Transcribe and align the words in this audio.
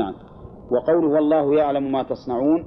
نعم. 0.00 0.14
وقوله 0.70 1.08
والله 1.08 1.54
يعلم 1.54 1.92
ما 1.92 2.02
تصنعون 2.02 2.64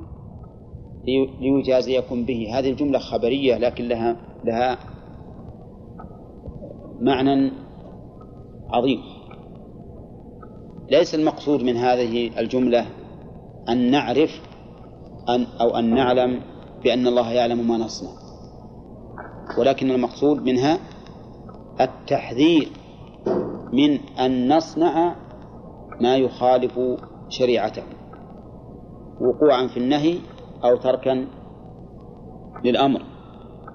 ليجازيكم 1.42 2.26
به. 2.26 2.60
هذه 2.60 2.72
الجملة 2.72 3.00
خبرية 3.00 3.58
لكن 3.58 3.88
لها 3.88 4.16
لها 4.44 4.78
معنى 7.02 7.52
عظيم. 8.70 9.00
ليس 10.92 11.16
المقصود 11.16 11.64
من 11.64 11.76
هذه 11.76 12.40
الجملة 12.40 12.86
أن 13.70 13.92
نعرف 13.92 14.42
أن 15.30 15.46
أو 15.62 15.78
أن 15.80 15.96
نعلم 15.96 16.42
بأن 16.84 17.08
الله 17.08 17.32
يعلم 17.32 17.68
ما 17.68 17.78
نصنع. 17.78 18.10
ولكن 19.58 19.92
المقصود 19.92 20.44
منها 20.44 20.80
التحذير 21.82 22.70
من 23.74 24.00
أن 24.20 24.56
نصنع 24.56 25.16
ما 26.02 26.18
يخالف 26.18 26.80
شريعته 27.38 27.84
وقوعا 29.22 29.68
في 29.68 29.78
النهي 29.78 30.16
أو 30.64 30.76
تركا 30.78 31.26
للأمر. 32.66 33.02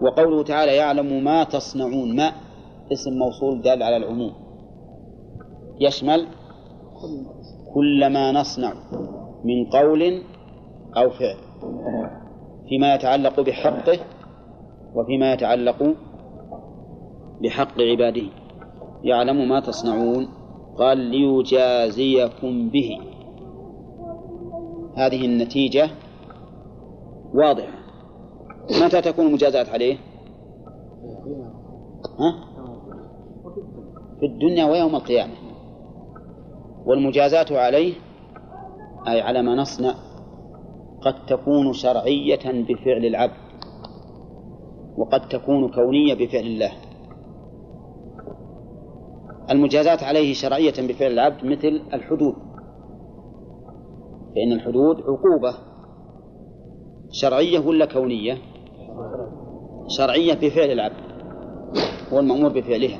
وقوله 0.01 0.43
تعالى 0.43 0.77
يعلم 0.77 1.25
ما 1.25 1.45
تصنعون 1.45 2.17
ما 2.17 2.33
اسم 2.93 3.11
موصول 3.19 3.63
دال 3.63 3.83
على 3.83 3.97
العموم. 3.97 4.33
يشمل 5.81 6.27
كل 7.75 8.01
ما 8.13 8.33
نصنع 8.33 8.73
من 9.45 9.67
قول 9.71 10.23
أو 10.97 11.11
فعل 11.11 11.37
فيما 12.69 12.95
يتعلق 12.95 13.41
بحقه 13.41 13.99
وفيما 14.95 15.33
يتعلق 15.33 15.95
بحق 17.43 17.81
عباده. 17.81 18.29
يعلم 19.05 19.49
ما 19.49 19.61
تصنعون 19.61 20.29
قال 20.79 20.99
ليجازيكم 20.99 22.69
به. 22.69 23.18
هذه 24.99 25.25
النتيجة 25.25 25.91
واضحة 27.35 27.79
متى 28.83 29.01
تكون 29.01 29.27
المجازات 29.27 29.69
عليه؟ 29.69 29.97
ها؟ 32.19 32.45
في 34.21 34.27
الدنيا 34.27 34.65
ويوم 34.65 34.97
القيامة 34.97 35.35
والمجازات 36.87 37.53
عليه 37.53 37.95
أي 39.09 39.21
على 39.21 39.43
ما 39.43 39.55
نصنع 39.55 39.95
قد 41.01 41.27
تكون 41.27 41.73
شرعية 41.73 42.63
بفعل 42.69 43.05
العبد 43.05 43.49
وقد 44.97 45.29
تكون 45.29 45.69
كونية 45.73 46.15
بفعل 46.15 46.47
الله 46.47 46.73
المجازات 49.51 50.03
عليه 50.03 50.35
شرعية 50.35 50.75
بفعل 50.79 51.13
العبد 51.13 51.45
مثل 51.45 51.83
الحدود 51.95 52.48
فإن 54.35 54.53
الحدود 54.53 55.01
عقوبة. 55.01 55.55
شرعية 57.11 57.59
ولا 57.59 57.87
كونية؟ 57.87 58.39
شرعية 59.87 60.35
بفعل 60.35 60.71
العبد 60.71 61.09
هو 62.13 62.19
المأمور 62.19 62.49
بفعلها. 62.49 62.99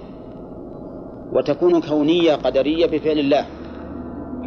وتكون 1.33 1.81
كونية 1.81 2.35
قدرية 2.35 2.87
بفعل 2.87 3.19
الله 3.19 3.47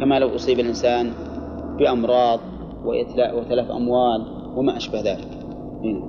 كما 0.00 0.18
لو 0.18 0.34
أصيب 0.34 0.60
الإنسان 0.60 1.12
بأمراض 1.78 2.40
وتلف 3.34 3.70
أموال 3.70 4.26
وما 4.56 4.76
أشبه 4.76 5.00
ذلك. 5.00 5.28
هنا. 5.84 6.04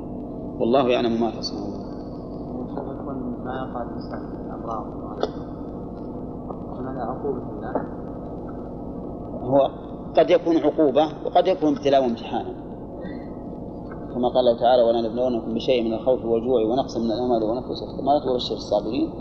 والله 0.60 0.90
يعلم 0.90 1.22
ما 1.22 1.32
تصنعون. 1.32 1.74
ما 3.46 3.84
الإنسان 3.84 4.22
الأمراض 4.46 5.04
هو 9.44 9.83
قد 10.18 10.30
يكون 10.30 10.58
عقوبة 10.58 11.10
وقد 11.26 11.48
يكون 11.48 11.78
ابتلاء 11.78 12.02
وامتحانا 12.02 12.64
كما 14.14 14.28
قال 14.28 14.38
الله 14.38 14.60
تعالى 14.60 14.84
ولنبلونكم 14.84 15.54
بشيء 15.54 15.84
من 15.84 15.94
الخوف 15.94 16.26
والجوع 16.26 16.62
ونقص 16.62 16.98
من 16.98 17.12
الأموال 17.12 17.44
ونفس 17.44 17.82
والثمرات 17.82 18.28
وبشر 18.28 18.56
الصابرين 18.56 19.14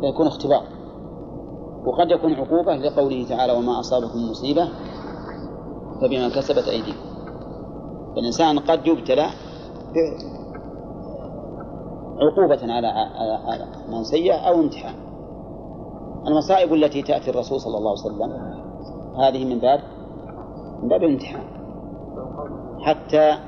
فيكون 0.00 0.26
اختبار. 0.26 0.62
وقد 1.86 2.10
يكون 2.10 2.32
عقوبة 2.32 2.76
لقوله 2.76 3.26
تعالى 3.28 3.52
وما 3.52 3.80
أصابكم 3.80 4.30
مصيبة 4.30 4.68
فبما 6.00 6.28
كسبت 6.28 6.68
أيديكم 6.68 7.10
فالإنسان 8.16 8.58
قد 8.58 8.86
يبتلى 8.86 9.26
عقوبة 12.20 12.72
على 12.72 12.86
على 12.86 13.66
من 13.88 14.04
سيء 14.04 14.48
أو 14.48 14.54
امتحان. 14.54 14.94
المصائب 16.26 16.74
التي 16.74 17.02
تأتي 17.02 17.30
الرسول 17.30 17.60
صلى 17.60 17.78
الله 17.78 17.90
عليه 17.90 18.00
وسلم 18.00 18.32
هذه 19.16 19.44
من 19.44 19.58
باب 19.58 19.80
من 20.82 20.88
باب 20.88 21.02
الامتحان. 21.02 21.42
حتى 22.80 23.38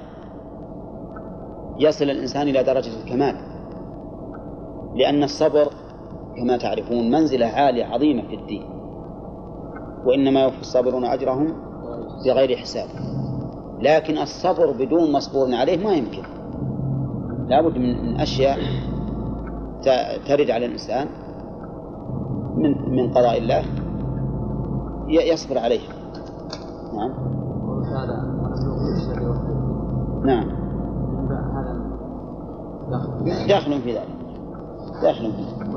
يصل 1.79 2.05
الإنسان 2.05 2.49
إلى 2.49 2.63
درجة 2.63 2.91
الكمال. 3.05 3.37
لأن 4.95 5.23
الصبر 5.23 5.69
كما 6.37 6.57
تعرفون 6.57 7.11
منزلة 7.11 7.47
عالية 7.47 7.85
عظيمة 7.85 8.29
في 8.29 8.35
الدين. 8.35 8.63
وإنما 10.05 10.43
يوفي 10.43 10.61
الصابرون 10.61 11.05
أجرهم 11.05 11.55
بغير 12.27 12.57
حساب. 12.57 12.89
لكن 13.81 14.19
الصبر 14.19 14.73
بدون 14.73 15.13
مصبور 15.13 15.55
عليه 15.55 15.85
ما 15.85 15.93
يمكن. 15.93 16.23
لابد 17.49 17.79
من 17.79 18.21
أشياء 18.21 18.59
ترد 20.29 20.51
على 20.51 20.67
الإنسان 20.67 21.07
من 22.57 22.97
من 22.97 23.11
قضاء 23.11 23.39
الله 23.39 23.65
يصبر 25.09 25.59
عليها. 25.59 26.02
نعم. 26.95 27.13
نعم. 30.25 30.63
داخل 33.49 33.81
في 33.81 33.93
ذلك؟ 33.93 34.17
داخل 35.03 35.33
في 35.33 35.43
ذلك. 35.43 35.73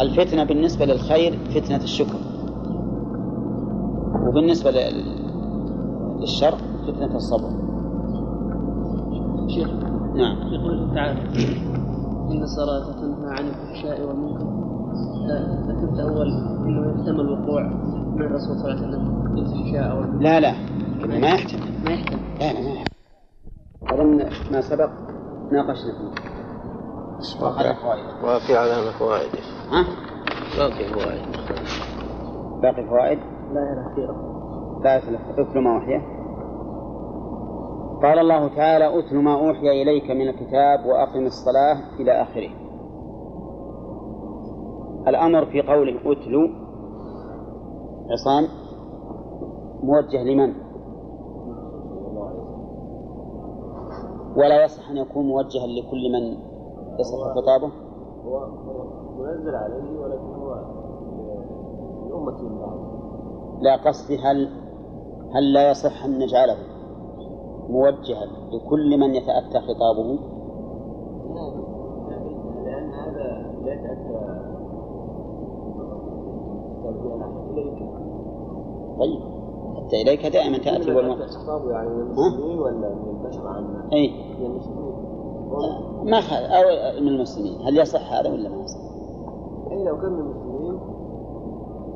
الفتنة 0.00 0.44
بالنسبة 0.44 0.84
للخير 0.84 1.38
فتنة 1.54 1.76
الشكر. 1.76 2.18
وبالنسبة 4.26 4.70
للشر 6.20 6.54
فتنة 6.86 7.16
الصبر. 7.16 7.50
شيخ 9.46 9.68
نعم. 10.14 10.36
يقول 10.52 10.94
تعالى. 10.94 11.20
إن 12.30 12.42
الصلاة 12.42 12.92
تنهى 12.92 13.30
عن 13.30 13.44
الفحشاء 13.48 14.06
والمنكر. 14.08 14.58
ذكرت 15.68 15.98
أول 16.00 16.28
أنه 16.66 16.90
يحتمل 16.90 17.20
الوقوع 17.20 17.62
من 18.14 18.22
الرسول 18.22 18.56
صلى 18.56 18.72
الله 18.72 18.86
عليه 18.86 18.88
وسلم. 18.88 19.17
لا 20.20 20.40
لا. 20.40 20.52
ما 21.06 21.28
يحتمل. 21.28 21.84
ما 21.84 21.90
يحتمل. 21.90 22.20
لا 22.40 22.52
لا 22.52 22.60
ما 22.60 22.70
يحتمل. 22.70 22.88
أظن 23.88 24.16
ما 24.52 24.60
سبق 24.60 24.90
ناقشنا 25.52 25.92
فيه. 25.98 26.28
في 28.46 28.56
علامة 28.56 28.98
فوائد. 28.98 29.30
ها؟ 29.70 29.84
باقي 30.58 30.84
فوائد. 30.84 31.22
باقي 32.62 32.80
الفوائد 32.80 33.18
لا 33.52 33.60
يرى 33.60 33.92
كثيرا 33.92 34.14
لا 34.84 34.96
يتلف 34.96 35.20
اتل 35.38 35.60
ما 35.60 35.74
أوحي. 35.74 36.18
قال 38.02 38.18
الله 38.18 38.48
تعالى 38.56 38.98
أتل 38.98 39.16
ما 39.16 39.34
أوحي 39.34 39.82
إليك 39.82 40.10
من 40.10 40.28
الكتاب 40.28 40.86
وأقم 40.86 41.26
الصلاة 41.26 42.00
إلى 42.00 42.22
آخره. 42.22 42.50
الأمر 45.08 45.46
في 45.46 45.62
قوله 45.62 46.12
اتلو 46.12 46.48
عصام 48.10 48.67
موجه 49.82 50.22
لمن؟ 50.22 50.54
ولا 54.36 54.64
يصح 54.64 54.90
أن 54.90 54.96
يكون 54.96 55.26
موجها 55.26 55.66
لكل 55.66 56.12
من 56.12 56.36
يصح 57.00 57.18
خطابه؟ 57.34 57.70
هو 58.24 58.46
منزل 59.18 59.54
عليه 59.54 59.98
ولكن 60.00 60.34
هو 60.34 60.54
لأمة 62.10 62.38
لا 63.60 63.76
قصدي 63.76 64.18
هل 64.18 64.48
هل 65.34 65.52
لا 65.52 65.70
يصح 65.70 66.04
أن 66.04 66.18
نجعله 66.18 66.56
موجها 67.68 68.26
لكل 68.52 68.98
من 69.00 69.14
يتأتى 69.14 69.60
خطابه؟ 69.60 70.18
لأن 72.64 72.90
هذا 72.92 73.52
لا 73.64 73.72
يتأتى 73.72 74.48
طيب 78.98 79.20
حتى 79.88 80.02
إليك 80.02 80.26
دائما 80.26 80.58
تأتي 80.58 80.94
والم... 80.94 81.26
خطابه 81.26 81.70
يعني 81.70 81.88
من 81.88 82.00
المسلمين 82.00 82.58
ولا 82.58 82.94
من 82.94 83.20
البشر 83.20 83.48
عامة؟ 83.48 83.92
أي 83.92 84.10
من 84.40 84.46
المسلمين. 84.46 84.94
ما 86.04 86.20
خ... 86.20 86.32
أو 86.32 87.00
من 87.00 87.08
المسلمين. 87.08 87.60
هل 87.60 87.78
يصح 87.78 88.12
هذا 88.12 88.32
ولا 88.32 88.48
ما 88.48 88.62
يصح؟ 88.62 88.80
أي 89.70 89.84
لو 89.84 90.00
كان 90.00 90.12
من 90.12 90.20
المسلمين. 90.20 90.80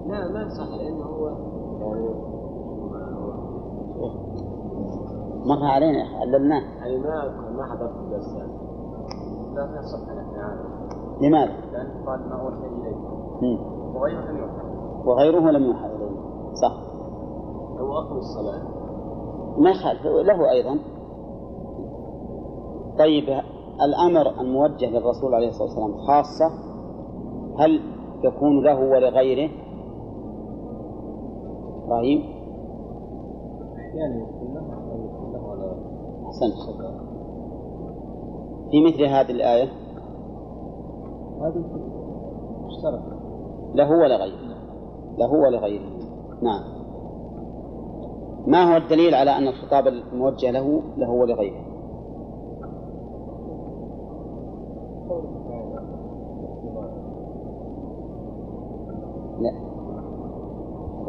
لا 0.06 0.33
ما 0.33 0.43
يصح 0.43 0.69
لأنه 0.69 1.05
هو 1.05 1.29
يعني 1.81 2.09
مر 5.45 5.65
علينا 5.65 6.05
علمناه. 6.21 6.62
يعني 6.79 6.99
ما 6.99 7.50
ما 7.56 7.65
حضرت 7.65 7.97
الدرس 7.97 8.35
يعني. 8.37 8.53
لا 9.55 9.67
ما 9.67 9.79
يصح 9.79 10.09
يعني. 10.09 10.61
لماذا؟ 11.21 11.53
لأن 11.73 12.05
قال 12.06 12.21
ما 12.29 12.41
أوحي 12.41 12.67
إليك. 12.83 12.97
وغيره 13.95 14.31
لم 14.31 14.38
يوحى 14.38 14.62
وغيره 15.05 15.50
لم 15.50 15.65
يوحى 15.65 15.87
إليه 15.87 16.11
صح. 16.55 16.92
الصلاة. 18.19 18.63
ما 19.59 19.71
يخالف 19.71 20.07
له 20.07 20.51
أيضا. 20.51 20.79
طيب 22.99 23.25
الأمر 23.83 24.41
الموجه 24.41 24.91
للرسول 24.91 25.35
عليه 25.35 25.49
الصلاة 25.49 25.69
والسلام 25.69 25.97
خاصة 25.97 26.51
هل 27.59 27.81
يكون 28.25 28.65
له 28.65 28.81
ولغيره؟ 28.81 29.51
إبراهيم؟ 31.85 32.43
على 35.51 35.77
أحسنت. 36.27 36.55
في 38.71 38.85
مثل 38.87 39.05
هذه 39.05 39.31
الآية؟ 39.31 39.69
هذه 41.41 41.65
مشتركة 42.67 43.23
له 43.75 43.91
ولغيره. 43.91 44.57
له 45.19 45.33
ولغيره. 45.33 45.91
نعم. 46.43 46.72
ما 48.47 48.73
هو 48.73 48.77
الدليل 48.77 49.15
على 49.15 49.31
أن 49.31 49.49
الخطاب 49.49 49.87
الموجه 49.87 50.50
له 50.50 50.83
له 50.97 51.11
ولغيره؟ 51.11 51.73
لا. 59.41 59.53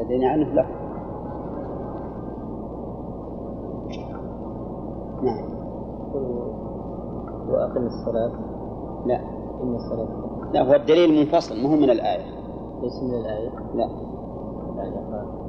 لدينا 0.03 0.29
عنه 0.29 0.53
له 0.53 0.65
نعم. 5.23 5.45
وأقم 7.49 7.85
الصلاة. 7.85 8.31
لا. 9.05 9.19
إن 9.63 9.75
الصلاة. 9.75 10.07
لا 10.53 10.61
هو 10.61 10.73
الدليل 10.73 11.19
منفصل 11.19 11.63
ما 11.63 11.69
هو 11.69 11.75
من 11.75 11.89
الآية. 11.89 12.25
ليس 12.81 13.03
من 13.03 13.13
الآية. 13.13 13.49
لا. 13.75 13.89
يعني 14.77 15.42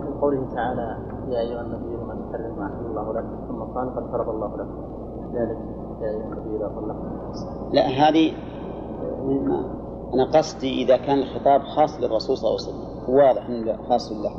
من 0.00 0.20
قوله 0.20 0.46
تعالى 0.54 0.98
يا 1.28 1.40
أيها 1.40 1.60
النبي 1.60 1.96
لما 1.96 2.14
تحرم 2.32 2.58
ما 2.58 2.66
أحل 2.66 2.86
الله 2.86 3.12
لك 3.12 3.24
ثم 3.48 3.62
قال 3.62 3.94
قد 3.96 4.10
فرض 4.12 4.28
الله 4.28 4.56
لك 4.56 4.66
ذلك 5.34 5.58
يا 6.02 6.08
أيها 6.10 6.32
النبي 6.32 6.56
إذا 6.56 6.72
لا 7.72 7.86
هذه 7.86 8.32
ما 9.46 9.82
أنا 10.14 10.24
قصدي 10.24 10.82
إذا 10.82 10.96
كان 10.96 11.18
الخطاب 11.18 11.60
خاص 11.62 12.00
للرسول 12.00 12.36
صلى 12.36 12.48
الله 12.50 12.60
عليه 12.60 12.70
وسلم 12.70 13.14
واضح 13.14 13.46
أنه 13.48 13.76
خاص 13.88 14.12
له. 14.12 14.32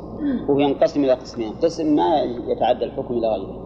وهو 0.49 0.59
ينقسم 0.59 1.03
إلى 1.03 1.13
قسمين 1.13 1.53
قسم 1.63 1.95
ما 1.95 2.21
يتعدى 2.47 2.85
الحكم 2.85 3.13
إلى 3.13 3.27
غيره 3.27 3.63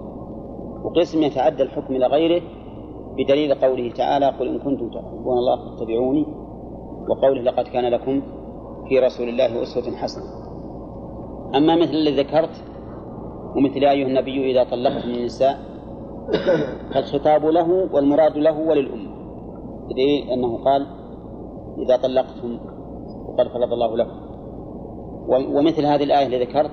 وقسم 0.84 1.24
يتعدى 1.24 1.64
الحكم 1.64 1.96
إلى 1.96 2.06
غيره 2.06 2.42
بدليل 3.18 3.54
قوله 3.56 3.92
تعالى 3.92 4.26
قل 4.26 4.48
إن 4.48 4.60
كنتم 4.60 4.90
تحبون 4.90 5.38
الله 5.38 5.70
فاتبعوني 5.70 6.26
وقوله 7.10 7.42
لقد 7.42 7.64
كان 7.64 7.92
لكم 7.92 8.22
في 8.90 9.00
رسول 9.00 9.30
الله 9.30 9.64
أسوة 9.64 9.96
حسنة 9.96 10.47
أما 11.56 11.76
مثل 11.76 11.94
الذي 11.94 12.16
ذكرت 12.22 12.64
ومثل 13.56 13.84
يا 13.84 13.92
أيها 13.92 14.08
النبي 14.08 14.52
إذا 14.52 14.64
طلقتم 14.64 15.10
النساء 15.10 15.60
فالخطاب 16.94 17.46
له 17.46 17.90
والمراد 17.94 18.38
له 18.38 18.60
وللأمة 18.60 19.18
أنه 20.34 20.64
قال 20.64 20.88
إذا 21.78 21.98
طلقتم 21.98 22.60
وقد 23.28 23.48
فرض 23.48 23.74
الله 23.74 23.98
لكم. 23.98 24.18
ومثل 25.28 25.86
هذه 25.86 26.04
الآية 26.04 26.26
اللي 26.26 26.44
ذكرت 26.44 26.72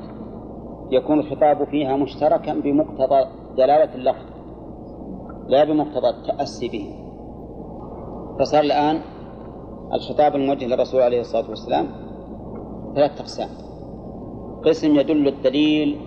يكون 0.91 1.19
الخطاب 1.21 1.65
فيها 1.65 1.97
مشتركا 1.97 2.55
بمقتضى 2.55 3.25
دلالة 3.57 3.95
اللفظ 3.95 4.27
لا 5.49 5.65
بمقتضى 5.65 6.09
التأسي 6.09 6.69
به. 6.69 6.95
فصار 8.41 8.61
الآن 8.61 9.01
الخطاب 9.93 10.37
الموجه 10.37 10.67
للرسول 10.67 11.01
عليه 11.01 11.21
الصلاة 11.21 11.51
والسلام 11.51 11.87
ثلاثة 12.95 13.21
أقسام. 13.21 13.64
قسم 14.67 14.97
يدل 14.97 15.29
الدليل 15.29 16.01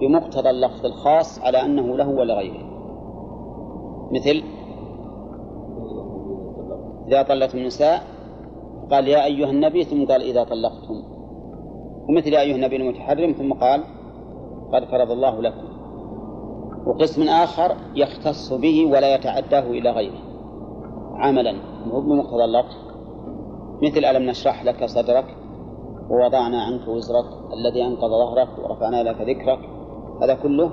بمقتضى 0.00 0.50
اللفظ 0.50 0.86
الخاص 0.86 1.40
على 1.40 1.64
أنه 1.64 1.96
له 1.96 2.08
ولغيره. 2.08 2.64
مثل 4.12 4.42
إذا 7.08 7.22
طلقتم 7.22 7.58
النساء 7.58 8.02
قال 8.90 9.08
يا 9.08 9.24
أيها 9.24 9.50
النبي 9.50 9.84
ثم 9.84 10.04
قال 10.04 10.22
إذا 10.22 10.44
طلقتم. 10.44 11.02
ومثل 12.08 12.32
يا 12.32 12.40
أيها 12.40 12.56
النبي 12.56 12.76
المتحرم 12.76 13.32
ثم 13.32 13.52
قال 13.52 13.84
قد 14.72 14.84
فرض 14.84 15.10
الله 15.10 15.42
لكم. 15.42 15.64
وقسم 16.86 17.22
آخر 17.22 17.76
يختص 17.94 18.52
به 18.52 18.86
ولا 18.86 19.14
يتعداه 19.14 19.70
إلى 19.70 19.90
غيره. 19.90 20.20
عملا 21.14 21.52
مو 21.86 22.00
بمقتضى 22.00 22.44
اللفظ. 22.44 22.76
مثل 23.82 24.04
ألم 24.04 24.30
نشرح 24.30 24.64
لك 24.64 24.84
صدرك؟ 24.84 25.36
ووضعنا 26.10 26.62
عنك 26.62 26.88
وزرك 26.88 27.24
الذي 27.52 27.84
أنقض 27.84 28.10
ظهرك 28.10 28.48
ورفعنا 28.58 29.02
لك 29.02 29.20
ذكرك 29.20 29.58
هذا 30.22 30.34
كله 30.34 30.70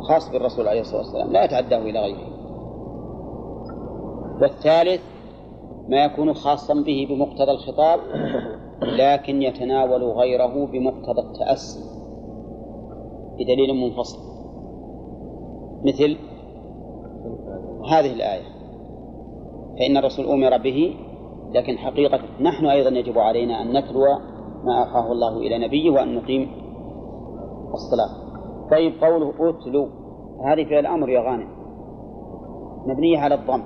خاص 0.00 0.30
بالرسول 0.30 0.68
عليه 0.68 0.80
الصلاة 0.80 0.98
والسلام 0.98 1.32
لا 1.32 1.44
يتعداه 1.44 1.78
إلى 1.78 2.00
غيره. 2.00 2.32
والثالث 4.42 5.00
ما 5.88 6.04
يكون 6.04 6.34
خاصا 6.34 6.74
به 6.74 7.06
بمقتضى 7.10 7.50
الخطاب 7.50 8.00
لكن 8.82 9.42
يتناول 9.42 10.04
غيره 10.04 10.66
بمقتضى 10.66 11.20
التأسي 11.20 11.80
بدليل 13.38 13.74
منفصل. 13.74 14.18
مثل 15.84 16.16
هذه 17.90 18.12
الآية 18.12 18.52
فإن 19.78 19.96
الرسول 19.96 20.26
أمر 20.26 20.56
به 20.56 20.94
لكن 21.54 21.78
حقيقة 21.78 22.20
نحن 22.40 22.66
أيضا 22.66 22.90
يجب 22.90 23.18
علينا 23.18 23.62
أن 23.62 23.76
نتلو 23.76 24.31
ما 24.64 24.78
أوحاه 24.78 25.12
الله 25.12 25.36
إلى 25.36 25.66
نبيه 25.66 25.90
وأن 25.90 26.14
نقيم 26.14 26.48
الصلاة. 27.74 28.22
طيب 28.70 28.92
قوله 29.04 29.32
أتلو. 29.40 29.88
هذه 30.44 30.64
فعل 30.64 30.78
الأمر 30.78 31.08
يا 31.08 31.20
غانم. 31.20 31.48
مبنية 32.86 33.18
على 33.18 33.34
الضم. 33.34 33.62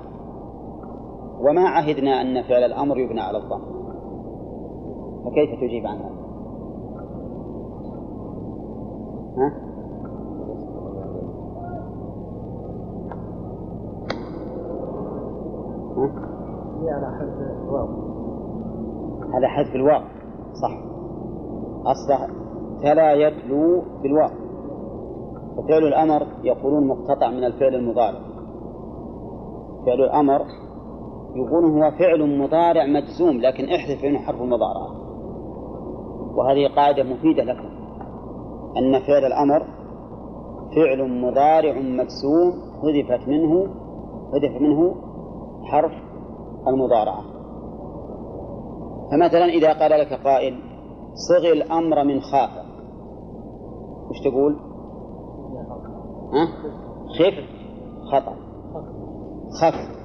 وما 1.39 1.61
عهدنا 1.61 2.21
أن 2.21 2.43
فعل 2.43 2.63
الأمر 2.63 2.97
يبنى 2.97 3.21
على 3.21 3.37
الضم. 3.37 3.61
فكيف 5.25 5.59
تجيب 5.61 5.87
عن 5.87 5.97
هذا؟ 5.97 6.17
ها؟ 9.37 9.67
على 16.87 17.17
حذف 17.19 17.67
الواو. 17.67 17.87
هذا 19.33 19.47
حذف 19.47 19.75
الواو. 19.75 20.16
صح. 20.61 20.77
أصبح 21.85 22.27
تلا 22.83 23.13
يتلو 23.13 23.83
بالواو. 24.03 24.29
ففعل 25.57 25.83
الأمر 25.83 26.27
يقولون 26.43 26.87
مقتطع 26.87 27.29
من 27.29 27.43
الفعل 27.43 27.75
المضارع. 27.75 28.19
فعل 29.85 30.01
الأمر 30.01 30.41
يقولون 31.35 31.83
هو 31.83 31.91
فعل 31.91 32.39
مضارع 32.39 32.85
مجزوم 32.85 33.41
لكن 33.41 33.65
احذف 33.69 34.03
منه 34.03 34.19
حرف 34.19 34.41
المضارعة 34.41 34.91
وهذه 36.35 36.67
قاعدة 36.75 37.03
مفيدة 37.03 37.43
لكم. 37.43 37.69
أن 38.77 38.99
فعل 38.99 39.25
الأمر 39.25 39.67
فعل 40.75 41.21
مضارع 41.21 41.73
مجزوم 41.79 42.53
حذفت 42.81 43.27
منه 43.27 43.67
حذف 44.33 44.61
منه 44.61 44.95
حرف 45.63 45.91
المضارعة. 46.67 47.36
فمثلا 49.11 49.45
إذا 49.45 49.73
قال 49.73 49.91
لك 49.91 50.13
قائل 50.13 50.59
صغ 51.13 51.51
الأمر 51.51 52.03
من 52.03 52.21
خاف 52.21 52.49
وش 54.09 54.19
تقول؟ 54.19 54.55
ها؟ 56.33 56.47
خف 57.19 57.43
خطأ 58.11 58.35
خف 59.61 59.97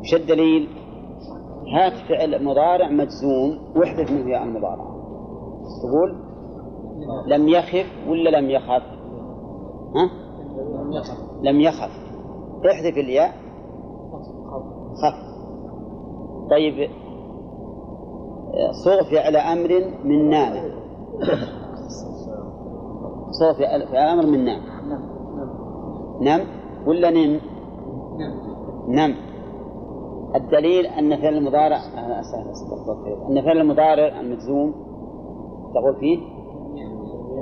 وش 0.00 0.14
الدليل؟ 0.14 0.68
هات 1.76 1.92
فعل 2.08 2.44
مضارع 2.44 2.88
مجزوم 2.90 3.58
واحذف 3.76 4.10
منه 4.10 4.30
ياء 4.30 4.42
المضارعة 4.42 4.96
تقول 5.82 6.16
لم 7.26 7.48
يخف 7.48 7.86
ولا 8.08 8.40
لم 8.40 8.50
يخف؟ 8.50 8.82
ها؟ 9.96 10.10
لم 11.42 11.60
يخف 11.60 11.90
احذف 12.70 12.96
الياء 12.96 13.34
خف 15.02 15.26
طيب 16.50 16.90
صغ 18.84 19.10
فعل 19.10 19.36
أمر 19.36 19.84
من 20.04 20.30
نام 20.30 20.52
صغ 23.30 23.52
فعل 23.58 23.82
أمر 23.96 24.26
من 24.26 24.44
نام 24.44 24.60
نم 26.20 26.46
ولا 26.86 27.10
نم؟ 27.10 27.40
نم 28.88 29.14
الدليل 30.34 30.86
أن 30.86 31.16
فعل 31.16 31.34
المضارع 31.34 31.76
أن 33.30 33.42
فعل 33.42 33.58
المضارع 33.58 34.20
المجزوم 34.20 34.74
تقول 35.74 35.96
فيه 36.00 36.18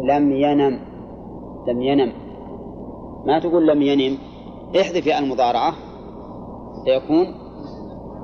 لم 0.02 0.33
ينم. 0.33 0.80
لم 1.68 1.83
ينم. 1.83 2.12
ما 3.26 3.38
تقول 3.38 3.66
لم 3.66 3.83
ينم؟ 3.83 4.18
احذف 4.80 5.09
المضارعة. 5.18 5.73
فيكون 6.85 7.26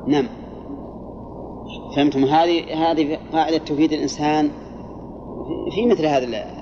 نم. 0.07 0.40
فهمتم؟ 1.97 2.25
هذه 2.25 2.75
هذه 2.91 3.19
قاعدة 3.33 3.59
تفيد 3.59 3.93
الإنسان 3.93 4.51
في- 5.75 5.87
مثل 5.87 6.07
هذه 6.07 6.25
ال- 6.25 6.61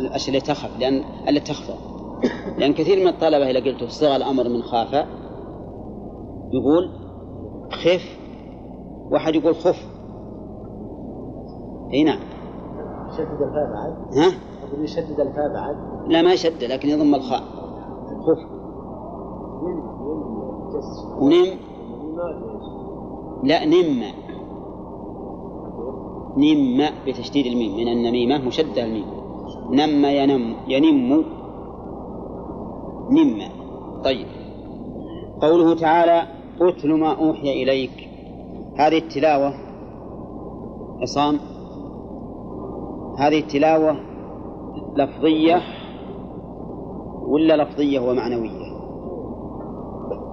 الأشياء 0.00 0.28
اللي 0.28 0.40
تخف 0.40 0.80
لأن 0.80 1.04
التي 1.28 1.52
تخفى. 1.52 1.74
لأن 2.58 2.72
كثير 2.74 3.00
من 3.00 3.08
الطلبة 3.08 3.50
إذا 3.50 3.60
قلت 3.64 3.84
صيغ 3.84 4.16
الأمر 4.16 4.48
من 4.48 4.62
خاف 4.62 4.92
يقول 6.52 6.90
خف 7.72 8.18
واحد 9.10 9.34
يقول 9.34 9.54
خف. 9.54 9.86
أي 11.94 12.04
نعم. 12.04 12.18
يشدد 13.08 13.42
الفاء 13.42 13.72
بعد؟ 13.72 14.16
ها؟ 14.18 14.38
أقول 14.68 14.84
يشدد 14.84 15.20
الفاء 15.20 15.52
بعد. 15.54 15.76
لا 16.08 16.22
ما 16.22 16.32
يشد 16.32 16.64
لكن 16.64 16.88
يضم 16.88 17.14
الخاء. 17.14 17.40
خف. 18.26 18.54
ونم. 21.20 21.58
لا 23.44 23.64
نم. 23.64 24.02
نم 26.36 26.86
بتشديد 27.06 27.46
الميم 27.46 27.76
من 27.76 27.88
النميمة 27.88 28.38
مشدة 28.38 28.84
الميم 28.84 29.04
نم 29.70 30.04
ينم 30.04 30.54
ينم 30.68 31.24
نم. 33.10 33.42
طيب. 34.04 34.26
قوله 35.40 35.74
تعالى 35.74 36.22
اتل 36.60 36.92
ما 36.92 37.12
أوحي 37.12 37.62
إليك. 37.62 38.08
هذه 38.76 38.98
التلاوة 38.98 39.54
عصام. 41.00 41.38
هذه 43.18 43.38
التلاوة 43.38 43.96
لفظية 44.96 45.62
ولا 47.26 47.62
لفظية 47.62 48.00
ومعنوية؟ 48.00 48.74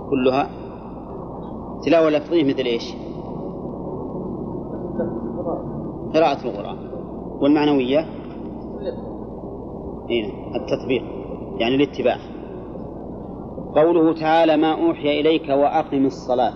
كلها 0.10 0.61
تلاوة 1.86 2.10
لفظية 2.10 2.44
مثل 2.44 2.66
إيش؟ 2.66 2.94
قراءة 6.14 6.46
القرآن. 6.46 6.78
والمعنوية؟ 7.42 8.00
هنا 10.10 10.56
التطبيق 10.56 11.04
يعني 11.60 11.76
الاتباع. 11.76 12.18
قوله 13.76 14.14
تعالى 14.14 14.58
ما 14.58 14.88
أوحي 14.88 15.20
إليك 15.20 15.50
وأقم 15.50 16.06
الصلاة. 16.06 16.54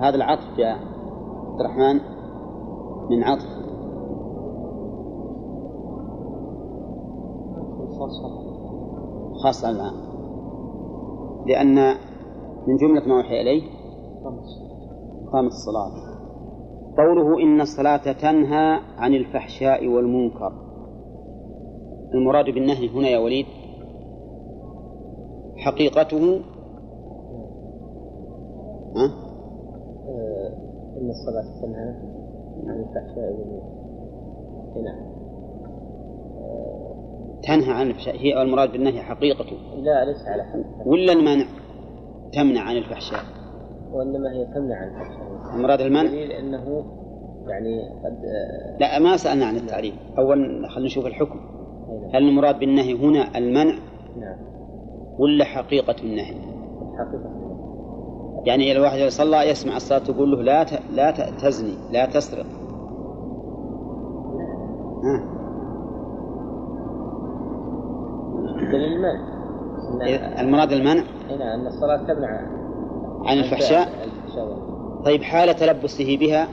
هذا 0.00 0.16
العطف 0.16 0.58
يا 0.58 0.68
عبد 0.68 1.60
الرحمن؟ 1.60 2.00
من 3.10 3.24
عطف. 3.24 3.56
خاص 9.42 9.64
الآن. 9.64 9.92
لأن 11.46 11.94
من 12.66 12.76
جملة 12.76 13.08
ما 13.08 13.16
أوحي 13.16 13.40
إليه 13.40 13.75
إقامة 14.26 15.46
الصلاة 15.46 16.16
قوله 16.96 17.42
إن 17.42 17.60
الصلاة 17.60 18.12
تنهى 18.12 18.80
عن 18.96 19.14
الفحشاء 19.14 19.86
والمنكر. 19.86 20.52
المراد 22.14 22.44
بالنهي 22.44 22.88
هنا 22.88 23.08
يا 23.08 23.18
وليد 23.18 23.46
حقيقته؟ 25.56 26.40
ها؟ 28.96 29.06
إن 31.00 31.10
الصلاة 31.10 31.60
تنهى 31.62 31.94
عن 32.66 32.80
الفحشاء 32.80 33.32
والمنكر. 33.32 33.76
نعم. 34.84 35.16
تنهى 37.42 37.72
عن 37.72 37.86
الفحشاء. 37.86 38.16
هي 38.16 38.42
المراد 38.42 38.72
بالنهي 38.72 39.02
حقيقته. 39.02 39.56
لا 39.76 40.04
ليس 40.04 40.26
على 40.26 40.44
حد 40.44 40.64
ولا 40.86 41.12
المنع؟ 41.12 41.46
تمنع 42.32 42.60
عن 42.60 42.76
الفحشاء. 42.76 43.35
وإنما 43.96 44.32
هي 44.32 44.44
تمنع 44.54 44.76
عن 44.76 45.56
المراد 45.56 45.80
المنع 45.80 46.02
دليل 46.10 46.32
أنه 46.32 46.84
يعني 47.48 47.82
قد 48.04 48.24
آه، 48.24 48.78
لا 48.80 48.98
ما 48.98 49.16
سألنا 49.16 49.46
عن 49.46 49.56
التعريف. 49.56 49.94
أولا 50.18 50.68
خلينا 50.68 50.86
نشوف 50.86 51.06
الحكم. 51.06 51.38
أي 51.90 51.98
نعم. 51.98 52.10
هل 52.14 52.28
المراد 52.28 52.58
بالنهي 52.58 52.94
هنا 52.94 53.38
المنع؟ 53.38 53.74
نعم. 54.20 54.38
ولا 55.18 55.44
حقيقة 55.44 55.96
النهي؟ 56.02 56.34
حقيقة. 56.98 57.30
يعني 58.44 58.70
إذا 58.70 58.78
الواحد 58.78 58.98
صلى 58.98 59.50
يسمع 59.50 59.76
الصلاة 59.76 59.98
تقول 59.98 60.30
له 60.30 60.42
لا 60.42 60.64
ت... 60.64 60.82
لا. 60.94 61.10
تزني 61.10 61.74
لا 61.92 62.06
تسرق. 62.06 62.46
ها. 65.04 65.36
المنع. 68.74 69.36
المراد 70.40 70.72
المنع؟ 70.72 71.02
أي 71.30 71.38
نعم 71.38 71.60
أن 71.60 71.66
الصلاة 71.66 71.96
تمنع 71.96 72.40
عن 73.26 73.38
الفحشاء. 73.38 73.88
طيب 75.04 75.22
حال 75.22 75.56
تلبسه 75.56 76.18
بها 76.18 76.48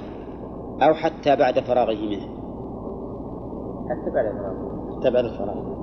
أو 0.82 0.94
حتى 0.94 1.36
بعد 1.36 1.60
فراغه 1.60 1.96
منها 1.96 2.28
حتى 3.90 4.10
بعد 4.14 4.26
الفراغ 4.26 5.00
حتى 5.00 5.12
بعد 5.12 5.26
الفراغ 5.26 5.74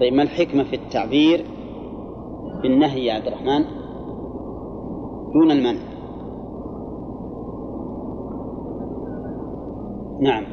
طيب 0.00 0.12
ما 0.12 0.22
الحكمة 0.22 0.64
في 0.64 0.76
التعبير 0.76 1.46
بالنهي 2.62 3.04
يا 3.06 3.14
عبد 3.14 3.26
الرحمن؟ 3.26 3.64
دون 5.32 5.50
المنع. 5.50 5.80
نعم. 10.20 10.44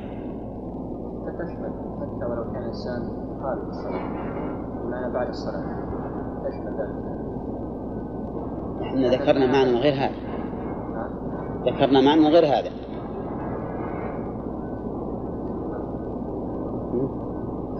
فتشمل 1.26 1.74
حتى 2.02 2.26
ولو 2.26 2.44
كان 2.54 2.64
الإنسان 2.64 3.02
خارج 3.42 3.68
الصلاة 3.68 4.04
بمعنى 4.84 5.14
بعد 5.14 5.28
الصلاة 5.28 5.64
تشمل 6.46 6.74
ذلك. 6.80 7.23
إحنا 8.84 9.08
ذكرنا 9.08 9.46
معنى 9.52 9.80
غير 9.80 9.94
هذا. 9.94 10.12
نعم. 10.94 11.74
ذكرنا 11.74 12.02
معنى 12.02 12.28
غير 12.28 12.46
هذا. 12.46 12.70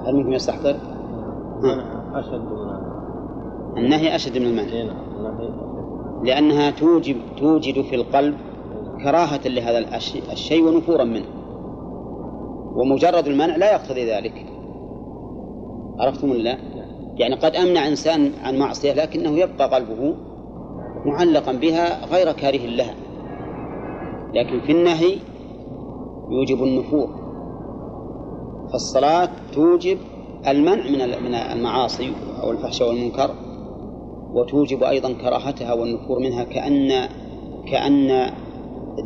هل 0.08 0.16
منكم 0.16 0.34
يستحضر؟ 0.34 0.76
أشد 2.14 2.42
من 3.76 3.86
النهي. 3.86 4.16
أشد 4.16 4.38
من 4.38 4.46
المنع. 4.46 4.64
النهي 4.64 5.50
لأنها 6.24 6.72
توجب 6.72 7.16
توجد 7.38 7.82
في 7.82 7.96
القلب 7.96 8.38
كراهة 9.04 9.48
لهذا 9.48 9.96
الشيء 10.32 10.64
ونفورا 10.64 11.04
منه. 11.04 11.26
ومجرد 12.76 13.28
المنع 13.28 13.56
لا 13.56 13.72
يقتضي 13.72 14.12
ذلك. 14.12 14.46
عرفتم 16.00 16.32
ولا 16.32 16.40
لا؟ 16.40 16.58
يعني 17.18 17.36
قد 17.36 17.56
أمنع 17.56 17.88
إنسان 17.88 18.32
عن 18.44 18.58
معصية 18.58 18.94
لكنه 18.94 19.30
يبقى 19.30 19.70
قلبه 19.70 20.16
معلقا 21.06 21.52
بها 21.52 22.06
غير 22.06 22.32
كاره 22.32 22.66
لها 22.66 22.96
لكن 24.34 24.60
في 24.60 24.72
النهي 24.72 25.18
يوجب 26.30 26.64
النفور. 26.64 27.10
فالصلاة 28.72 29.30
توجب 29.54 29.98
المنع 30.48 30.84
من 30.84 31.24
من 31.24 31.36
المعاصي 31.36 32.12
أو 32.44 32.52
الفحشاء 32.52 32.90
والمنكر 32.90 33.32
وتوجب 34.34 34.84
أيضا 34.84 35.14
كراهتها 35.14 35.74
والنفور 35.74 36.20
منها 36.20 36.44
كأن 36.44 37.10
كأن 37.72 38.34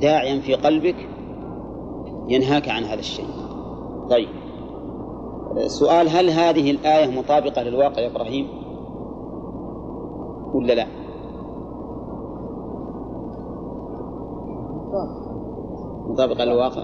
داعيا 0.01 0.39
في 0.39 0.53
قلبك 0.53 0.95
ينهاك 2.27 2.69
عن 2.69 2.83
هذا 2.83 2.99
الشيء. 2.99 3.25
طيب. 4.09 4.29
السؤال 5.57 6.09
هل 6.09 6.29
هذه 6.29 6.71
الآية 6.71 7.19
مطابقة 7.19 7.63
للواقع 7.63 8.01
يا 8.01 8.07
إبراهيم؟ 8.07 8.47
ولا 10.53 10.73
لا؟ 10.73 10.96
مطابقة 16.17 16.45
للواقع. 16.45 16.83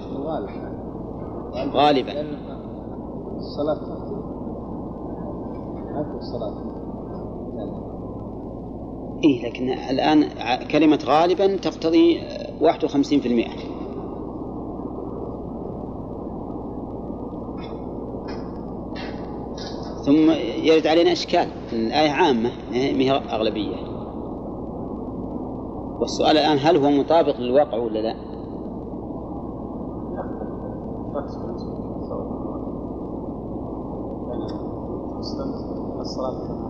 غالبا. 1.74 2.14
الصلاة 3.38 3.80
الصلاة 6.18 6.74
إيه 9.24 9.50
لكن 9.50 9.70
الآن 9.70 10.24
كلمة 10.72 11.00
غالبا 11.06 11.56
تقتضي 11.56 12.20
آه، 12.20 12.54
51% 12.62 13.50
ثم 20.06 20.32
يرد 20.64 20.88
علينا 20.88 21.12
إشكال. 21.12 21.48
الآية 21.74 22.10
عامة 22.10 22.50
ما 22.72 23.04
هي 23.04 23.12
أغلبية؟ 23.12 23.76
والسؤال 26.00 26.38
الآن 26.38 26.58
هل 26.62 26.78
هو 26.78 26.90
مطابق 26.92 27.40
للواقع 27.40 27.78
ولا 27.78 28.00
لا؟ 28.00 28.33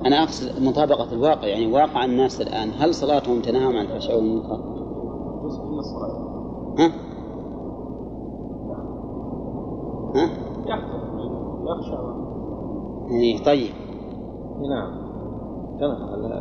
أنا 0.05 0.23
أقصد 0.23 0.63
مطابقة 0.63 1.13
الواقع 1.13 1.47
يعني 1.47 1.73
واقع 1.73 2.05
الناس 2.05 2.41
الآن 2.41 2.69
هل 2.77 2.95
صلاتهم 2.95 3.41
تنهى 3.41 3.65
عن 3.65 3.85
الفحشاء 3.85 4.15
والمنكر؟ 4.17 4.59
ها؟ 6.79 6.91
ها؟ 10.15 10.29
يخشى 11.65 11.97
إيه 13.11 13.43
طيب 13.43 13.73
نعم 14.61 15.03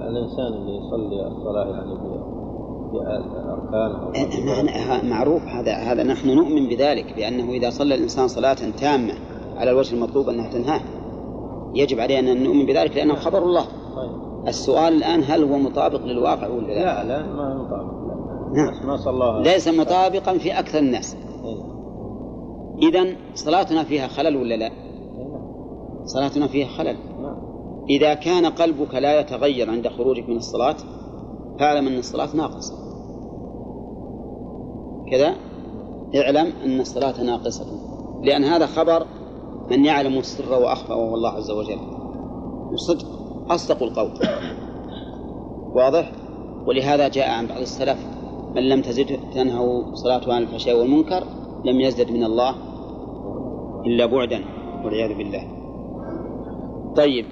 الإنسان 0.08 0.46
اللي 0.46 0.76
يصلي 0.76 1.26
الصلاة 1.26 1.64
يعني 1.66 1.92
ب- 2.92 2.96
أركان 2.96 4.64
نحن- 4.66 5.08
معروف 5.10 5.42
هذا 5.42 5.72
هذا 5.74 6.02
نحن 6.02 6.30
نؤمن 6.30 6.68
بذلك 6.68 7.14
بأنه 7.16 7.50
إذا 7.52 7.70
صلى 7.70 7.94
الإنسان 7.94 8.28
صلاة 8.28 8.56
تامة 8.80 9.14
على 9.56 9.70
الوجه 9.70 9.94
المطلوب 9.94 10.28
أنها 10.28 10.50
تنهاه 10.50 10.80
يجب 11.74 12.00
علينا 12.00 12.32
أن 12.32 12.42
نؤمن 12.44 12.66
بذلك 12.66 12.96
لأنه 12.96 13.14
خبر 13.14 13.42
الله 13.42 13.62
طيب 13.96 14.48
السؤال 14.48 14.92
الآن 14.92 15.22
هل 15.26 15.42
هو 15.44 15.58
مطابق 15.58 16.04
للواقع 16.04 16.48
ولا 16.48 16.66
لا؟ 16.66 16.74
لا 17.04 17.08
لا 17.08 17.26
ما 17.26 17.54
مطابق. 17.54 17.92
نعم. 18.56 18.86
ما 18.86 18.96
صلاها 18.96 19.42
ليس 19.42 19.68
مطابقا 19.68 20.38
في 20.38 20.58
أكثر 20.58 20.78
الناس 20.78 21.16
إيه. 21.44 21.62
إذا 22.88 23.16
صلاتنا 23.34 23.84
فيها 23.84 24.06
خلل 24.08 24.36
ولا 24.36 24.54
لا؟ 24.54 24.66
إيه، 24.66 24.72
نعم. 25.32 26.06
صلاتنا 26.06 26.46
فيها 26.46 26.66
خلل 26.68 26.96
نعم. 27.22 27.36
إذا 27.90 28.14
كان 28.14 28.46
قلبك 28.46 28.94
لا 28.94 29.20
يتغير 29.20 29.70
عند 29.70 29.88
خروجك 29.88 30.28
من 30.28 30.36
الصلاة 30.36 30.76
فاعلم 31.58 31.86
أن 31.86 31.98
الصلاة 31.98 32.36
ناقصة. 32.36 32.74
كذا؟ 35.10 35.34
اعلم 36.14 36.52
أن 36.64 36.80
الصلاة 36.80 37.22
ناقصة. 37.22 37.66
لأن 38.22 38.44
هذا 38.44 38.66
خبر 38.66 39.06
من 39.70 39.84
يعلم 39.84 40.18
السر 40.18 40.52
وأخفى 40.52 40.92
وهو 40.92 41.14
الله 41.14 41.30
عز 41.30 41.50
وجل. 41.50 41.78
وصدق 42.72 43.06
أصدق 43.50 43.82
القول. 43.82 44.10
واضح؟ 45.74 46.12
ولهذا 46.66 47.08
جاء 47.08 47.30
عن 47.30 47.46
بعض 47.46 47.60
السلف 47.60 47.98
من 48.54 48.68
لم 48.68 48.82
تزد 48.82 49.20
تنهوا 49.34 49.94
صلاته 49.94 50.34
عن 50.34 50.42
الفحشاء 50.42 50.78
والمنكر 50.78 51.24
لم 51.64 51.80
يزدد 51.80 52.10
من 52.10 52.24
الله 52.24 52.54
إلا 53.86 54.06
بعدا 54.06 54.44
والعياذ 54.84 55.18
بالله. 55.18 55.48
طيب 56.96 57.26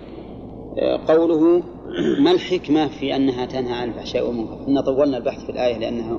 آه، 0.79 1.01
قوله 1.09 1.63
ما 1.99 2.31
الحكمة 2.31 2.89
في 2.89 3.17
أنها 3.17 3.47
تنهى 3.47 3.73
عن 3.73 3.89
الفحشاء 3.89 4.27
والمنكر؟ 4.27 4.69
إن 4.69 4.81
طولنا 4.81 5.17
البحث 5.17 5.45
في 5.45 5.53
الآية 5.53 5.79
لأنه 5.79 6.19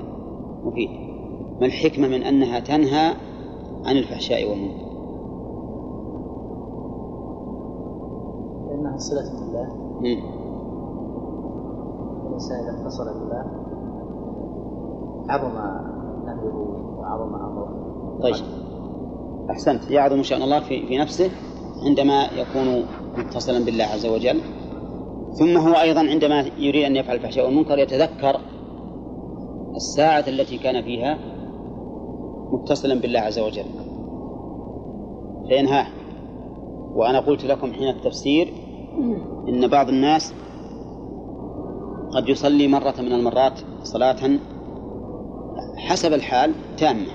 مفيد. 0.63 0.89
ما 1.61 1.65
الحكمة 1.65 2.07
من 2.07 2.23
أنها 2.23 2.59
تنهى 2.59 3.13
عن 3.85 3.97
الفحشاء 3.97 4.49
والمنكر؟ 4.49 4.91
لأنها 8.69 8.97
صلة 8.97 9.39
بالله. 9.39 9.67
الإنسان 12.27 12.57
إذا 12.59 12.81
اتصل 12.81 13.19
بالله 13.19 13.45
عظم 15.29 15.53
نهيه 16.25 16.53
وعظم 16.97 17.35
أمره. 17.35 17.69
طيب. 18.23 18.35
أحسنت. 19.49 19.91
يعظم 19.91 20.23
شأن 20.23 20.41
الله 20.41 20.59
في, 20.59 20.87
في 20.87 20.97
نفسه 20.97 21.29
عندما 21.85 22.23
يكون 22.23 22.85
متصلا 23.17 23.65
بالله 23.65 23.83
عز 23.83 24.05
وجل. 24.05 24.41
ثم 25.31 25.57
هو 25.57 25.73
أيضا 25.73 25.99
عندما 25.99 26.45
يريد 26.57 26.85
أن 26.85 26.95
يفعل 26.95 27.15
الفحشاء 27.15 27.45
والمنكر 27.45 27.77
يتذكر 27.79 28.39
الساعة 29.75 30.23
التي 30.27 30.57
كان 30.57 30.83
فيها 30.83 31.17
متصلا 32.51 32.95
بالله 32.95 33.19
عز 33.19 33.39
وجل. 33.39 33.65
فينهاه 35.47 35.87
وأنا 36.95 37.19
قلت 37.19 37.45
لكم 37.45 37.73
حين 37.73 37.87
التفسير 37.87 38.53
إن 39.47 39.67
بعض 39.67 39.89
الناس 39.89 40.33
قد 42.11 42.29
يصلي 42.29 42.67
مرة 42.67 42.95
من 42.99 43.13
المرات 43.13 43.59
صلاة 43.83 44.39
حسب 45.77 46.13
الحال 46.13 46.51
تامة 46.77 47.11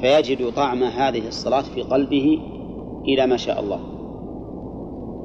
فيجد 0.00 0.52
طعم 0.52 0.82
هذه 0.82 1.28
الصلاة 1.28 1.62
في 1.62 1.82
قلبه 1.82 2.38
إلى 3.08 3.26
ما 3.26 3.36
شاء 3.36 3.60
الله. 3.60 3.80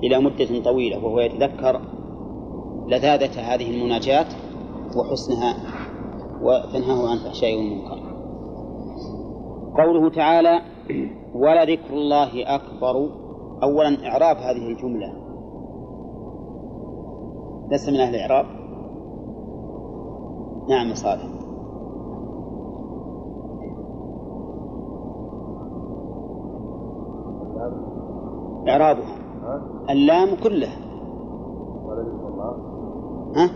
إلى 0.04 0.20
مدة 0.20 0.64
طويلة 0.64 1.06
وهو 1.06 1.20
يتذكر 1.20 1.82
لذاذة 2.88 3.54
هذه 3.54 3.72
المناجاة 3.72 4.26
وحسنها 4.98 5.56
وتنهاه 6.42 7.10
عن 7.10 7.18
الفحشاء 7.18 7.56
والمنكر. 7.56 8.08
قوله 9.78 10.10
تعالى 10.10 10.62
ولذكر 11.36 11.94
الله 11.94 12.56
أكبر. 12.56 13.10
أولا 13.64 14.08
إعراب 14.08 14.38
هذه 14.38 14.68
الجملة. 14.68 15.14
لست 17.72 17.90
من 17.90 18.00
أهل 18.00 18.16
الإعراب؟ 18.16 18.46
نعم 20.70 20.94
صالح. 20.94 21.28
إعرابها. 28.68 29.18
ها؟ 29.18 29.27
اللام 29.90 30.36
كلها 30.44 30.78
الله 32.28 32.56
ها؟ 33.36 33.50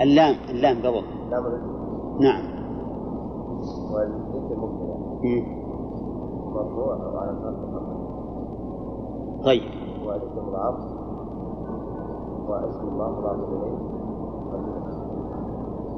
اللام 0.00 0.36
اللام 0.50 0.76
قبل. 0.86 1.02
نعم. 2.20 2.42
طيب. 9.44 9.62
وذكر 10.06 10.42
مضاف 10.42 10.78
واسم 12.48 12.88
الله 12.88 13.08
مضاف 13.10 13.38
اليه 13.48 13.78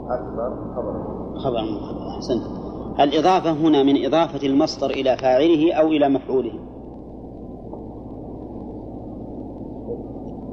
اكبر 0.08 0.50
خبر 0.76 0.94
خبر 1.38 1.62
مخبر 1.62 2.08
أحسنت. 2.16 2.68
الإضافة 3.00 3.52
هنا 3.52 3.82
من 3.82 4.06
إضافة 4.06 4.46
المصدر 4.46 4.90
إلى 4.90 5.16
فاعله 5.16 5.72
أو 5.72 5.86
إلى 5.86 6.08
مفعوله 6.08 6.52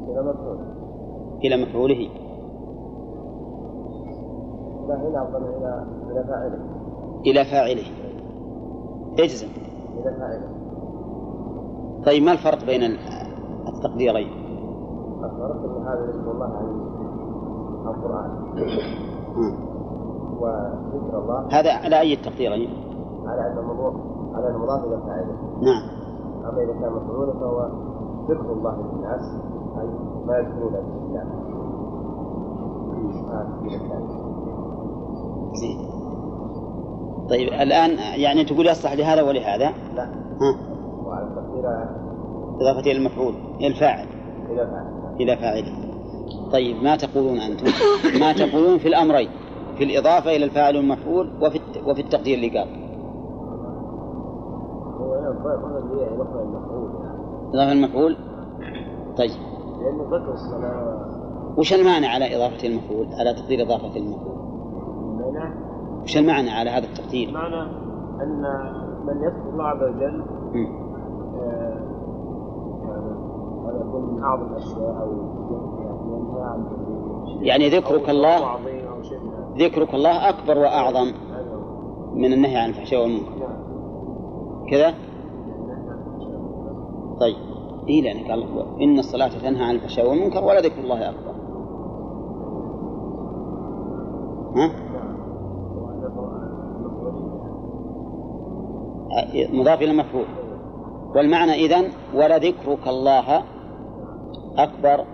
إلى 0.09 0.21
مفعول 0.23 0.57
إلى 1.43 1.57
مفعوله. 1.65 2.09
لا 4.87 4.95
هنا 4.95 5.27
إلى 5.37 5.85
إلى 6.11 6.23
فاعله. 6.23 6.59
إلى 7.25 7.45
فاعله. 7.45 7.83
اجزم. 9.19 9.47
إلى 9.93 10.15
فاعله. 10.19 10.47
طيب 12.05 12.23
ما 12.23 12.31
الفرق 12.31 12.65
بين 12.65 12.83
ال- 12.83 12.99
التقديرين؟ 13.67 14.27
الفرق 15.23 15.59
إن 15.63 15.87
هذا 15.87 16.05
ذكر 16.05 16.31
الله 16.31 16.45
عن 16.45 16.65
ها. 17.85 17.91
وذكر 20.41 21.19
الله. 21.19 21.47
هذا 21.51 21.71
على 21.73 21.99
أي 21.99 22.13
التقديرين 22.13 22.69
على 23.25 23.41
أن 23.51 23.57
المضاف 23.57 23.93
على 24.35 24.47
المضاف 24.47 24.83
إلى 24.83 24.97
فاعله. 24.97 25.35
نعم. 25.61 25.83
أما 26.45 26.61
إذا 26.63 26.73
كان 26.73 26.91
مفعولا 26.93 27.33
فهو 27.33 27.69
ذكر 28.29 28.53
الله 28.53 28.75
للناس. 28.81 29.54
ما 30.25 30.39
الثاني 33.75 34.25
زين. 35.53 35.77
طيب 37.29 37.47
الآن 37.47 37.89
يعني 38.21 38.43
تقول 38.43 38.67
يصلح 38.67 38.93
لهذا 38.93 39.21
ولهذا؟ 39.21 39.73
لا. 39.95 40.03
ها؟ 40.41 40.55
وعلى 41.05 41.27
التقدير 41.27 41.65
إضافة 42.61 42.91
إلى 42.91 42.97
المفعول 42.97 43.33
إلى 43.59 43.67
الفاعل. 43.67 44.07
إلى 44.49 44.67
فاعل. 44.67 45.15
إلى 45.19 45.37
فاعله 45.37 45.85
طيب 46.51 46.83
ما 46.83 46.95
تقولون 46.95 47.37
أنتم؟ 47.39 47.65
ما 48.19 48.33
تقولون 48.33 48.77
في 48.77 48.87
الأمرين 48.87 49.29
في 49.77 49.83
الإضافة 49.83 50.35
إلى 50.35 50.45
الفاعل 50.45 50.77
والمفعول 50.77 51.29
وفي 51.41 51.59
وفي 51.85 52.01
التقدير 52.01 52.35
اللي 52.35 52.59
قال 52.59 52.67
المفعول 56.41 56.89
يعني. 57.03 57.19
إضافة 57.53 57.71
المفعول؟ 57.71 58.17
طيب. 59.17 59.54
ذكر 60.11 60.33
الصلاة 60.33 61.05
وش 61.57 61.73
المعنى 61.73 62.07
على 62.07 62.35
إضافة 62.35 62.67
المفعول 62.67 63.07
على 63.13 63.33
تقدير 63.33 63.61
إضافة 63.61 63.95
المفعول 63.97 64.35
وش 66.03 66.17
المعنى 66.17 66.49
على 66.49 66.69
هذا 66.69 66.85
التقدير 66.85 67.31
معنى 67.31 67.61
أن 68.21 68.41
من 69.05 69.23
يذكر 69.23 69.49
الله 69.49 69.63
عز 69.63 69.83
وجل. 69.83 70.23
آه، 71.39 71.79
هذا 73.65 73.87
يكون 73.87 74.13
من 74.15 74.23
أعظم 74.23 74.47
الأشياء 74.51 75.01
أو 75.01 75.11
يعني 75.81 76.13
ينهى 76.13 76.41
عن 76.41 76.65
يعني 77.41 77.69
ذكرك 77.69 78.09
أو 78.09 78.15
الله. 78.15 78.59
ذكرك 79.57 79.93
الله 79.93 80.29
أكبر 80.29 80.57
وأعظم. 80.57 81.11
من 82.13 82.33
النهي 82.33 82.57
عن 82.57 82.69
الفحشاء 82.69 83.01
والمنكر 83.01 83.29
نعم. 83.39 83.49
كذا 84.71 84.93
والمنكر. 85.59 87.19
طيب 87.19 87.54
إيه 87.89 88.01
لأن 88.01 88.31
قال 88.31 88.43
إن 88.81 88.99
الصلاة 88.99 89.27
تنهى 89.27 89.63
عن 89.63 89.75
الفحشاء 89.75 90.09
والمنكر 90.09 90.43
ولا 90.43 90.61
ذكر 90.61 90.81
الله 90.81 91.09
أكبر. 91.09 91.35
ها؟ 94.55 94.71
مضاف 99.53 99.81
إلى 99.81 99.93
مفعول 99.93 100.25
والمعنى 101.15 101.51
إذن 101.51 101.89
ولذكرك 102.15 102.87
الله 102.87 103.43
أكبر 104.57 105.05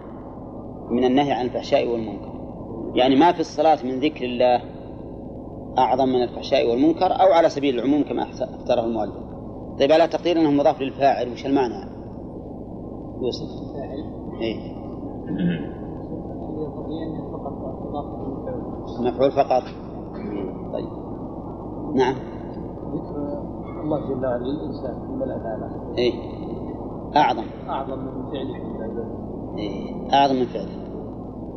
من 0.90 1.04
النهي 1.04 1.32
عن 1.32 1.46
الفحشاء 1.46 1.92
والمنكر. 1.92 2.32
يعني 2.96 3.16
ما 3.16 3.32
في 3.32 3.40
الصلاة 3.40 3.78
من 3.84 4.00
ذكر 4.00 4.26
الله 4.26 4.62
أعظم 5.78 6.10
من 6.10 6.24
الفحشاء 6.24 6.70
والمنكر 6.70 7.06
أو 7.06 7.34
على 7.34 7.50
سبيل 7.50 7.80
العموم 7.80 8.04
كما 8.04 8.24
أختاره 8.24 8.86
المؤلف. 8.86 9.16
طيب 9.80 9.92
على 9.92 10.08
تقدير 10.08 10.40
أنه 10.40 10.52
مضاف 10.52 10.82
للفاعل؟ 10.82 11.32
وش 11.32 11.46
المعنى؟ 11.46 12.01
يوسف. 13.22 13.62
فقط 17.32 18.12
مفعول 19.00 19.32
فقط. 19.32 19.64
طيب. 20.74 20.90
نعم. 21.96 22.16
ذكر 22.94 23.42
الله 23.84 24.00
جل 24.00 24.26
وعلا 24.26 24.44
للإنسان 24.44 25.00
في 25.00 25.14
الملأ 25.14 25.36
الأعلى 25.36 25.98
إيه. 25.98 26.14
أعظم. 27.16 27.44
أعظم 27.70 28.00
من 28.00 28.32
فعله. 28.32 28.56
إيه. 29.58 30.14
أعظم 30.14 30.36
من 30.36 30.46
فعله. 30.46 30.82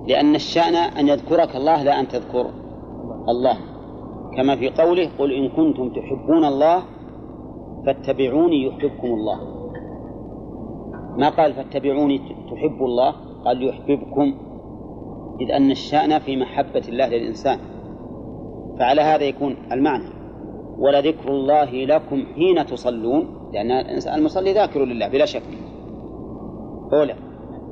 لأن 0.06 0.34
الشأن 0.34 0.74
أن 0.74 1.08
يذكرك 1.08 1.56
الله 1.56 1.82
لا 1.82 2.00
أن 2.00 2.08
تذكر 2.08 2.50
الله. 3.28 3.56
كما 4.36 4.56
في 4.56 4.70
قوله 4.70 5.10
قل 5.18 5.32
إن 5.32 5.48
كنتم 5.48 5.88
تحبون 5.88 6.44
الله 6.44 6.82
فاتبعوني 7.86 8.66
يحببكم 8.66 9.08
الله. 9.08 9.53
ما 11.18 11.28
قال 11.28 11.54
فاتبعوني 11.54 12.18
تحبوا 12.50 12.86
الله؟ 12.86 13.14
قال 13.44 13.68
يحببكم 13.68 14.34
إذ 15.40 15.50
أن 15.50 15.70
الشأن 15.70 16.18
في 16.18 16.36
محبة 16.36 16.82
الله 16.88 17.08
للإنسان. 17.08 17.58
فعلى 18.78 19.00
هذا 19.00 19.24
يكون 19.24 19.56
المعنى. 19.72 20.10
ولذكر 20.78 21.28
الله 21.28 21.84
لكم 21.84 22.24
حين 22.34 22.66
تصلون 22.66 23.50
لأن 23.52 23.70
الإنسان 23.70 24.18
المصلي 24.18 24.52
ذاكر 24.52 24.84
لله 24.84 25.08
بلا 25.08 25.24
شك. 25.24 25.42
أولى 26.92 27.14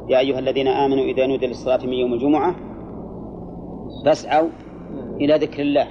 يا 0.08 0.18
أيها 0.18 0.38
الذين 0.38 0.68
آمنوا 0.68 1.04
إذا 1.04 1.26
نودي 1.26 1.46
للصلاة 1.46 1.86
من 1.86 1.92
يوم 1.92 2.12
الجمعة 2.12 2.54
فاسعوا 4.04 4.48
إلى 5.20 5.34
ذكر 5.34 5.62
الله 5.62 5.86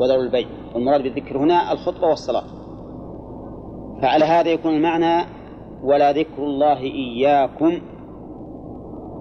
وذروا 0.00 0.22
البيع. 0.22 0.46
والمراد 0.74 1.02
بالذكر 1.02 1.38
هنا 1.38 1.72
الخطبة 1.72 2.08
والصلاة. 2.08 2.44
فعلى 4.02 4.24
هذا 4.24 4.48
يكون 4.48 4.74
المعنى 4.74 5.39
ولا 5.84 6.12
ذكر 6.12 6.42
الله 6.42 6.78
إياكم 6.78 7.70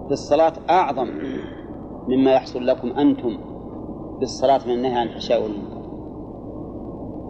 في 0.07 0.11
الصلاة 0.11 0.53
أعظم 0.69 1.07
مما 2.07 2.31
يحصل 2.33 2.67
لكم 2.67 2.87
أنتم 2.87 3.37
بالصلاة 4.19 4.59
من 4.67 4.73
النهي 4.73 4.95
عن 4.95 5.07
الفحشاء 5.07 5.43
والمنكر. 5.43 5.79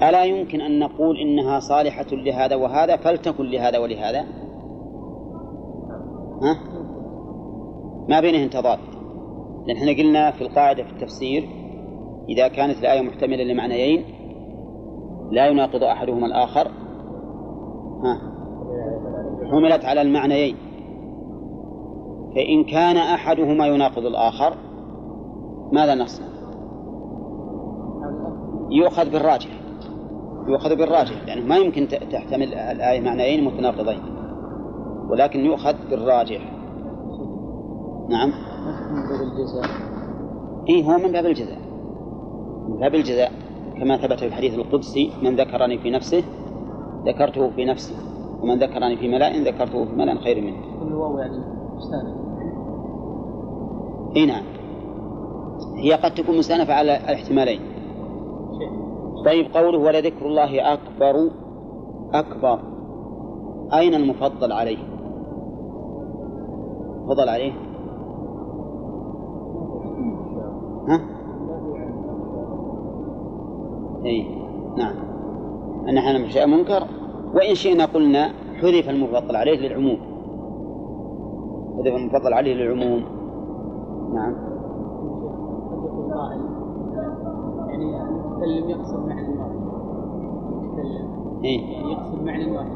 ألا 0.10 0.24
يمكن 0.24 0.62
أن 0.62 0.80
نقول 0.80 1.18
إنها 1.18 1.60
صالحة 1.60 2.06
لهذا 2.12 2.56
وهذا؟ 2.56 2.96
فلتكن 2.96 3.46
لهذا 3.46 3.78
ولهذا. 3.78 4.26
ها؟ 6.42 6.60
ما 8.10 8.20
بينهن 8.20 8.50
تضاد 8.50 8.80
لأن 9.68 9.78
إحنا 9.78 9.92
قلنا 9.92 10.32
في 10.32 10.42
القاعدة 10.42 10.84
في 10.84 10.92
التفسير 10.92 11.50
إذا 12.30 12.48
كانت 12.48 12.78
الآية 12.78 13.02
محتملة 13.02 13.44
لمعنيين 13.44 14.04
لا 15.32 15.48
يناقض 15.48 15.84
أحدهما 15.84 16.26
الآخر. 16.28 16.68
ها؟ 18.04 18.29
حملت 19.52 19.86
على 19.86 20.02
المعنيين. 20.02 20.56
فإن 22.36 22.64
كان 22.64 22.98
أحدهما 22.98 23.68
يناقض 23.68 24.06
الآخر 24.06 24.54
ماذا 25.72 25.96
نصنع؟ 25.96 26.28
يؤخذ 28.72 29.12
بالراجح. 29.12 29.50
يؤخذ 30.48 30.76
بالراجح 30.76 31.26
لأنه 31.28 31.46
ما 31.46 31.58
يمكن 31.58 31.88
تحتمل 31.88 32.54
الآية 32.54 33.02
معنيين 33.02 33.44
متناقضين. 33.44 34.00
ولكن 35.10 35.40
يؤخذ 35.40 35.74
بالراجح. 35.90 36.42
نعم. 38.10 38.32
إيه 40.70 40.84
هو 40.84 40.98
من 40.98 41.12
باب 41.12 41.26
الجزاء. 41.26 41.60
من 42.70 42.80
باب 42.80 42.96
الجزاء. 42.96 43.32
كما 43.80 43.98
ثبت 43.98 44.20
في 44.20 44.26
الحديث 44.26 44.54
القدسي 44.54 45.12
من 45.24 45.36
ذكرني 45.36 45.78
في 45.78 45.92
نفسه 45.92 46.24
ذكرته 47.06 47.50
في 47.50 47.66
نفسي. 47.66 48.09
ومن 48.42 48.60
ذكرني 48.60 48.98
في 48.98 49.08
ملأ 49.08 49.30
ذكرته 49.30 49.86
في 49.86 49.96
ملأ 49.96 50.16
خير 50.16 50.42
منه. 50.42 50.62
كل 50.80 50.94
واو 50.94 51.18
يعني 51.18 51.38
مستانف 51.76 52.20
إي 54.16 54.26
نعم. 54.26 54.44
هي 55.76 55.94
قد 55.94 56.14
تكون 56.14 56.38
مستأنفة 56.38 56.74
على 56.74 56.98
الاحتمالين. 56.98 57.60
طيب 59.26 59.46
قوله 59.54 59.78
ولذكر 59.78 60.26
الله 60.26 60.74
أكبر 60.74 61.30
أكبر. 62.14 62.60
أين 63.74 63.94
المفضل 63.94 64.52
عليه؟ 64.52 64.78
فضل 67.08 67.30
عليه؟ 67.30 67.52
ها؟ 70.88 71.02
إي 74.06 74.26
نعم. 74.78 74.96
أن 75.90 76.30
شيء 76.30 76.48
منكر؟ 76.48 76.88
وإن 77.36 77.56
شئنا 77.56 77.86
قلنا 77.86 78.30
حذف 78.62 78.90
المفضل 78.90 79.36
عليه 79.36 79.68
للعموم. 79.68 79.98
حذف 81.78 81.96
المفضل 81.96 82.34
عليه 82.34 82.54
للعموم. 82.54 83.04
نعم. 84.14 84.36
يعني 87.70 87.86
المتكلم 88.02 88.70
يقصد 88.70 89.08
معنى 89.08 89.28
واحد 89.38 89.52
المتكلم 90.52 91.40
إيه؟ 91.44 91.74
يعني 91.74 91.92
يقصد 91.92 92.24
معنى 92.24 92.52
واحد 92.52 92.70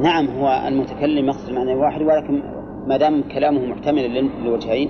نعم 0.00 0.26
هو 0.26 0.68
المتكلم 0.68 1.26
يقصد 1.26 1.52
معنى 1.52 1.74
واحد 1.74 2.02
ولكن 2.02 2.42
ما 2.86 2.96
دام 2.96 3.22
كلامه 3.22 3.66
محتمل 3.66 4.10
لل- 4.14 4.30
للوجهين 4.44 4.88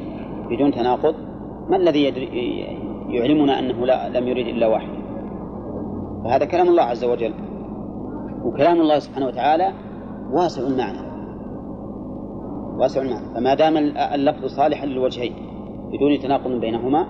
بدون 0.50 0.72
تناقض 0.72 1.14
ما 1.68 1.76
الذي 1.76 2.02
يعلمنا 3.08 3.58
أنه 3.58 3.86
لا 3.86 4.08
لم 4.20 4.28
يريد 4.28 4.46
إلا 4.46 4.66
واحد 4.66 4.88
فهذا 6.24 6.44
كلام 6.44 6.68
الله 6.68 6.82
عز 6.82 7.04
وجل. 7.04 7.32
وكلام 8.44 8.80
الله 8.80 8.98
سبحانه 8.98 9.26
وتعالى 9.26 9.72
واسع 10.32 10.62
المعنى. 10.62 11.14
واسع 12.78 13.02
المعنى. 13.02 13.34
فما 13.34 13.54
دام 13.54 13.76
اللفظ 13.96 14.44
صالحا 14.44 14.86
للوجهين 14.86 15.32
بدون 15.92 16.18
تناقض 16.18 16.50
بينهما 16.50 17.06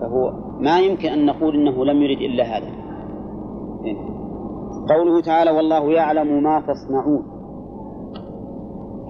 فهو 0.00 0.32
ما 0.60 0.80
يمكن 0.80 1.08
أن 1.08 1.26
نقول 1.26 1.54
إنه 1.54 1.84
لم 1.84 2.02
يرد 2.02 2.20
إلا 2.20 2.44
هذا. 2.44 2.66
إيه. 3.84 3.96
قوله 4.88 5.20
تعالى 5.20 5.50
والله 5.50 5.92
يعلم 5.92 6.42
ما 6.42 6.60
تصنعون. 6.60 7.22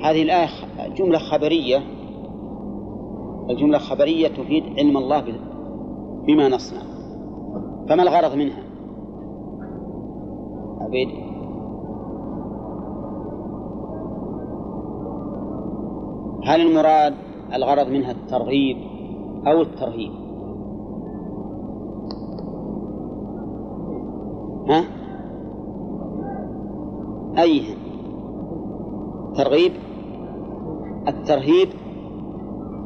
هذه 0.02 0.22
الآية 0.22 0.48
جملة 0.96 1.18
خبرية. 1.18 1.78
الجملة 3.50 3.78
خبرية 3.78 4.28
تفيد 4.28 4.64
علم 4.78 4.96
الله 4.96 5.24
بما 6.26 6.48
نصنع. 6.48 6.80
فما 7.88 8.02
الغرض 8.02 8.34
منها؟ 8.34 8.67
عبيد 10.88 11.08
هل 16.44 16.60
المراد 16.60 17.14
الغرض 17.54 17.88
منها 17.88 18.10
الترغيب 18.10 18.76
أو 19.46 19.62
الترهيب؟ 19.62 20.12
ها؟ 24.68 24.84
أيها 27.42 27.74
ترغيب؟ 29.34 29.72
الترهيب 31.08 31.68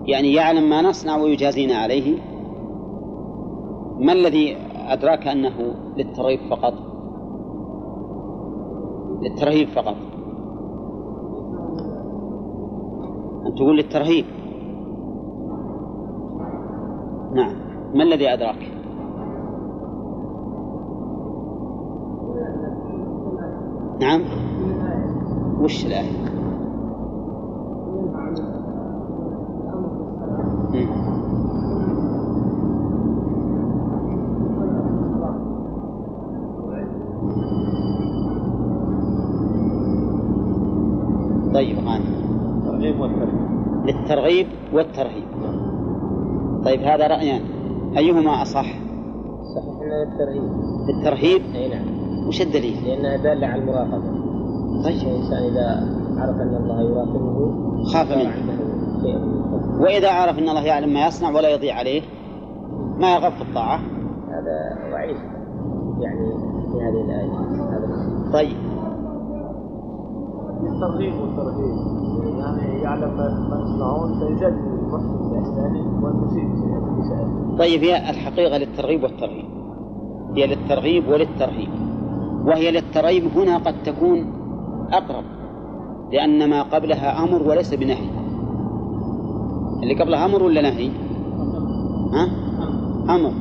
يعني 0.05 0.33
يعلم 0.33 0.71
ما 0.71 0.83
نصنع 0.83 1.17
ويجازينا 1.17 1.75
عليه. 1.75 2.19
ما 3.99 4.13
الذي 4.13 4.57
أدراك 4.89 5.27
أنه 5.29 5.75
للترغيب 5.97 6.41
فقط؟ 6.51 6.92
للترهيب 9.23 9.69
فقط. 9.69 9.97
أن 13.47 13.55
تقول 13.55 13.77
للترهيب. 13.77 14.25
نعم. 17.35 17.55
ما 17.95 18.03
الذي 18.03 18.29
أدراك؟ 18.33 18.73
نعم. 24.01 24.23
وش 25.61 25.87
الآية 25.87 26.13
مم. 30.75 31.13
طيب 41.55 41.79
غانم 41.79 42.05
ترغيب 42.65 43.01
والترهيب 43.01 43.87
للترغيب 43.87 44.47
والترهيب. 44.73 45.25
طيب 46.65 46.81
هذا 46.81 47.07
رأيان. 47.07 47.41
أيهما 47.97 48.43
أصح؟ 48.43 48.67
صحيح 49.55 49.75
إنه 49.83 50.03
الترهيب. 50.03 50.43
للترهيب 50.89 51.43
إي 51.55 51.69
نعم. 51.69 52.29
وش 52.29 52.43
الدليل؟ 52.43 52.77
لانها 52.85 53.17
داله 53.17 53.47
على 53.47 53.63
المراقبة. 53.63 54.23
طيب. 54.85 55.09
الانسان 55.09 55.43
إذا 55.43 55.89
عرف 56.17 56.37
أن 56.37 56.55
الله 56.55 56.81
يراقبه 56.81 57.53
خاف 57.85 58.11
منه. 58.11 58.31
عنده 58.31 58.53
شيء 59.03 59.19
من 59.19 59.35
الخوف. 59.35 59.81
وإذا 59.81 60.11
عرف 60.11 60.39
أن 60.39 60.49
الله 60.49 60.65
يعلم 60.65 60.95
ما 60.95 61.07
يصنع 61.07 61.31
ولا 61.31 61.49
يضيع 61.49 61.75
عليه 61.75 62.03
ما 62.99 63.15
يرغب 63.15 63.33
في 63.33 63.43
الطاعة؟ 63.43 63.79
هذا 64.29 64.91
وعيد 64.93 65.17
يعني 66.01 66.27
في 66.73 66.79
هذه 66.83 67.05
الآية. 67.05 67.33
هذا 67.71 68.33
طيب. 68.33 68.57
الترغيب 70.63 71.15
والترهيب. 71.15 71.93
يعني 72.39 72.83
يعلم 72.83 73.17
ما 73.17 73.61
يصنعون 73.63 74.19
فيجازي 74.19 74.62
طيب 77.59 77.85
هي 77.85 78.11
الحقيقة 78.11 78.59
للترغيب 78.59 79.03
والترهيب. 79.03 79.45
هي 80.37 80.47
للترغيب 80.47 81.09
وللترهيب. 81.09 81.69
وهي 82.47 82.71
للترغيب 82.71 83.25
هنا 83.37 83.57
قد 83.59 83.83
تكون 83.83 84.33
أقرب 84.93 85.25
لأن 86.13 86.51
ما 86.51 86.63
قبلها 86.63 87.25
أمر 87.25 87.43
وليس 87.43 87.75
بنهي. 87.75 88.11
اللي 89.83 89.95
قبلها 90.03 90.25
أمر 90.25 90.43
ولا 90.43 90.63
نهي؟ 90.63 90.91
ها؟ 92.13 92.29
أمر. 93.17 93.33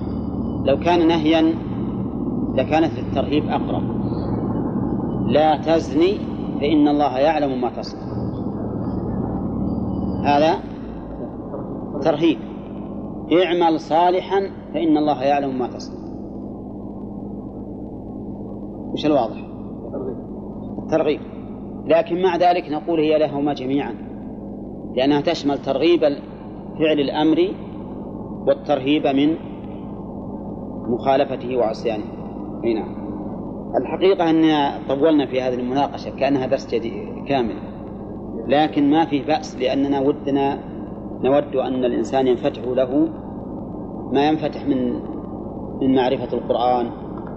لو 0.66 0.80
كان 0.80 1.08
نهيا 1.08 1.54
لكانت 2.56 3.00
الترهيب 3.00 3.50
أقرب. 3.50 3.84
لا 5.28 5.58
تزني 5.58 6.18
فإن 6.60 6.88
الله 6.88 7.18
يعلم 7.18 7.62
ما 7.62 7.70
تصنع. 7.70 8.02
هذا 10.24 10.71
ترهيب. 12.02 12.38
اعمل 13.32 13.80
صالحا 13.80 14.40
فإن 14.74 14.98
الله 14.98 15.24
يعلم 15.24 15.60
ما 15.60 15.68
تصنع. 15.68 16.02
وش 18.94 19.06
الواضح؟ 19.06 19.38
الترغيب. 20.84 21.20
لكن 21.86 22.22
مع 22.22 22.36
ذلك 22.36 22.70
نقول 22.70 23.00
هي 23.00 23.20
لهما 23.20 23.54
جميعا 23.54 23.94
لأنها 24.96 25.22
تشمل 25.22 25.58
ترغيب 25.58 26.00
فعل 26.80 27.00
الأمر 27.00 27.48
والترهيب 28.48 29.08
من 29.08 29.36
مخالفته 30.88 31.58
وعصيانه. 31.58 32.04
أي 32.64 32.74
نعم. 32.74 33.02
الحقيقة 33.82 34.30
أن 34.30 34.72
طولنا 34.88 35.26
في 35.26 35.42
هذه 35.42 35.54
المناقشة 35.54 36.16
كأنها 36.16 36.48
درس 36.48 36.76
كامل. 37.28 37.56
لكن 38.48 38.90
ما 38.90 39.06
في 39.06 39.20
بأس 39.20 39.56
لأننا 39.60 40.00
ودنا 40.00 40.71
نود 41.24 41.56
أن 41.56 41.86
الإنسان 41.86 42.28
ينفتح 42.28 42.62
له 42.64 43.10
ما 44.12 44.28
ينفتح 44.28 44.66
من 44.66 44.94
من 45.82 45.96
معرفة 45.96 46.38
القرآن 46.38 46.90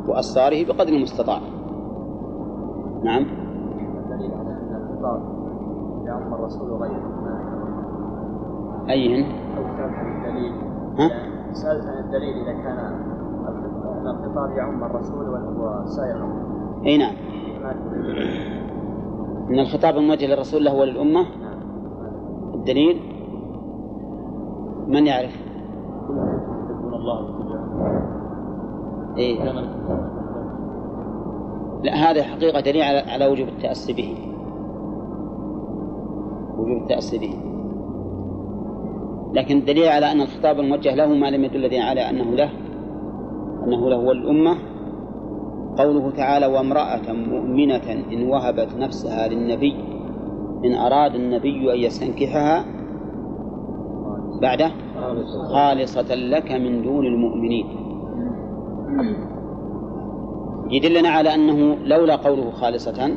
وأسراره 0.08 0.64
بقدر 0.64 0.92
المستطاع. 0.92 1.40
نعم. 3.04 3.22
الدليل 3.22 4.30
على 4.30 4.50
أن 4.50 4.76
الخطاب 4.82 5.22
يعم 6.06 6.34
الرسول 6.34 6.70
وغيره 6.70 7.14
أيهن؟ 8.90 9.24
أو 9.56 9.62
كان 9.76 10.16
الدليل 10.16 10.52
ها؟ 10.98 11.10
سألت 11.52 11.86
عن 11.86 12.04
الدليل 12.04 12.34
إذا 12.42 12.52
كان 12.52 12.78
الخطاب 14.06 14.50
يعم 14.56 14.84
الرسول 14.84 15.28
وسائر 15.58 16.16
الأمة 16.16 16.86
أي 16.86 16.98
نعم؟ 16.98 17.14
أن 19.50 19.58
الخطاب 19.58 19.96
الموجه 19.96 20.26
للرسول 20.26 20.64
له 20.64 20.74
وللأمة؟ 20.74 21.20
نعم. 21.20 21.58
الدليل؟ 22.54 23.13
من 24.88 25.06
يعرف؟ 25.06 25.36
الله 26.94 27.34
إيه؟ 29.18 29.44
لا 31.82 31.94
هذا 31.94 32.22
حقيقة 32.22 32.60
دليل 32.60 32.82
على, 32.82 32.98
على 32.98 33.26
وجوب 33.26 33.48
التأسي 33.48 33.92
به. 33.92 34.16
وجوب 36.58 36.82
التأسي 36.82 37.18
به. 37.18 37.34
لكن 39.32 39.56
الدليل 39.56 39.88
على 39.88 40.12
أن 40.12 40.20
الخطاب 40.20 40.60
الموجه 40.60 40.94
له 40.94 41.14
ما 41.14 41.30
لم 41.30 41.44
يدل 41.44 41.80
على 41.80 42.00
أنه 42.10 42.30
له 42.30 42.50
أنه 43.66 43.90
له 43.90 43.96
والأمة. 43.96 44.56
قوله 45.78 46.10
تعالى 46.10 46.46
وامرأة 46.46 47.12
مؤمنة 47.12 48.04
إن 48.12 48.28
وهبت 48.28 48.68
نفسها 48.78 49.28
للنبي 49.28 49.74
إن 50.64 50.74
أراد 50.74 51.14
النبي 51.14 51.72
أن 51.72 51.78
يستنكحها 51.78 52.73
بعده 54.42 54.70
خالصة. 55.52 56.14
لك 56.14 56.52
من 56.52 56.82
دون 56.82 57.06
المؤمنين. 57.06 57.66
يدلنا 60.70 61.08
على 61.08 61.34
أنه 61.34 61.74
لولا 61.84 62.16
قوله 62.16 62.50
خالصة 62.50 63.16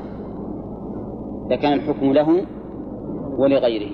لكان 1.49 1.73
الحكم 1.73 2.13
له 2.13 2.45
ولغيره. 3.37 3.91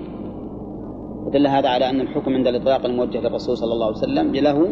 ودل 1.26 1.46
هذا 1.46 1.68
على 1.68 1.90
أن 1.90 2.00
الحكم 2.00 2.34
عند 2.34 2.46
الإطلاق 2.46 2.86
الموجه 2.86 3.20
للرسول 3.20 3.56
صلى 3.56 3.72
الله 3.72 3.86
عليه 3.86 3.96
وسلم 3.96 4.32
له 4.32 4.68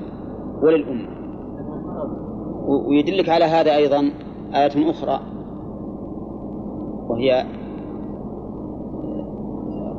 وللأمة. 0.62 1.08
ويدلك 2.88 3.28
على 3.28 3.44
هذا 3.44 3.76
أيضا 3.76 4.10
آية 4.54 4.90
أخرى. 4.90 5.20
وهي 7.08 7.44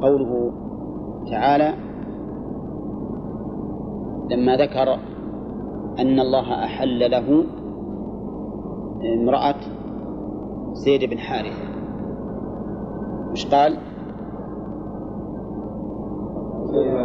قوله 0.02 0.52
تعالى 1.32 1.74
لما 4.30 4.56
ذكر 4.56 4.94
أن 6.00 6.20
الله 6.20 6.64
أحل 6.64 7.12
له 7.12 7.44
امرأة 9.22 9.56
زيد 10.74 11.10
بن 11.10 11.18
حارثة 11.18 11.64
مش 13.32 13.46
قال؟ 13.46 13.78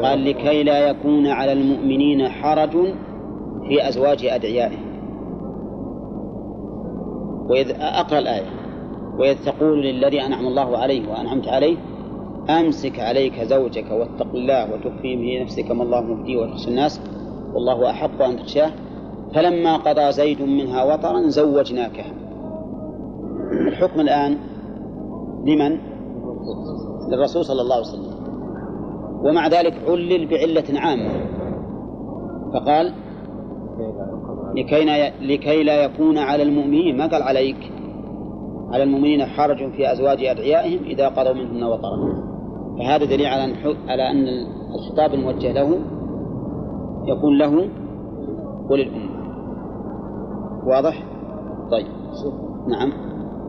قال 0.02 0.24
لكي 0.24 0.62
لا 0.62 0.88
يكون 0.88 1.26
على 1.26 1.52
المؤمنين 1.52 2.28
حرج 2.28 2.70
في 3.68 3.88
أزواج 3.88 4.24
أدعيائهم 4.24 4.88
وإذ 7.50 7.70
أقرأ 7.80 8.18
الآية 8.18 8.46
وإذ 9.18 9.44
تقول 9.44 9.82
للذي 9.82 10.22
أنعم 10.26 10.46
الله 10.46 10.78
عليه 10.78 11.10
وأنعمت 11.10 11.48
عليه 11.48 11.76
أمسك 12.50 13.00
عليك 13.00 13.42
زوجك 13.42 13.90
واتق 13.90 14.34
الله 14.34 14.72
وتخفي 14.72 15.16
في 15.16 15.40
نفسك 15.42 15.70
ما 15.70 15.82
الله 15.82 16.00
مبديه 16.00 16.36
وتخشى 16.36 16.70
الناس 16.70 17.00
والله 17.54 17.90
أحق 17.90 18.22
أن 18.22 18.36
تخشاه. 18.36 18.70
فلما 19.34 19.76
قضى 19.76 20.12
زيد 20.12 20.42
منها 20.42 20.84
وطرا 20.84 21.28
زوجناكها. 21.28 22.12
الحكم 23.68 24.00
الآن 24.00 24.38
لمن؟ 25.44 25.78
للرسول 27.10 27.44
صلى 27.44 27.62
الله 27.62 27.74
عليه 27.74 27.86
وسلم. 27.86 28.18
ومع 29.24 29.48
ذلك 29.48 29.74
علل 29.88 30.26
بعلة 30.26 30.80
عامة. 30.80 31.10
فقال 32.54 32.92
لكي, 34.56 35.10
لكي 35.20 35.62
لا 35.62 35.84
يكون 35.84 36.18
على 36.18 36.42
المؤمنين 36.42 36.96
ما 36.96 37.06
قال 37.06 37.22
عليك؟ 37.22 37.72
على 38.72 38.82
المؤمنين 38.82 39.24
حرج 39.24 39.72
في 39.72 39.92
أزواج 39.92 40.24
أدعيائهم 40.24 40.84
إذا 40.84 41.08
قضوا 41.08 41.32
منهن 41.32 41.62
وطرا. 41.64 42.27
فهذا 42.78 43.04
دليل 43.04 43.26
على 43.26 43.44
أن 43.44 43.76
على 43.88 44.10
أن 44.10 44.28
الخطاب 44.74 45.14
الموجه 45.14 45.52
له 45.52 45.78
يكون 47.04 47.38
له 47.38 47.68
وللأمة. 48.70 49.18
واضح؟ 50.66 51.04
طيب. 51.70 51.86
نعم. 52.68 52.92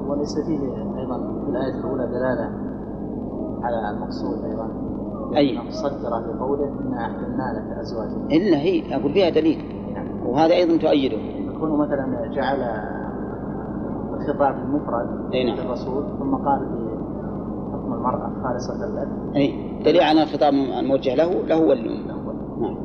وليس 0.08 0.36
فيه 0.48 0.60
أيضا 1.00 1.18
في 1.46 1.50
الآية 1.50 1.80
الأولى 1.80 2.08
دلالة 2.08 2.50
على 3.64 3.98
المقصود 3.98 4.44
أيضا. 4.44 4.68
أي. 5.38 5.72
صدر 5.72 6.10
بقوله 6.10 6.80
إنا 6.80 7.06
احللنا 7.06 7.44
لك 7.58 7.78
ازواجا 7.80 8.36
إلا 8.38 8.58
هي 8.58 8.96
أقول 8.96 9.14
فيها 9.14 9.30
دليل. 9.30 9.58
نعم. 9.94 10.28
وهذا 10.28 10.54
أيضا 10.54 10.78
تؤيده. 10.78 11.18
يكون 11.56 11.80
مثلا 11.80 12.32
جعل 12.36 12.60
الخطاب 14.14 14.56
المفرد 14.56 15.34
أي 15.34 15.44
نعم. 15.44 15.58
للرسول 15.58 16.04
ثم 16.20 16.36
قال 16.36 16.89
المرأة 18.00 18.32
خالصة 18.44 18.74
لك 18.74 19.36
أي 19.36 19.54
دليل 19.86 20.02
على 20.02 20.24
الخطاب 20.24 20.54
الموجه 20.54 21.16
له 21.16 21.32
له 21.48 21.62
والأمة 21.62 22.14
نعم. 22.62 22.78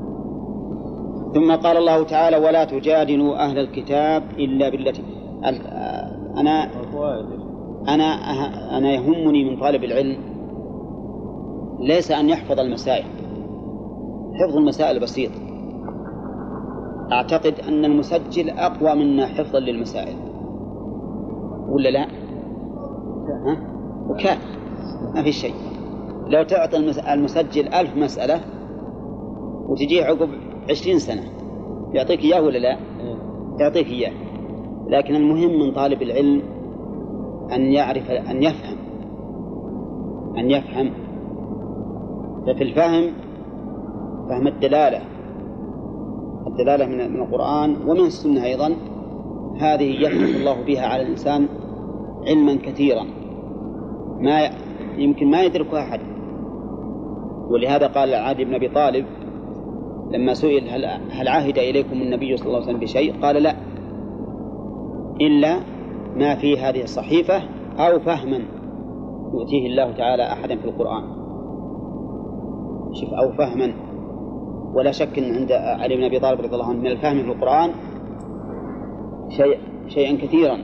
ثم 1.34 1.52
قال 1.66 1.76
الله 1.76 2.04
تعالى 2.04 2.36
ولا 2.36 2.64
تجادلوا 2.64 3.36
أهل 3.44 3.58
الكتاب 3.58 4.22
إلا 4.38 4.68
بالتي 4.68 5.02
ال- 5.46 5.66
أنا 6.36 6.70
أنا 7.88 8.16
أه- 8.16 8.72
أنا 8.72 8.92
يهمني 8.92 9.50
من 9.50 9.60
طالب 9.60 9.84
العلم 9.84 10.16
ليس 11.80 12.10
أن 12.10 12.28
يحفظ 12.28 12.60
المسائل. 12.60 13.04
حفظ 14.34 14.56
المسائل 14.56 15.00
بسيط. 15.00 15.30
أعتقد 17.12 17.54
أن 17.68 17.84
المسجل 17.84 18.50
أقوى 18.50 18.94
منا 19.04 19.26
حفظا 19.26 19.58
للمسائل. 19.60 20.16
ولا 21.68 21.88
لا؟ 21.88 22.06
ها؟ 23.46 23.56
وكافر 24.08 24.48
ما 25.14 25.22
في 25.22 25.32
شيء. 25.32 25.54
لو 26.26 26.42
تعطي 26.42 26.76
المس- 26.76 26.98
المسجل 26.98 27.68
ألف 27.68 27.96
مسألة 27.96 28.40
وتجيه 29.68 30.04
عقب 30.04 30.28
عشرين 30.70 30.98
سنة 30.98 31.22
يعطيك 31.92 32.20
إياه 32.24 32.42
ولا 32.42 32.58
لا؟ 32.58 32.76
يعطيك 33.60 33.86
إياه. 33.86 34.12
لكن 34.88 35.14
المهم 35.14 35.58
من 35.58 35.72
طالب 35.72 36.02
العلم 36.02 36.42
أن 37.52 37.60
يعرف 37.60 38.10
أن 38.10 38.42
يفهم. 38.42 38.76
أن 40.38 40.50
يفهم. 40.50 40.90
ففي 42.46 42.62
الفهم 42.64 43.12
فهم 44.28 44.46
الدلالة. 44.46 45.00
الدلالة 46.46 46.86
من 46.86 47.12
من 47.12 47.22
القرآن 47.22 47.76
ومن 47.86 48.00
السنة 48.00 48.44
أيضا. 48.44 48.76
هذه 49.60 50.02
يفتح 50.02 50.36
الله 50.40 50.64
بها 50.66 50.86
على 50.86 51.02
الإنسان 51.02 51.48
علما 52.26 52.54
كثيرا. 52.54 53.04
ما 54.20 54.50
يمكن 54.98 55.30
ما 55.30 55.42
يدركها 55.42 55.80
أحد. 55.80 56.00
ولهذا 57.50 57.86
قال 57.86 58.14
علي 58.14 58.44
بن 58.44 58.54
أبي 58.54 58.68
طالب 58.68 59.06
لما 60.10 60.34
سئل 60.34 60.68
هل, 60.68 60.84
هل 61.10 61.28
عهد 61.28 61.58
إليكم 61.58 61.92
النبي 61.92 62.36
صلى 62.36 62.46
الله 62.46 62.56
عليه 62.56 62.66
وسلم 62.66 62.80
بشيء؟ 62.80 63.20
قال 63.22 63.42
لا. 63.42 63.56
إلا 65.20 65.60
ما 66.16 66.34
في 66.34 66.58
هذه 66.58 66.82
الصحيفة 66.82 67.42
أو 67.78 68.00
فهما 68.00 68.40
يؤتيه 69.34 69.66
الله 69.66 69.92
تعالى 69.92 70.22
أحدا 70.22 70.56
في 70.56 70.64
القرآن. 70.64 71.02
شوف 72.92 73.14
أو 73.14 73.32
فهما. 73.32 73.74
ولا 74.74 74.90
شك 74.90 75.18
أن 75.18 75.34
عند 75.34 75.52
علي 75.52 75.96
بن 75.96 76.04
أبي 76.04 76.18
طالب 76.18 76.40
رضي 76.40 76.54
الله 76.54 76.68
عنه 76.68 76.78
من 76.78 76.86
الفهم 76.86 77.22
في 77.22 77.32
القرآن 77.32 77.70
شيء 79.28 79.58
شيئا 79.88 80.16
كثيرا. 80.16 80.58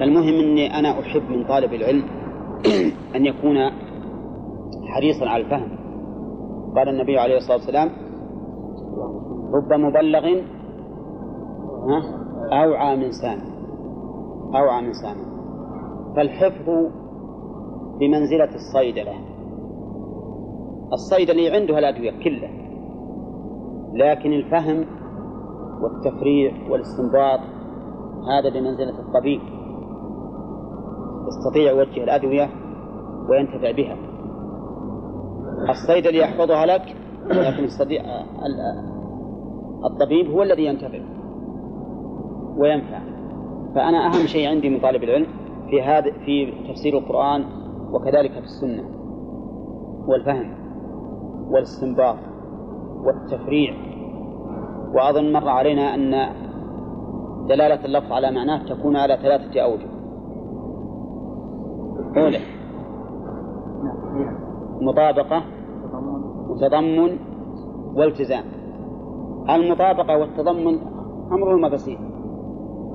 المهم 0.00 0.34
أني 0.34 0.78
أنا 0.78 1.00
أحب 1.00 1.22
من 1.30 1.44
طالب 1.44 1.74
العلم 1.74 2.17
أن 3.16 3.26
يكون 3.26 3.70
حريصا 4.94 5.26
على 5.26 5.44
الفهم. 5.44 5.78
قال 6.76 6.88
النبي 6.88 7.18
عليه 7.18 7.36
الصلاة 7.36 7.56
والسلام 7.56 7.88
رب 9.54 9.72
مبلغ 9.72 10.42
أوعى 12.52 12.96
من 12.96 13.10
سامع 13.12 13.44
أوعى 14.54 14.82
من 14.82 14.92
سامع 14.92 15.24
فالحفظ 16.16 16.68
بمنزلة 18.00 18.54
الصيدلة 18.54 19.14
الصيدلي 20.92 21.50
عنده 21.50 21.78
الأدوية 21.78 22.10
كلها 22.24 22.50
لكن 23.94 24.32
الفهم 24.32 24.84
والتفريع 25.82 26.52
والاستنباط 26.70 27.40
هذا 28.28 28.48
بمنزلة 28.48 29.00
الطبيب. 29.00 29.40
يستطيع 31.28 31.72
يوجه 31.72 32.04
الأدوية 32.04 32.50
وينتفع 33.30 33.70
بها. 33.70 33.96
الصيدلي 35.70 36.18
يحفظها 36.18 36.66
لك 36.66 36.96
لكن 37.26 37.64
الطبيب 39.84 40.30
هو 40.30 40.42
الذي 40.42 40.64
ينتفع 40.64 41.00
وينفع. 42.56 43.00
فأنا 43.74 44.06
أهم 44.06 44.26
شيء 44.26 44.48
عندي 44.48 44.68
من 44.68 44.80
طالب 44.80 45.02
العلم 45.02 45.26
في 45.70 45.82
هذا 45.82 46.10
في 46.24 46.52
تفسير 46.68 46.98
القرآن 46.98 47.44
وكذلك 47.92 48.32
في 48.32 48.38
السنة 48.38 48.84
والفهم 50.08 50.54
والاستنباط 51.50 52.16
والتفريع. 53.04 53.74
وأظن 54.94 55.32
مر 55.32 55.48
علينا 55.48 55.94
أن 55.94 56.10
دلالة 57.48 57.84
اللفظ 57.84 58.12
على 58.12 58.30
معناه 58.30 58.74
تكون 58.74 58.96
على 58.96 59.18
ثلاثة 59.22 59.60
أوجه. 59.60 59.97
أولى 62.16 62.38
مطابقة. 64.80 65.42
وتضمن 66.48 67.18
والتزام. 67.94 68.44
المطابقة 69.50 70.18
والتضمن 70.18 70.78
أمرهما 71.32 71.68
بسيط 71.68 71.98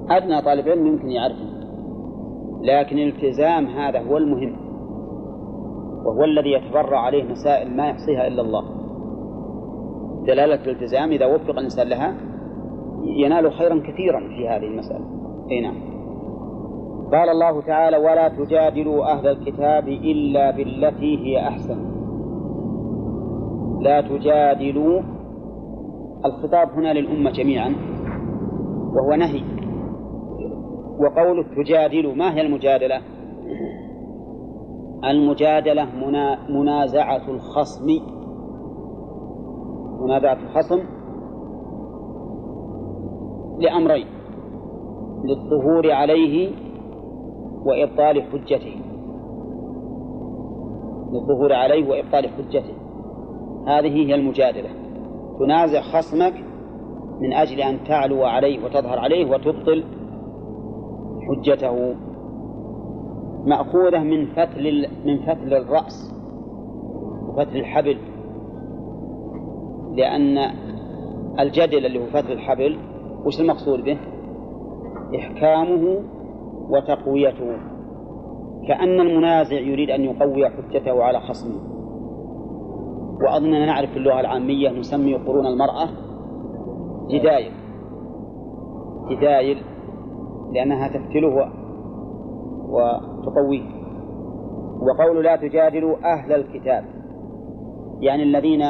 أدنى 0.10 0.42
طالب 0.42 0.68
علم 0.68 0.88
يمكن 0.88 1.10
يعرفه. 1.10 1.54
لكن 2.62 2.98
الالتزام 2.98 3.66
هذا 3.66 4.00
هو 4.00 4.18
المهم. 4.18 4.56
وهو 6.06 6.24
الذي 6.24 6.52
يتفرع 6.52 7.00
عليه 7.00 7.24
مسائل 7.24 7.76
ما 7.78 7.90
يحصيها 7.90 8.28
إلا 8.28 8.42
الله. 8.42 8.64
دلالة 10.28 10.64
الالتزام 10.66 11.12
إذا 11.12 11.26
وفق 11.26 11.50
الإنسان 11.50 11.88
لها 11.88 12.16
ينال 13.04 13.52
خيرا 13.54 13.82
كثيرا 13.88 14.20
في 14.20 14.50
هذه 14.50 14.68
المسألة. 14.68 15.06
أي 15.52 15.62
نعم. 15.62 15.93
قال 17.14 17.30
الله 17.30 17.62
تعالى 17.62 17.98
ولا 17.98 18.28
تجادلوا 18.28 19.12
أهل 19.12 19.28
الكتاب 19.28 19.88
إلا 19.88 20.52
بالتي 20.52 21.18
هي 21.18 21.48
أحسن. 21.48 21.78
لا 23.82 24.02
تجادلوا. 24.02 25.02
الخطاب 26.26 26.70
هنا 26.70 26.94
للأمة 26.94 27.32
جميعا 27.32 27.76
وهو 28.96 29.16
نهي. 29.16 29.44
وقول 31.00 31.46
تجادل 31.56 32.18
ما 32.18 32.34
هي 32.34 32.42
المجادلة؟ 32.42 33.02
المجادلة 35.04 35.86
منا 35.96 36.38
منازعة 36.50 37.30
الخصم. 37.30 37.88
منازعة 40.02 40.38
الخصم 40.44 40.80
لأمرين 43.60 44.08
للظهور 45.26 45.92
عليه 45.92 46.63
وإبطال 47.66 48.24
حجته. 48.24 48.76
للظهور 51.12 51.54
عليه 51.54 51.90
وإبطال 51.90 52.30
حجته. 52.30 52.74
هذه 53.68 54.08
هي 54.08 54.16
المجادلة. 54.16 54.70
تنازع 55.40 55.82
خصمك 55.82 56.34
من 57.20 57.34
أجل 57.34 57.62
أن 57.62 57.84
تعلو 57.84 58.24
عليه 58.24 58.66
وتظهر 58.66 59.00
عليه 59.00 59.32
وتبطل 59.32 59.84
حجته. 61.28 61.96
مأخوذة 63.46 64.00
من 64.00 64.26
فتل 64.26 64.88
من 65.06 65.18
فتل 65.18 65.54
الرأس 65.54 66.14
وفتل 67.28 67.58
الحبل. 67.58 67.98
لأن 69.96 70.38
الجدل 71.40 71.86
اللي 71.86 72.00
هو 72.00 72.06
فتل 72.06 72.32
الحبل 72.32 72.78
وش 73.26 73.42
المقصود 73.42 73.84
به؟ 73.84 73.98
إحكامه 75.16 76.00
وتقويته. 76.70 77.58
كأن 78.68 79.02
المنازع 79.02 79.60
يريد 79.60 79.90
أن 79.90 80.04
يقوي 80.04 80.50
حجته 80.50 81.04
على 81.04 81.20
خصمه. 81.20 81.60
وأظننا 83.22 83.66
نعرف 83.66 83.90
في 83.90 83.98
اللغة 83.98 84.20
العامية 84.20 84.70
نسمي 84.70 85.14
قرون 85.16 85.46
المرأة 85.46 85.90
جدايل. 87.10 87.52
جدايل 89.10 89.58
لأنها 90.54 90.88
تفتله 90.88 91.52
وتقويه. 92.70 93.84
وقول 94.82 95.24
لا 95.24 95.36
تجادلوا 95.36 95.96
أهل 96.14 96.32
الكتاب 96.32 96.86
يعني 98.00 98.24
الذين 98.24 98.62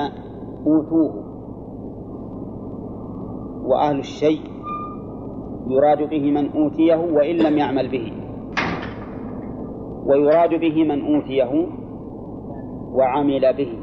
أوتوه 0.67 1.23
وأهل 3.65 3.99
الشيء 3.99 4.52
يراد 5.67 6.09
به 6.09 6.31
من 6.31 6.51
أوتيه 6.51 6.95
وإن 6.95 7.35
لم 7.35 7.57
يعمل 7.57 7.87
به 7.87 8.11
ويراد 10.05 10.49
به 10.49 10.83
من 10.83 11.15
أوتيه 11.15 11.67
وعمل 12.93 13.53
به 13.53 13.77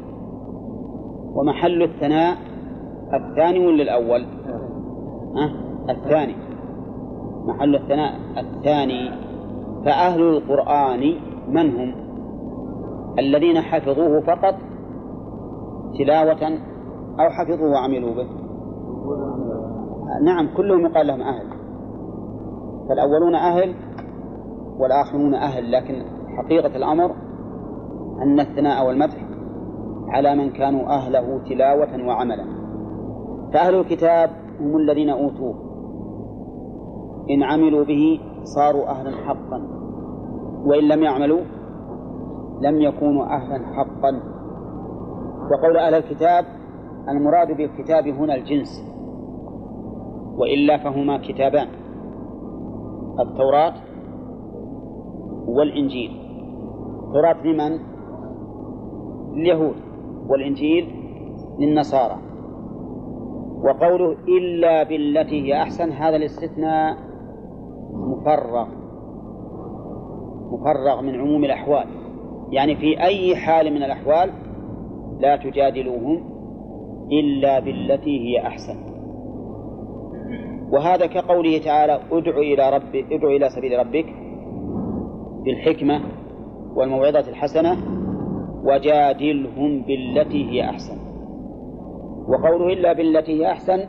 ومحل 1.35 1.83
الثناء 1.83 2.37
الثاني 3.13 3.67
ولا 3.67 3.83
الأول؟ 3.83 4.25
أه؟ 5.35 5.51
الثاني 5.89 6.35
محل 7.45 7.75
الثناء 7.75 8.13
الثاني 8.37 9.09
فأهل 9.85 10.21
القرآن 10.21 11.13
من 11.47 11.75
هم؟ 11.79 11.95
الذين 13.19 13.61
حفظوه 13.61 14.21
فقط 14.21 14.55
تلاوة 15.99 16.57
أو 17.19 17.29
حفظوه 17.29 17.71
وعملوا 17.71 18.13
به 18.15 18.27
نعم 20.23 20.47
كلهم 20.57 20.85
يقال 20.85 21.07
لهم 21.07 21.21
أهل 21.21 21.60
فالأولون 22.91 23.35
أهل 23.35 23.75
والآخرون 24.79 25.33
أهل 25.33 25.71
لكن 25.71 26.03
حقيقة 26.37 26.75
الأمر 26.75 27.15
أن 28.23 28.39
الثناء 28.39 28.87
والمدح 28.87 29.17
على 30.07 30.35
من 30.35 30.49
كانوا 30.49 30.89
أهله 30.89 31.41
تلاوة 31.49 32.07
وعملا. 32.07 32.45
فأهل 33.53 33.75
الكتاب 33.75 34.29
هم 34.59 34.77
الذين 34.77 35.09
أوتوه. 35.09 35.55
إن 37.29 37.43
عملوا 37.43 37.85
به 37.85 38.19
صاروا 38.43 38.89
أهلا 38.89 39.11
حقا. 39.11 39.67
وإن 40.65 40.83
لم 40.83 41.03
يعملوا 41.03 41.41
لم 42.61 42.81
يكونوا 42.81 43.25
أهلا 43.25 43.65
حقا. 43.65 44.21
وقول 45.51 45.77
أهل 45.77 45.93
الكتاب 45.93 46.45
المراد 47.09 47.57
بالكتاب 47.57 48.07
هنا 48.07 48.35
الجنس 48.35 48.83
وإلا 50.37 50.77
فهما 50.77 51.17
كتابان. 51.17 51.80
التوراة 53.19 53.73
والإنجيل. 55.47 56.11
التوراة 57.07 57.43
لمن؟ 57.43 57.79
لليهود. 59.35 59.75
والإنجيل 60.29 60.87
للنصارى. 61.59 62.17
وقوله 63.63 64.15
إلا 64.27 64.83
بالتي 64.83 65.41
هي 65.41 65.61
أحسن 65.61 65.91
هذا 65.91 66.15
الاستثناء 66.15 66.97
مفرغ. 67.93 68.67
مفرغ 70.51 71.01
من 71.01 71.19
عموم 71.19 71.43
الأحوال. 71.43 71.87
يعني 72.51 72.75
في 72.75 73.01
أي 73.03 73.35
حال 73.35 73.73
من 73.73 73.83
الأحوال 73.83 74.29
لا 75.19 75.35
تجادلوهم 75.35 76.23
إلا 77.11 77.59
بالتي 77.59 78.19
هي 78.19 78.47
أحسن. 78.47 78.90
وهذا 80.71 81.05
كقوله 81.05 81.57
تعالى 81.57 81.99
ادع 82.11 82.37
إلى 82.37 82.69
ربك 82.69 83.05
ادع 83.11 83.27
إلى 83.27 83.49
سبيل 83.49 83.79
ربك 83.79 84.05
بالحكمة 85.45 86.01
والموعظة 86.75 87.29
الحسنة 87.29 87.77
وجادلهم 88.63 89.81
بالتي 89.81 90.49
هي 90.49 90.69
أحسن. 90.69 90.97
وقوله 92.27 92.73
إلا 92.73 92.93
بالتي 92.93 93.31
هي 93.31 93.51
أحسن 93.51 93.79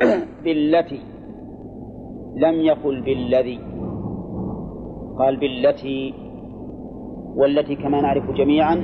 بالتي 0.44 1.00
لم 2.36 2.54
يقل 2.54 3.00
بالذي. 3.00 3.58
قال 5.18 5.36
بالتي 5.36 6.14
والتي 7.36 7.74
كما 7.76 8.00
نعرف 8.00 8.30
جميعا 8.30 8.74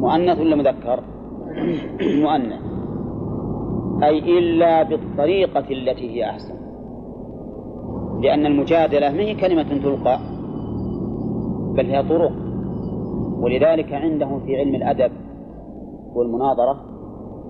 مؤنث 0.00 0.40
ولا 0.40 0.56
مذكر؟ 0.56 1.00
مؤنث. 2.22 2.75
أي 4.02 4.38
إلا 4.38 4.82
بالطريقة 4.82 5.64
التي 5.70 6.10
هي 6.10 6.30
أحسن. 6.30 6.54
لأن 8.20 8.46
المجادلة 8.46 9.10
ما 9.10 9.20
هي 9.20 9.34
كلمة 9.34 9.62
تلقى 9.62 10.18
بل 11.74 11.86
هي 11.86 12.02
طرق. 12.02 12.32
ولذلك 13.40 13.92
عندهم 13.92 14.40
في 14.40 14.56
علم 14.56 14.74
الأدب 14.74 15.12
والمناظرة 16.14 16.76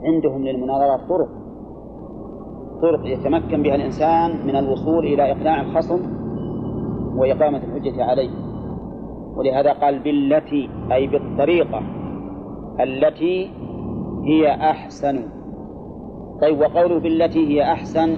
عندهم 0.03 0.45
للمناظرة 0.45 1.01
طرق. 1.09 1.29
طرق 2.83 3.07
يتمكن 3.07 3.63
بها 3.63 3.75
الإنسان 3.75 4.47
من 4.47 4.57
الوصول 4.57 5.07
إلى 5.07 5.33
إقناع 5.33 5.61
الخصم 5.61 6.01
وإقامة 7.17 7.59
الحجة 7.59 8.05
عليه. 8.05 8.31
ولهذا 9.37 9.73
قال 9.73 9.99
بالتي 9.99 10.71
أي 10.93 11.07
بالطريقة 11.07 11.83
التي 12.81 13.51
هي 14.25 14.51
أحسن. 14.51 15.36
طيب 16.43 16.61
وقوله 16.61 16.99
بالتي 16.99 17.47
هي 17.49 17.63
أحسن 17.73 18.17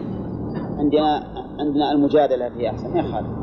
عندنا 0.79 1.23
عندنا 1.59 1.93
المجادلة 1.93 2.47
هي 2.57 2.71
أحسن. 2.71 2.97
يا 2.97 3.03
خالد. 3.03 3.39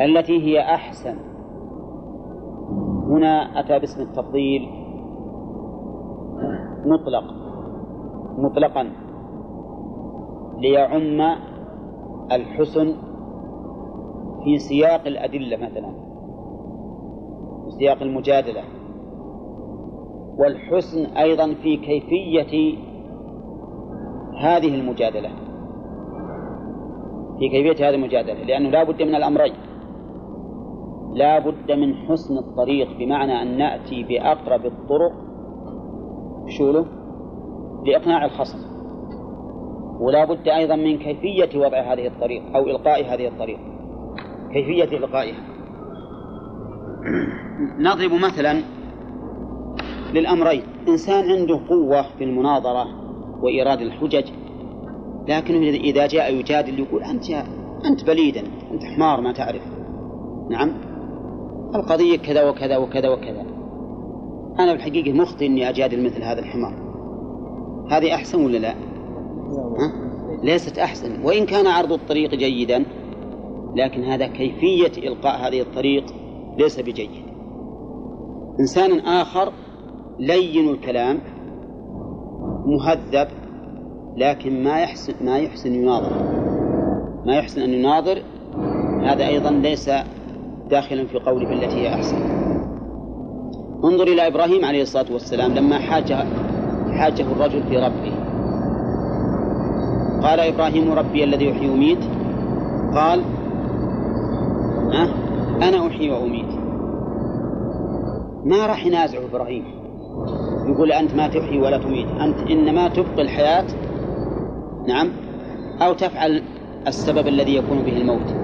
التي 0.00 0.42
هي 0.42 0.60
أحسن. 0.60 1.16
هنا 3.10 3.60
أتى 3.60 3.78
باسم 3.78 4.02
التفضيل 4.02 4.68
مطلق 6.86 7.24
مطلقا 8.38 8.92
ليعم 10.58 11.38
الحسن 12.32 12.96
في 14.44 14.58
سياق 14.58 15.06
الأدلة 15.06 15.56
مثلا 15.56 15.92
في 17.64 17.70
سياق 17.70 18.02
المجادلة. 18.02 18.62
والحسن 20.40 21.04
أيضا 21.04 21.54
في 21.62 21.76
كيفية 21.76 22.78
هذه 24.40 24.74
المجادلة. 24.74 25.30
في 27.38 27.48
كيفية 27.48 27.88
هذه 27.88 27.94
المجادلة 27.94 28.42
لأنه 28.42 28.70
لا 28.70 28.84
بد 28.84 29.02
من 29.02 29.14
الأمرين. 29.14 29.52
لا 31.14 31.38
بد 31.38 31.72
من 31.72 31.94
حسن 31.94 32.38
الطريق 32.38 32.98
بمعنى 32.98 33.42
أن 33.42 33.58
نأتي 33.58 34.02
بأقرب 34.02 34.66
الطرق. 34.66 35.12
شوله 36.48 36.86
لإقناع 37.86 38.24
الخصم. 38.24 38.58
ولا 40.00 40.24
بد 40.24 40.48
أيضا 40.48 40.76
من 40.76 40.98
كيفية 40.98 41.58
وضع 41.58 41.92
هذه 41.92 42.06
الطريق 42.06 42.42
أو 42.56 42.66
إلقاء 42.66 43.14
هذه 43.14 43.28
الطريق. 43.28 43.58
كيفية 44.52 44.96
إلقائها. 44.98 45.40
نضرب 47.86 48.12
مثلا 48.12 48.79
للأمرين. 50.14 50.62
إنسان 50.88 51.30
عنده 51.30 51.60
قوة 51.68 52.02
في 52.18 52.24
المناظرة 52.24 52.86
وإيراد 53.42 53.80
الحجج 53.80 54.24
لكنه 55.28 55.68
إذا 55.68 56.06
جاء 56.06 56.34
يجادل 56.34 56.78
يقول 56.78 57.02
أنت 57.02 57.30
أنت 57.84 58.04
بليد 58.04 58.36
أنت 58.72 58.84
حمار 58.84 59.20
ما 59.20 59.32
تعرف. 59.32 59.62
نعم؟ 60.50 60.72
القضية 61.74 62.18
كذا 62.18 62.48
وكذا 62.48 62.76
وكذا 62.76 63.08
وكذا. 63.08 63.46
أنا 64.58 64.72
بالحقيقة 64.72 65.12
مخطئ 65.12 65.46
إني 65.46 65.68
أجادل 65.68 66.04
مثل 66.04 66.22
هذا 66.22 66.40
الحمار. 66.40 66.74
هذه 67.90 68.14
أحسن 68.14 68.44
ولا 68.44 68.58
لا؟ 68.58 68.72
ها؟ 68.72 69.92
ليست 70.42 70.78
أحسن. 70.78 71.24
وإن 71.24 71.46
كان 71.46 71.66
عرض 71.66 71.92
الطريق 71.92 72.34
جيدا 72.34 72.84
لكن 73.76 74.04
هذا 74.04 74.26
كيفية 74.26 75.08
إلقاء 75.08 75.48
هذه 75.48 75.60
الطريق 75.60 76.04
ليس 76.58 76.80
بجيد. 76.80 77.10
إنسان 78.60 78.98
آخر 78.98 79.52
لين 80.20 80.68
الكلام 80.68 81.18
مهذب 82.66 83.28
لكن 84.16 84.64
ما 84.64 84.80
يحسن 84.80 85.14
ما 85.24 85.38
يحسن 85.38 85.74
يناظر. 85.74 86.12
ما 87.26 87.36
يحسن 87.36 87.60
أن 87.62 87.70
يناظر 87.70 88.22
هذا 89.02 89.26
أيضا 89.26 89.50
ليس 89.50 89.90
داخلا 90.70 91.06
في 91.06 91.18
قوله 91.18 91.48
بالتي 91.48 91.76
هي 91.76 91.94
أحسن. 91.94 92.16
انظر 93.84 94.02
إلى 94.02 94.26
إبراهيم 94.26 94.64
عليه 94.64 94.82
الصلاة 94.82 95.12
والسلام 95.12 95.54
لما 95.54 95.78
حاج 95.78 96.12
حاجة 96.90 97.22
الرجل 97.22 97.62
في 97.62 97.76
ربه. 97.76 98.12
قال 100.22 100.40
إبراهيم 100.40 100.92
ربي 100.92 101.24
الذي 101.24 101.48
يحيي 101.48 101.70
ويميت. 101.70 102.04
قال؟ 102.94 103.22
أنا 105.62 105.86
أحيي 105.86 106.10
وأميت. 106.10 106.54
ما 108.44 108.66
راح 108.66 108.86
ينازعه 108.86 109.24
إبراهيم؟ 109.24 109.79
يقول 110.66 110.92
أنت 110.92 111.14
ما 111.14 111.28
تحيي 111.28 111.58
ولا 111.58 111.78
تميت. 111.78 112.08
أنت 112.20 112.50
إنما 112.50 112.88
تبقي 112.88 113.22
الحياة 113.22 113.64
نعم 114.88 115.10
أو 115.82 115.92
تفعل 115.92 116.42
السبب 116.86 117.28
الذي 117.28 117.56
يكون 117.56 117.82
به 117.82 117.96
الموت. 117.96 118.34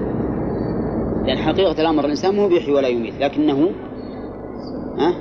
لأن 1.25 1.37
حقيقة 1.37 1.81
الأمر 1.81 2.05
الإنسان 2.05 2.35
مو 2.35 2.47
بيحيي 2.47 2.73
ولا 2.73 2.87
يميت 2.87 3.13
لكنه 3.19 3.69
ها 4.97 5.13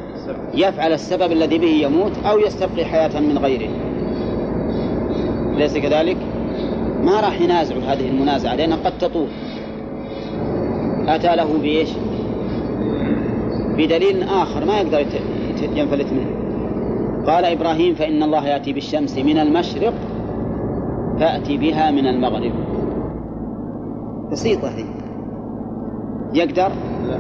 يفعل 0.55 0.93
السبب 0.93 1.33
الذي 1.33 1.59
به 1.59 1.67
يموت 1.67 2.13
أو 2.27 2.39
يستبقي 2.39 2.85
حياة 2.85 3.21
من 3.21 3.39
غيره. 3.39 3.71
ليس 5.57 5.79
كذلك؟ 5.79 6.17
ما 7.03 7.21
راح 7.21 7.41
ينازع 7.41 7.77
هذه 7.77 8.09
المنازعة 8.09 8.55
لأنها 8.55 8.77
قد 8.85 8.99
تطول. 8.99 9.29
أتى 11.09 11.37
له 11.37 11.59
بإيش؟ 11.59 11.89
بدليل 13.77 14.23
آخر 14.23 14.65
ما 14.65 14.81
يقدر 14.81 15.07
ينفلت 15.75 16.13
منه. 16.13 16.36
قال 17.27 17.45
إبراهيم 17.45 17.95
فإن 17.95 18.23
الله 18.23 18.47
يأتي 18.47 18.73
بالشمس 18.73 19.19
من 19.19 19.39
المشرق 19.39 19.95
فأتي 21.21 21.57
بها 21.57 21.91
من 21.91 22.07
المغرب. 22.07 22.53
بسيطة 24.33 24.69
هي. 24.69 24.85
يقدر؟ 26.35 26.73
لا. 27.09 27.19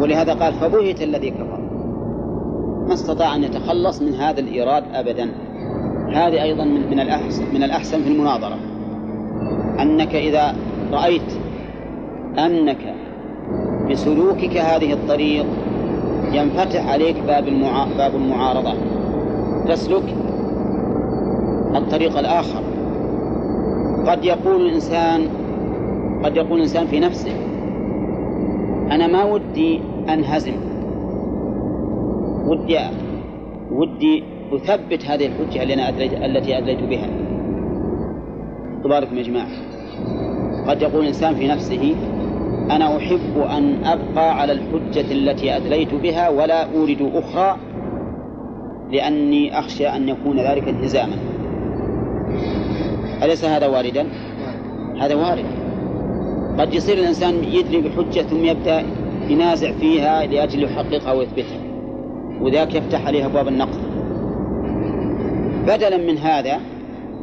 ولهذا 0.00 0.34
قال 0.34 0.54
فبهت 0.54 1.02
الذي 1.02 1.30
كفر. 1.30 1.60
ما 2.86 2.94
استطاع 2.94 3.34
أن 3.34 3.44
يتخلص 3.44 4.02
من 4.02 4.14
هذا 4.14 4.40
الإيراد 4.40 4.84
أبدا. 4.94 5.30
هذه 6.08 6.42
أيضا 6.42 6.64
من, 6.64 6.90
من 6.90 7.00
الأحسن 7.00 7.54
من 7.54 7.62
الأحسن 7.62 8.02
في 8.02 8.08
المناظرة. 8.08 8.58
أنك 9.80 10.14
إذا 10.14 10.54
رأيت 10.92 11.32
أنك 12.38 12.94
بسلوكك 13.90 14.56
هذه 14.56 14.92
الطريق 14.92 15.46
ينفتح 16.32 16.88
عليك 16.88 17.16
باب. 17.26 17.44
باب 17.98 18.14
المعارضة. 18.14 18.95
تسلك 19.68 20.14
الطريق 21.74 22.18
الآخر. 22.18 22.62
قد 24.06 24.24
يقول 24.24 24.66
الإنسان 24.66 25.28
قد 26.24 26.36
يقول 26.36 26.56
الإنسان 26.56 26.86
في 26.86 27.00
نفسه 27.00 27.32
أنا 28.90 29.06
ما 29.06 29.24
ودي 29.24 29.80
أنهزم. 30.08 30.52
ودي 32.46 32.78
ودي 33.70 34.24
أثبت 34.52 35.04
هذه 35.06 35.26
الحجة 35.26 35.62
اللي 35.62 35.74
أنا 35.74 35.88
أدليت 35.88 36.12
التي 36.12 36.58
أدليت 36.58 36.82
بها. 36.82 37.08
تباركم 38.84 39.18
يا 39.18 39.22
جماعة. 39.22 39.48
قد 40.68 40.82
يقول 40.82 41.02
الإنسان 41.02 41.34
في 41.34 41.48
نفسه 41.48 41.94
أنا 42.70 42.96
أحب 42.96 43.38
أن 43.38 43.84
أبقى 43.84 44.40
على 44.40 44.52
الحجة 44.52 45.12
التي 45.12 45.56
أدليت 45.56 45.94
بها 45.94 46.28
ولا 46.28 46.74
أورد 46.74 47.10
أخرى 47.14 47.56
لأني 48.92 49.58
أخشى 49.58 49.88
أن 49.88 50.08
يكون 50.08 50.40
ذلك 50.40 50.68
انهزاما 50.68 51.16
أليس 53.22 53.44
هذا 53.44 53.66
واردا؟ 53.66 54.06
هذا 55.00 55.14
وارد. 55.14 55.44
قد 56.58 56.74
يصير 56.74 56.98
الإنسان 56.98 57.34
يدري 57.44 57.80
بحجة 57.80 58.20
ثم 58.20 58.44
يبدأ 58.44 58.84
ينازع 59.28 59.72
فيها 59.72 60.26
لأجل 60.26 60.62
يحققها 60.62 61.12
ويثبتها 61.12 61.60
وذاك 62.40 62.74
يفتح 62.74 63.06
عليها 63.06 63.26
أبواب 63.26 63.48
النقد 63.48 63.78
بدلا 65.66 65.96
من 65.96 66.18
هذا 66.18 66.60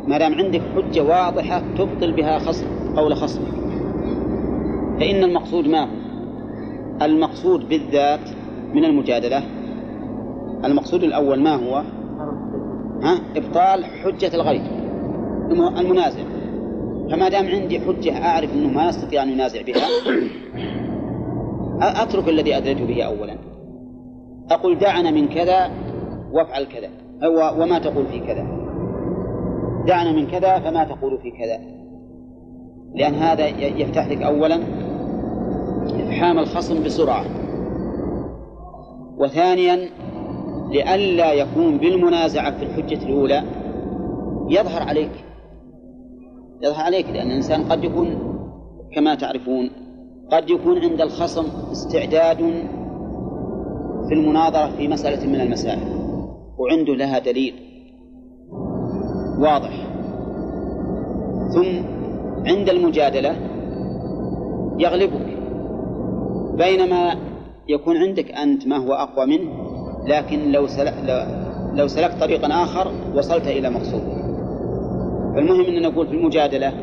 ما 0.08 0.18
دام 0.18 0.34
عندك 0.34 0.62
حجة 0.76 1.04
واضحة 1.04 1.64
تبطل 1.78 2.12
بها 2.12 2.40
خصم 2.40 2.66
قول 2.96 3.16
خصمك 3.16 3.54
فإن 5.00 5.24
المقصود 5.24 5.68
ما 5.68 5.82
هو؟ 5.82 5.88
المقصود 7.02 7.70
بالذات 7.70 8.30
من 8.74 8.86
المجادلة. 8.86 9.44
المقصود 10.66 11.04
الأول 11.04 11.40
ما 11.40 11.56
هو؟ 11.56 11.84
ها؟ 13.04 13.20
إبطال 13.36 13.86
حجة 13.86 14.36
الغير 14.36 14.62
المنازع. 15.52 16.24
فما 17.12 17.30
دام 17.30 17.48
عندي 17.48 17.80
حجة 17.80 18.26
أعرف 18.26 18.54
أنه 18.54 18.70
ما 18.70 18.90
يستطيع 18.90 19.24
أن 19.24 19.30
ينازع 19.30 19.62
بها 19.62 19.88
أترك 22.04 22.30
الذي 22.30 22.58
أدريت 22.58 22.82
به 22.82 23.04
أولا. 23.04 23.38
أقول 24.52 24.80
دعنا 24.80 25.12
من 25.12 25.28
كذا 25.28 25.72
وافعل 26.32 26.64
كذا. 26.64 26.90
وما 27.62 27.80
تقول 27.80 28.06
في 28.06 28.20
كذا. 28.20 28.48
دعنا 29.88 30.12
من 30.12 30.28
كذا 30.28 30.60
فما 30.60 30.84
تقول 30.84 31.18
في 31.18 31.32
كذا. 31.32 31.60
لأن 32.96 33.14
هذا 33.14 33.48
يفتح 33.58 34.08
لك 34.08 34.22
أولا 34.22 34.60
إفحام 35.84 36.40
الخصم 36.40 36.84
بسرعة. 36.84 37.26
وثانيا 39.18 39.90
لئلا 40.74 41.34
يكون 41.34 41.78
بالمنازعة 41.78 42.58
في 42.58 42.64
الحجة 42.66 43.06
الأولى 43.06 43.44
يظهر 44.50 44.84
عليك. 44.84 45.12
يظهر 46.62 46.84
عليك 46.86 47.10
لأن 47.10 47.28
الإنسان 47.28 47.64
قد 47.64 47.84
يكون 47.84 48.18
كما 48.96 49.16
تعرفون 49.16 49.70
قد 50.32 50.50
يكون 50.50 50.78
عند 50.78 51.02
الخصم 51.02 51.46
استعداد 51.72 52.38
في 54.08 54.14
المناظرة 54.14 54.76
في 54.78 54.88
مسألة 54.88 55.28
من 55.28 55.42
المسائل 55.42 55.80
وعنده 56.58 56.96
لها 56.96 57.20
دليل 57.20 57.54
واضح. 59.40 59.88
ثم 61.56 61.86
عند 62.48 62.70
المجادلة 62.70 63.36
يغلبك 64.80 65.38
بينما 66.58 67.16
يكون 67.68 67.98
عندك 67.98 68.32
أنت 68.32 68.68
ما 68.68 68.78
هو 68.78 68.94
أقوى 68.94 69.26
منه 69.26 69.73
لكن 70.08 70.52
لو 70.52 70.68
سلك 70.68 70.94
لو 71.74 71.88
سلكت 71.88 72.20
طريقا 72.20 72.64
آخر 72.64 72.92
وصلت 73.16 73.48
إلى 73.48 73.70
مقصودك 73.70 74.24
فالمهم 75.36 75.66
أن 75.66 75.82
نقول 75.82 76.08
في 76.08 76.14
المجادلة 76.14 76.74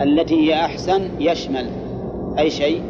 التي 0.00 0.34
هي 0.34 0.54
أحسن 0.54 1.00
يشمل 1.20 1.66
أي 2.38 2.50
شيء؟ 2.50 2.82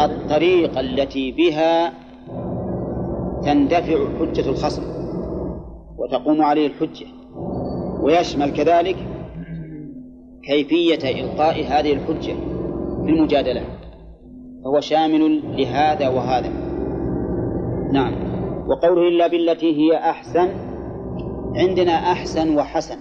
الطريقة 0.00 0.80
التي 0.80 1.32
بها 1.32 1.92
تندفع 3.42 3.98
حجة 4.20 4.50
الخصم 4.50 4.82
وتقوم 5.98 6.42
عليه 6.42 6.66
الحجة 6.66 7.06
ويشمل 8.00 8.50
كذلك 8.50 8.96
كيفية 10.42 11.20
إلقاء 11.20 11.64
هذه 11.66 11.92
الحجة 11.92 12.34
في 13.04 13.10
المجادلة 13.10 13.62
فهو 14.64 14.80
شامل 14.80 15.42
لهذا 15.56 16.08
وهذا. 16.08 16.67
نعم. 17.92 18.12
وقوله 18.68 19.08
إلا 19.08 19.26
بالتي 19.26 19.76
هي 19.76 19.96
أحسن 19.96 20.48
عندنا 21.56 21.92
أحسن 21.92 22.56
وحسن. 22.56 22.96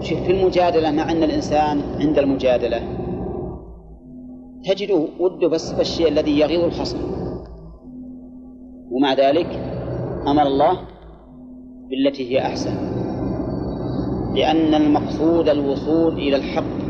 شوف 0.00 0.20
في 0.20 0.32
المجادلة 0.32 0.90
مع 0.90 1.12
أن 1.12 1.22
الإنسان 1.22 1.80
عند 2.00 2.18
المجادلة 2.18 2.80
تجده 4.64 5.06
وده 5.20 5.48
بس 5.48 5.72
بالشيء 5.72 6.08
الذي 6.08 6.40
يغيظ 6.40 6.64
الخصم. 6.64 6.98
ومع 8.90 9.14
ذلك 9.14 9.46
أمر 10.26 10.42
الله 10.42 10.78
بالتي 11.90 12.30
هي 12.30 12.46
أحسن. 12.46 12.74
لأن 14.34 14.74
المقصود 14.74 15.48
الوصول 15.48 16.12
إلى 16.12 16.36
الحق. 16.36 16.84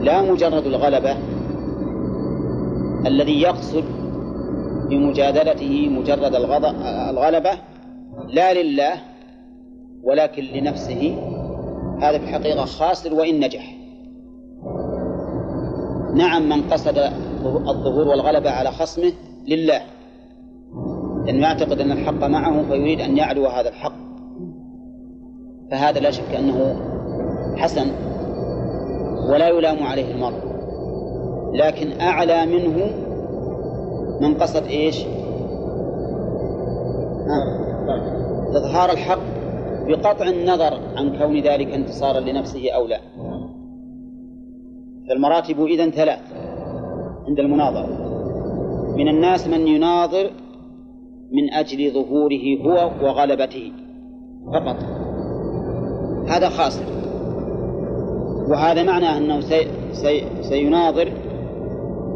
لا 0.00 0.32
مجرد 0.32 0.66
الغلبة 0.66 1.33
الذي 3.06 3.40
يقصد 3.40 3.84
بمجادلته 4.90 5.88
مجرد 5.88 6.34
الغلبة 7.10 7.58
لا 8.28 8.62
لله 8.62 8.92
ولكن 10.02 10.42
لنفسه 10.42 11.18
هذا 12.00 12.18
في 12.18 12.24
الحقيقة 12.24 12.64
خاسر 12.64 13.14
وإن 13.14 13.40
نجح. 13.40 13.74
نعم 16.14 16.48
من 16.48 16.62
قصد 16.62 16.98
الظهور 17.44 18.08
والغلبة 18.08 18.50
على 18.50 18.72
خصمه 18.72 19.12
لله 19.48 19.80
لأنه 21.26 21.42
يعتقد 21.42 21.80
أن 21.80 21.92
الحق 21.92 22.24
معه 22.24 22.62
فيريد 22.62 23.00
أن 23.00 23.16
يعلو 23.16 23.46
هذا 23.46 23.68
الحق. 23.68 23.94
فهذا 25.70 26.00
لا 26.00 26.10
شك 26.10 26.34
أنه 26.34 26.76
حسن 27.56 27.86
ولا 29.30 29.48
يلام 29.48 29.82
عليه 29.82 30.14
المرء. 30.14 30.53
لكن 31.54 32.00
أعلى 32.00 32.46
منه 32.46 32.90
من 34.20 34.34
قصد 34.34 34.66
إيش؟ 34.66 35.04
إظهار 38.56 38.90
الحق 38.90 39.18
بقطع 39.88 40.28
النظر 40.28 40.80
عن 40.96 41.18
كون 41.18 41.40
ذلك 41.40 41.74
انتصارا 41.74 42.20
لنفسه 42.20 42.70
أو 42.70 42.86
لا. 42.86 43.00
فالمراتب 45.08 45.64
إذن 45.64 45.90
ثلاث 45.90 46.20
عند 47.28 47.40
المناظرة. 47.40 47.88
من 48.96 49.08
الناس 49.08 49.48
من 49.48 49.66
يناظر 49.66 50.30
من 51.32 51.52
أجل 51.52 51.90
ظهوره 51.90 52.58
هو 52.64 52.90
وغلبته 53.02 53.72
فقط. 54.52 54.76
هذا 56.28 56.48
خاسر 56.48 56.84
وهذا 58.48 58.82
معنى 58.82 59.06
أنه 59.06 59.40
سي 59.40 59.66
سي 59.92 60.42
سيناظر 60.42 61.12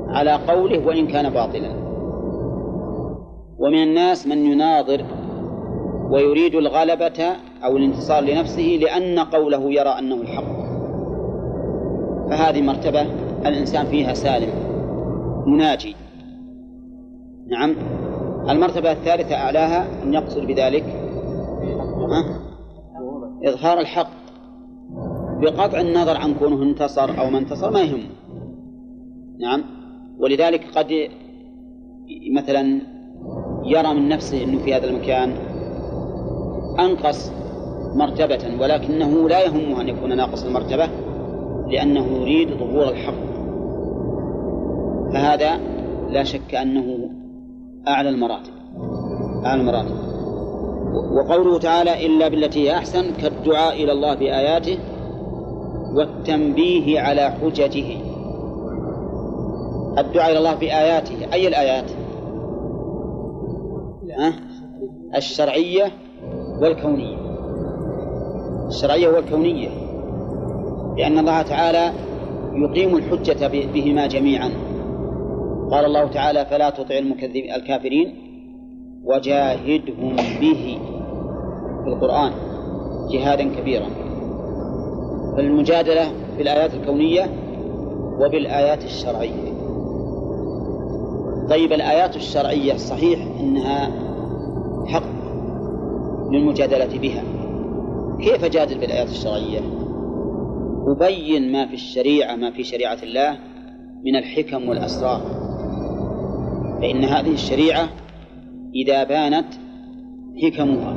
على 0.09 0.33
قوله 0.33 0.87
وإن 0.87 1.07
كان 1.07 1.31
باطلا. 1.31 1.71
ومن 3.59 3.83
الناس 3.83 4.27
من 4.27 4.39
يناظر 4.39 5.05
ويريد 6.11 6.55
الغلبة 6.55 7.37
أو 7.65 7.77
الانتصار 7.77 8.21
لنفسه 8.21 8.79
لأن 8.81 9.19
قوله 9.19 9.73
يرى 9.73 9.89
أنه 9.99 10.15
الحق. 10.15 10.59
فهذه 12.31 12.63
مرتبة 12.63 13.07
الإنسان 13.47 13.87
فيها 13.87 14.15
سالم 14.15 14.49
مناجي. 15.47 15.97
نعم. 17.51 17.75
المرتبة 18.49 18.93
الثالثة 18.93 19.35
أعلاها 19.35 19.87
أن 20.03 20.15
يقصد 20.15 20.41
بذلك. 20.47 20.85
إظهار 23.45 23.81
الحق. 23.81 24.11
بقطع 25.41 25.81
النظر 25.81 26.17
عن 26.17 26.35
كونه 26.35 26.63
انتصر 26.63 27.21
أو 27.21 27.31
ما 27.31 27.39
انتصر 27.39 27.71
ما 27.71 27.81
يهمه 27.81 28.09
نعم. 29.41 29.78
ولذلك 30.19 30.65
قد 30.77 31.09
مثلا 32.33 32.81
يرى 33.65 33.95
من 33.95 34.09
نفسه 34.09 34.45
أنه 34.45 34.59
في 34.59 34.75
هذا 34.75 34.87
المكان 34.87 35.33
أنقص 36.79 37.33
مرتبة 37.95 38.61
ولكنه 38.61 39.29
لا 39.29 39.45
يهمه 39.45 39.81
أن 39.81 39.89
يكون 39.89 40.17
ناقص 40.17 40.45
المرتبة 40.45 40.89
لأنه 41.69 42.07
يريد 42.07 42.49
ظهور 42.49 42.89
الحق. 42.89 43.29
فهذا 45.13 45.61
لا 46.11 46.25
شك 46.25 46.55
أنه 46.55 47.11
أعلى 47.89 48.09
المراتب 48.09 48.53
أعلى 49.45 49.61
المراتب. 49.61 50.09
وقوله 51.13 51.59
تعالى 51.59 52.07
إلا 52.07 52.29
بالتي 52.29 52.69
هي 52.69 52.77
أحسن 52.77 53.15
كالدعاء 53.23 53.85
إلى 53.85 53.93
الله 53.93 54.15
بآياته 54.15 54.79
والتنبيه 55.95 57.01
على 57.01 57.31
حججه 57.31 58.08
الدعاء 59.99 60.31
إلى 60.31 60.39
الله 60.39 60.55
بآياته 60.55 61.33
أي 61.33 61.49
الآيات؟ 61.49 61.91
أه؟ 64.19 64.33
الشرعية 65.17 65.93
والكونية. 66.63 67.17
الشرعية 68.69 69.09
والكونية. 69.09 69.69
لأن 70.97 71.19
الله 71.19 71.43
تعالى 71.43 71.93
يقيم 72.55 72.97
الحجة 72.97 73.47
بهما 73.47 74.07
جميعا. 74.07 74.51
قال 75.71 75.85
الله 75.85 76.09
تعالى 76.09 76.47
فلا 76.47 76.71
تطع 76.71 76.99
المكذبين 76.99 77.55
الكافرين 77.55 78.15
وجاهدهم 79.05 80.17
به. 80.17 80.79
في 81.85 81.89
القرآن 81.89 82.33
جهادا 83.13 83.55
كبيرا. 83.61 83.87
فالمجادلة 85.37 86.13
بالآيات 86.39 86.75
الكونية 86.75 87.31
وبالآيات 88.21 88.85
الشرعية. 88.85 89.48
طيب 91.51 91.73
الآيات 91.73 92.17
الشرعية 92.17 92.77
صحيح 92.77 93.21
أنها 93.41 93.91
حق 94.87 95.19
للمجادلة 96.33 96.99
بها. 96.99 97.23
كيف 98.21 98.45
جادل 98.45 98.79
بالآيات 98.79 99.09
الشرعية؟ 99.09 99.61
أبين 100.87 101.53
ما 101.53 101.67
في 101.67 101.75
الشريعة 101.75 102.37
ما 102.37 102.51
في 102.51 102.65
شريعة 102.65 102.99
الله 103.03 103.39
من 104.05 104.17
الحكم 104.17 104.69
والأسرار. 104.69 105.21
فإن 106.81 107.05
هذه 107.05 107.33
الشريعة 107.33 107.89
إذا 108.75 109.05
بانت 109.05 109.47
حكمها 110.43 110.97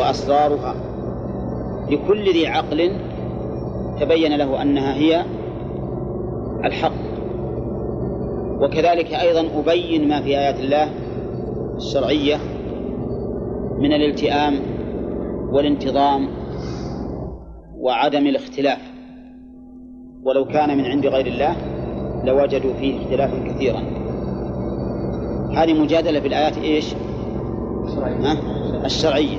وأسرارها 0.00 0.74
لكل 1.90 2.32
ذي 2.32 2.46
عقل 2.46 2.92
تبين 4.00 4.36
له 4.36 4.62
أنها 4.62 4.94
هي 4.94 5.24
الحق. 6.64 6.99
وكذلك 8.60 9.14
أيضا 9.14 9.60
أبين 9.60 10.08
ما 10.08 10.22
في 10.22 10.38
آيات 10.38 10.60
الله 10.60 10.90
الشرعية 11.76 12.36
من 13.78 13.92
الالتئام 13.92 14.60
والانتظام 15.52 16.28
وعدم 17.78 18.26
الاختلاف. 18.26 18.78
ولو 20.22 20.44
كان 20.44 20.78
من 20.78 20.84
عند 20.84 21.06
غير 21.06 21.26
الله 21.26 21.56
لوجدوا 22.24 22.74
فيه 22.74 23.02
اختلافا 23.02 23.48
كثيرا. 23.48 23.80
هذه 25.54 25.82
مجادلة 25.82 26.20
بالآيات 26.20 26.58
إيش؟ 26.58 26.94
ها؟ 27.98 28.36
الشرعية. 28.84 29.38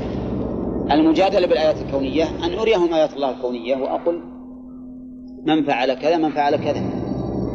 المجادلة 0.92 1.48
بالآيات 1.48 1.82
الكونية 1.82 2.24
أن 2.24 2.60
أريهم 2.60 2.94
آيات 2.94 3.14
الله 3.14 3.32
الكونية 3.32 3.76
وأقول 3.76 4.22
من 5.46 5.64
فعل 5.64 5.94
كذا 5.94 6.18
من 6.18 6.30
فعل 6.30 6.56
كذا. 6.56 7.01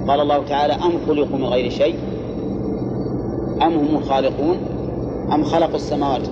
قال 0.08 0.20
الله 0.20 0.44
تعالى 0.44 0.72
أم 0.72 0.92
خلقوا 1.06 1.38
من 1.38 1.44
غير 1.44 1.70
شيء؟ 1.70 1.94
أم 3.62 3.72
هم 3.72 3.96
الخالقون؟ 3.96 4.56
أم 5.32 5.44
خلقوا 5.44 5.74
السماوات؟ 5.74 6.28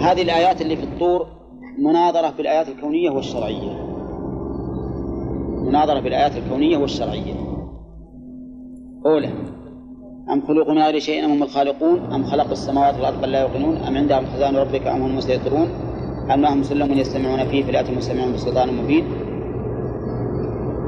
هذه 0.00 0.22
الآيات 0.22 0.62
اللي 0.62 0.76
في 0.76 0.84
الطور 0.84 1.26
مناظرة 1.78 2.30
بالآيات 2.38 2.68
الكونية 2.68 3.10
والشرعية. 3.10 3.90
مناظرة 5.66 6.00
بالآيات 6.00 6.36
الكونية 6.36 6.78
والشرعية. 6.78 7.34
أولى 9.06 9.28
أم 10.30 10.42
خلقوا 10.48 10.74
من 10.74 10.82
غير 10.82 10.98
شيء؟ 10.98 11.24
أم 11.24 11.30
هم 11.30 11.42
الخالقون؟ 11.42 11.98
أم 12.12 12.24
خلقوا 12.24 12.52
السماوات 12.52 12.94
والأرض 12.94 13.20
بل 13.20 13.32
لا 13.32 13.40
يوقنون؟ 13.40 13.76
أم 13.76 13.96
عندهم 13.96 14.26
خزائن 14.26 14.56
ربك 14.56 14.86
أم 14.86 15.02
هم 15.02 15.10
المسيطرون 15.10 15.68
أم 16.34 16.40
لهم 16.40 16.60
مسلم 16.60 16.92
يستمعون 16.92 17.44
فيه 17.44 17.64
فليأتوا 17.64 17.94
مسلمون 17.94 18.32
بسلطان 18.32 18.76
مبين؟ 18.76 19.04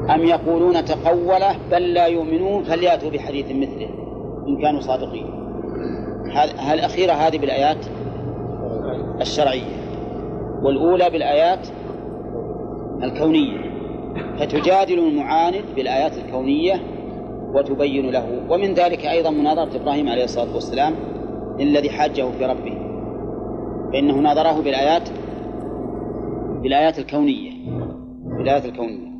أم 0.09 0.23
يقولون 0.23 0.85
تقوله 0.85 1.55
بل 1.71 1.93
لا 1.93 2.05
يؤمنون 2.05 2.63
فليأتوا 2.63 3.09
بحديث 3.09 3.45
مثله. 3.45 3.89
إن 4.47 4.61
كانوا 4.61 4.79
صادقين. 4.79 5.25
هذه 6.33 6.73
الأخيرة 6.73 7.13
هذه 7.13 7.37
بالآيات؟ 7.37 7.85
الشرعية. 9.21 9.83
والأولى 10.63 11.09
بالآيات 11.09 11.67
الكونية. 13.03 13.73
فتجادل 14.39 14.99
المعاند 14.99 15.63
بالآيات 15.75 16.17
الكونية 16.17 16.73
وتبين 17.53 18.09
له. 18.09 18.41
ومن 18.49 18.73
ذلك 18.73 19.05
أيضا 19.05 19.29
مناظرة 19.29 19.77
إبراهيم 19.81 20.09
عليه 20.09 20.23
الصلاة 20.23 20.53
والسلام 20.53 20.93
الذي 21.59 21.89
حاجة 21.89 22.25
في 22.37 22.45
ربه. 22.45 22.77
فإنه 23.93 24.15
ناظره 24.15 24.61
بالآيات 24.61 25.09
بالآيات 26.61 26.99
الكونية. 26.99 27.51
بالآيات 28.37 28.65
الكونية. 28.65 29.12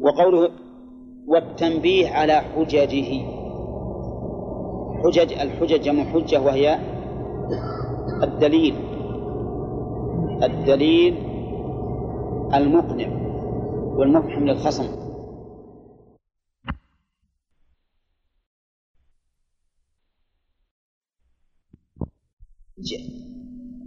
وقوله 0.00 0.50
والتنبيه 1.26 2.08
على 2.08 2.32
حججه. 2.32 3.22
حجج 5.04 5.32
الحجج 5.32 5.80
جمع 5.80 6.04
حجة 6.04 6.40
وهي 6.40 6.78
الدليل. 8.22 8.74
الدليل 10.42 11.14
المقنع 12.54 13.08
والمفحم 13.98 14.44
للخصم 14.44 15.08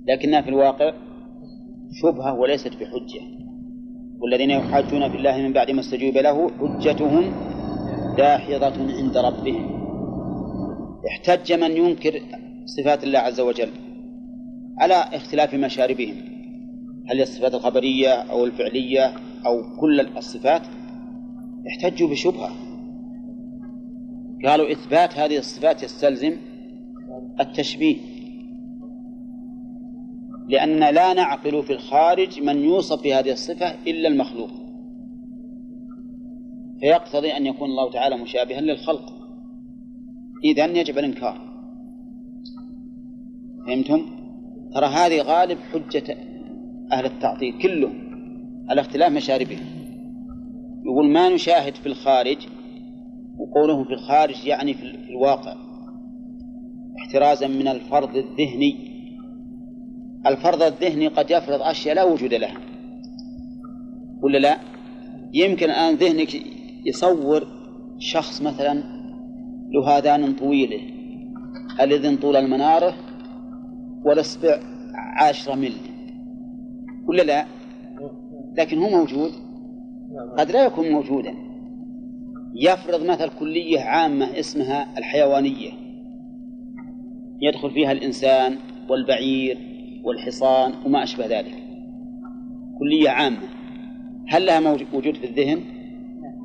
لكنها 0.08 0.42
في 0.42 0.50
الواقع 0.50 0.94
شبهة 2.02 2.34
وليست 2.40 2.74
بحجة. 2.74 3.41
والذين 4.22 4.50
يحاجون 4.50 5.10
في 5.10 5.18
الله 5.18 5.38
من 5.38 5.54
بعد 5.54 5.72
ما 5.72 5.80
استجيب 5.80 6.18
له 6.18 6.52
حجتهم 6.60 7.34
داحضة 8.18 8.94
عند 8.98 9.18
ربهم. 9.18 9.82
احتج 11.08 11.54
من 11.54 11.72
ينكر 11.72 12.22
صفات 12.66 13.04
الله 13.04 13.20
عز 13.20 13.40
وجل 13.40 13.70
على 14.78 14.94
اختلاف 14.94 15.54
مشاربهم. 15.54 16.16
هل 17.10 17.18
هي 17.18 17.24
الصفات 17.24 17.54
الخبرية 17.54 18.10
أو 18.10 18.46
الفعلية 18.46 19.14
أو 19.46 19.64
كل 19.80 20.00
الصفات؟ 20.18 20.62
احتجوا 21.68 22.10
بشبهة. 22.10 22.52
قالوا 24.46 24.72
إثبات 24.72 25.18
هذه 25.18 25.38
الصفات 25.38 25.84
يستلزم 25.84 26.36
التشبيه. 27.40 28.11
لأن 30.52 30.80
لا 30.80 31.14
نعقل 31.14 31.64
في 31.64 31.74
الخارج 31.74 32.42
من 32.42 32.64
يوصف 32.64 33.04
بهذه 33.04 33.32
الصفة 33.32 33.76
إلا 33.88 34.08
المخلوق. 34.08 34.50
فيقتضي 36.80 37.38
أن 37.38 37.46
يكون 37.46 37.70
الله 37.70 37.92
تعالى 37.92 38.18
مشابها 38.18 38.62
للخلق. 38.62 39.14
إذن 40.44 40.76
يجب 40.76 40.98
الإنكار. 40.98 41.38
فهمتم؟ 43.68 44.06
ترى 44.74 44.86
هذه 44.86 45.22
غالب 45.22 45.58
حجة 45.74 46.18
أهل 46.92 47.06
التعطيل 47.06 47.58
كلهم 47.62 47.94
على 48.70 48.82
اختلاف 48.82 49.12
مشاربهم 49.12 49.66
يقول 50.86 51.10
ما 51.10 51.30
نشاهد 51.30 51.76
في 51.76 51.86
الخارج 51.86 52.38
وقوله 53.38 53.84
في 53.84 53.94
الخارج 53.94 54.46
يعني 54.46 54.74
في 54.74 54.84
الواقع 55.10 55.56
احترازا 57.00 57.48
من 57.48 57.68
الفرض 57.68 58.16
الذهني. 58.16 58.91
الفرض 60.26 60.64
الذهني 60.64 61.08
قد 61.08 61.32
يفرض 61.32 61.62
أشياء 61.62 61.96
لا 61.96 62.04
وجود 62.04 62.34
لها. 62.34 62.58
ولا 64.22 64.38
لا؟ 64.38 64.58
يمكن 65.34 65.70
الآن 65.70 65.96
ذهنك 65.96 66.30
يصور 66.86 67.48
شخص 68.00 68.42
مثلا 68.42 68.84
له 69.72 69.98
آذان 69.98 70.34
طويلة. 70.34 70.82
الإذن 71.82 72.18
طول 72.18 72.36
المنارة 72.36 72.94
والإصبع 74.06 74.60
عشرة 75.18 75.56
مل 75.56 75.74
ولا 77.06 77.22
لا؟ 77.22 77.46
لكن 78.58 78.78
هو 78.78 78.90
موجود. 78.90 79.32
قد 80.38 80.52
لا 80.52 80.66
يكون 80.66 80.92
موجودا. 80.92 81.34
يفرض 82.56 83.06
مثل 83.06 83.30
كلية 83.40 83.80
عامة 83.80 84.40
اسمها 84.40 84.98
الحيوانية. 84.98 85.72
يدخل 87.42 87.72
فيها 87.72 87.92
الإنسان 87.92 88.58
والبعير 88.90 89.71
والحصان 90.04 90.74
وما 90.86 91.04
أشبه 91.04 91.26
ذلك. 91.26 91.54
كلية 92.80 93.10
عامة. 93.10 93.48
هل 94.28 94.46
لها 94.46 94.78
وجود 94.94 95.16
في 95.16 95.26
الذهن؟ 95.28 95.62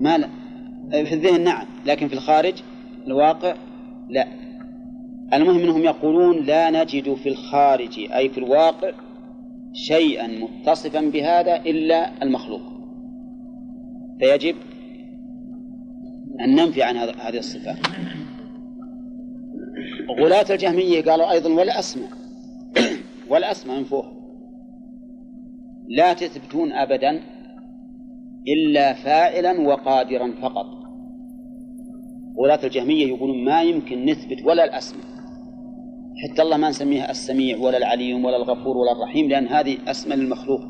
ما 0.01 0.19
لا. 0.19 0.29
في 1.05 1.15
الذهن 1.15 1.45
نعم 1.45 1.67
لكن 1.87 2.09
في 2.09 2.15
الخارج 2.15 2.55
الواقع 3.07 3.55
لا. 4.09 4.27
المهم 5.33 5.59
أنهم 5.59 5.85
يقولون 5.85 6.45
لا 6.45 6.71
نجد 6.71 7.15
في 7.15 7.29
الخارج 7.29 7.99
أي 7.99 8.29
في 8.29 8.39
الواقع 8.39 8.93
شيئا 9.73 10.27
متصفا 10.27 11.01
بهذا 11.01 11.57
إلا 11.57 12.23
المخلوق. 12.23 12.63
فيجب 14.19 14.57
أن 16.41 16.55
ننفي 16.55 16.83
عن 16.83 16.97
هذه 16.97 17.39
الصفات 17.39 17.79
غلاة 20.21 20.47
الجهمية 20.51 21.03
قالوا 21.03 21.33
أيضا 21.33 21.51
والأسماء 21.51 22.09
والأسماء 23.31 23.79
منفوه 23.79 24.05
لا 25.89 26.13
تثبتون 26.13 26.73
أبدا 26.73 27.21
إلا 28.49 28.93
فاعلا 28.93 29.61
وقادرا 29.61 30.33
فقط. 30.43 30.67
غلاة 32.39 32.65
الجهمية 32.65 33.07
يقولون 33.07 33.45
ما 33.45 33.63
يمكن 33.63 34.05
نثبت 34.05 34.45
ولا 34.45 34.65
الأسماء. 34.65 35.07
حتى 36.17 36.43
الله 36.43 36.57
ما 36.57 36.69
نسميها 36.69 37.11
السميع 37.11 37.59
ولا 37.59 37.77
العليم 37.77 38.25
ولا 38.25 38.37
الغفور 38.37 38.77
ولا 38.77 38.93
الرحيم 38.93 39.29
لأن 39.29 39.47
هذه 39.47 39.79
أسماء 39.89 40.19
للمخلوق. 40.19 40.61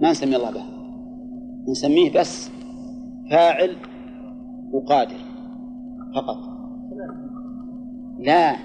ما 0.00 0.10
نسمي 0.10 0.36
الله 0.36 0.50
بها. 0.50 0.66
نسميه 1.68 2.12
بس 2.12 2.50
فاعل 3.30 3.76
وقادر 4.72 5.18
فقط. 6.14 6.38
لا 8.18 8.56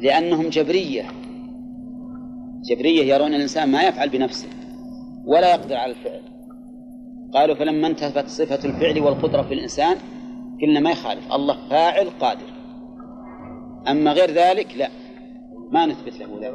لأنهم 0.00 0.48
جبرية. 0.48 1.02
جبرية 2.62 3.14
يرون 3.14 3.34
الإنسان 3.34 3.70
ما 3.70 3.82
يفعل 3.82 4.08
بنفسه 4.08 4.48
ولا 5.26 5.50
يقدر 5.50 5.76
على 5.76 5.92
الفعل. 5.92 6.20
قالوا 7.34 7.54
فلما 7.54 7.86
انتفت 7.86 8.28
صفة 8.28 8.68
الفعل 8.68 9.00
والقدرة 9.00 9.42
في 9.42 9.54
الإنسان 9.54 9.96
قلنا 10.62 10.80
ما 10.80 10.90
يخالف 10.90 11.32
الله 11.32 11.68
فاعل 11.68 12.10
قادر. 12.20 12.46
أما 13.88 14.12
غير 14.12 14.30
ذلك 14.30 14.76
لا. 14.76 14.88
ما 15.72 15.86
نثبت 15.86 16.18
له 16.20 16.26
ذلك 16.40 16.54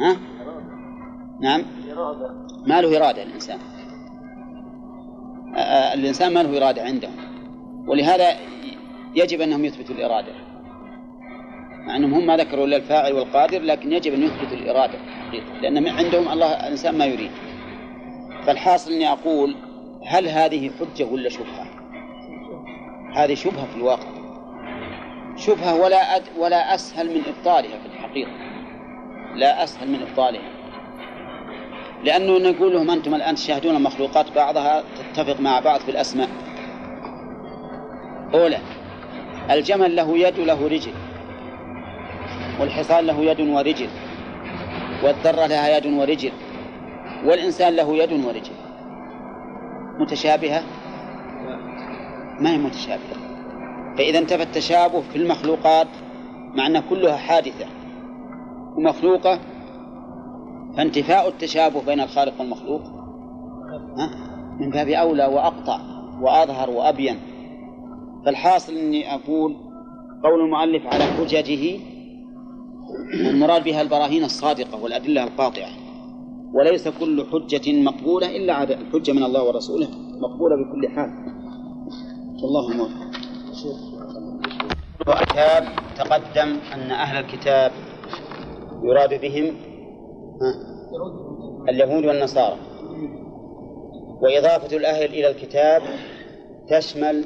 ها؟ 0.00 0.16
نعم. 1.40 1.62
ما 2.66 2.80
له 2.80 2.96
إرادة 2.96 3.22
الإنسان. 3.22 3.58
الإنسان 5.94 6.34
ما 6.34 6.42
له 6.42 6.58
إرادة 6.58 6.82
عندهم. 6.82 7.14
ولهذا 7.88 8.26
يجب 9.14 9.40
أنهم 9.40 9.64
يثبتوا 9.64 9.94
الإرادة. 9.94 10.32
مع 11.86 11.96
أنهم 11.96 12.14
هم 12.14 12.26
ما 12.26 12.36
ذكروا 12.36 12.66
إلا 12.66 12.76
الفاعل 12.76 13.12
والقادر 13.12 13.62
لكن 13.62 13.92
يجب 13.92 14.14
أن 14.14 14.22
يثبتوا 14.22 14.56
الإرادة 14.56 14.98
لأن 15.62 15.88
عندهم 15.88 16.28
الله 16.28 16.52
الإنسان 16.52 16.98
ما 16.98 17.04
يريد. 17.04 17.30
فالحاصل 18.46 18.92
أني 18.92 19.12
أقول 19.12 19.56
هل 20.06 20.28
هذه 20.28 20.70
حجة 20.80 21.04
ولا 21.04 21.28
شبهة؟ 21.28 21.66
هذه 23.14 23.34
شبهة 23.34 23.66
في 23.66 23.76
الواقع. 23.76 24.08
شبهة 25.36 25.82
ولا 25.82 26.16
أد 26.16 26.22
ولا 26.38 26.74
أسهل 26.74 27.06
من 27.06 27.22
إبطالها 27.26 27.78
في 27.78 27.86
الحقيقة. 27.86 28.30
لا 29.34 29.64
أسهل 29.64 29.88
من 29.88 30.02
إبطالها. 30.02 30.50
لأنه 32.04 32.50
نقول 32.50 32.72
لهم 32.72 32.90
أنتم 32.90 33.14
الآن 33.14 33.34
تشاهدون 33.34 33.76
المخلوقات 33.76 34.34
بعضها 34.34 34.82
تتفق 35.14 35.40
مع 35.40 35.60
بعض 35.60 35.80
في 35.80 35.90
الأسماء. 35.90 36.28
أولى 38.34 38.58
الجمل 39.50 39.96
له 39.96 40.18
يد 40.18 40.38
وله 40.38 40.66
رجل. 40.66 40.92
والحصان 42.60 43.04
له 43.04 43.20
يد 43.20 43.40
ورجل. 43.40 43.88
والذرة 45.04 45.46
لها 45.46 45.76
يد 45.76 45.86
ورجل. 45.86 46.32
والإنسان 47.24 47.76
له 47.76 47.96
يد 47.96 48.12
ورجل. 48.12 48.54
متشابهة؟ 50.00 50.62
ما 52.40 52.50
هي 52.50 52.58
متشابهة. 52.58 53.16
فإذا 53.98 54.18
انتفى 54.18 54.42
التشابه 54.42 55.00
في 55.00 55.16
المخلوقات 55.16 55.86
مع 56.54 56.66
أن 56.66 56.80
كلها 56.80 57.16
حادثة 57.16 57.66
ومخلوقة 58.76 59.38
فانتفاء 60.76 61.28
التشابه 61.28 61.82
بين 61.86 62.00
الخالق 62.00 62.40
والمخلوق 62.40 62.82
من 64.60 64.70
باب 64.70 64.88
أولى 64.88 65.26
وأقطع 65.26 65.80
وأظهر 66.20 66.70
وأبين. 66.70 67.16
فالحاصل 68.26 68.72
أني 68.72 69.14
أقول 69.14 69.56
قول 70.24 70.40
المؤلف 70.40 70.86
على 70.86 71.04
حججه 71.04 71.80
المراد 73.14 73.64
بها 73.64 73.82
البراهين 73.82 74.24
الصادقة 74.24 74.82
والأدلة 74.82 75.24
القاطعة. 75.24 75.68
وليس 76.54 76.88
كل 76.88 77.26
حجة 77.32 77.82
مقبولة 77.82 78.36
إلا 78.36 78.62
الحجة 78.62 79.12
من 79.12 79.22
الله 79.22 79.48
ورسوله 79.48 79.88
مقبولة 80.20 80.56
بكل 80.56 80.88
حال. 80.88 81.10
والله 82.42 82.76
موفق. 82.76 83.10
الكتاب 85.08 85.64
تقدم 85.96 86.58
أن 86.74 86.90
أهل 86.90 87.24
الكتاب 87.24 87.72
يراد 88.82 89.20
بهم 89.20 89.56
اليهود 91.68 92.04
والنصارى. 92.04 92.56
وإضافة 94.22 94.76
الأهل 94.76 95.04
إلى 95.04 95.30
الكتاب 95.30 95.82
تشمل 96.68 97.24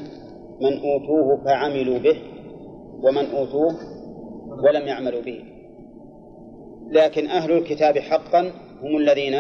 من 0.61 0.73
أوتوه 0.73 1.45
فعملوا 1.45 1.99
به 1.99 2.17
ومن 3.03 3.27
أوتوه 3.31 3.77
ولم 4.65 4.87
يعملوا 4.87 5.23
به. 5.23 5.54
لكن 6.91 7.29
أهل 7.29 7.53
الكتاب 7.53 7.99
حقا 7.99 8.53
هم 8.83 8.97
الذين 8.97 9.35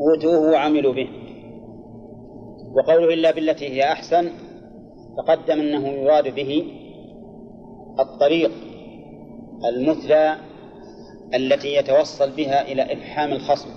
أوتوه 0.00 0.50
وعملوا 0.50 0.92
به. 0.92 1.08
وقوله 2.72 3.14
إلا 3.14 3.30
بالتي 3.30 3.68
هي 3.68 3.92
أحسن 3.92 4.30
تقدم 5.16 5.60
أنه 5.60 5.88
يراد 5.88 6.34
به 6.34 6.64
الطريق 7.98 8.50
المثلى 9.64 10.36
التي 11.34 11.74
يتوصل 11.74 12.30
بها 12.30 12.62
إلى 12.62 12.92
إفحام 12.92 13.32
الخصم. 13.32 13.70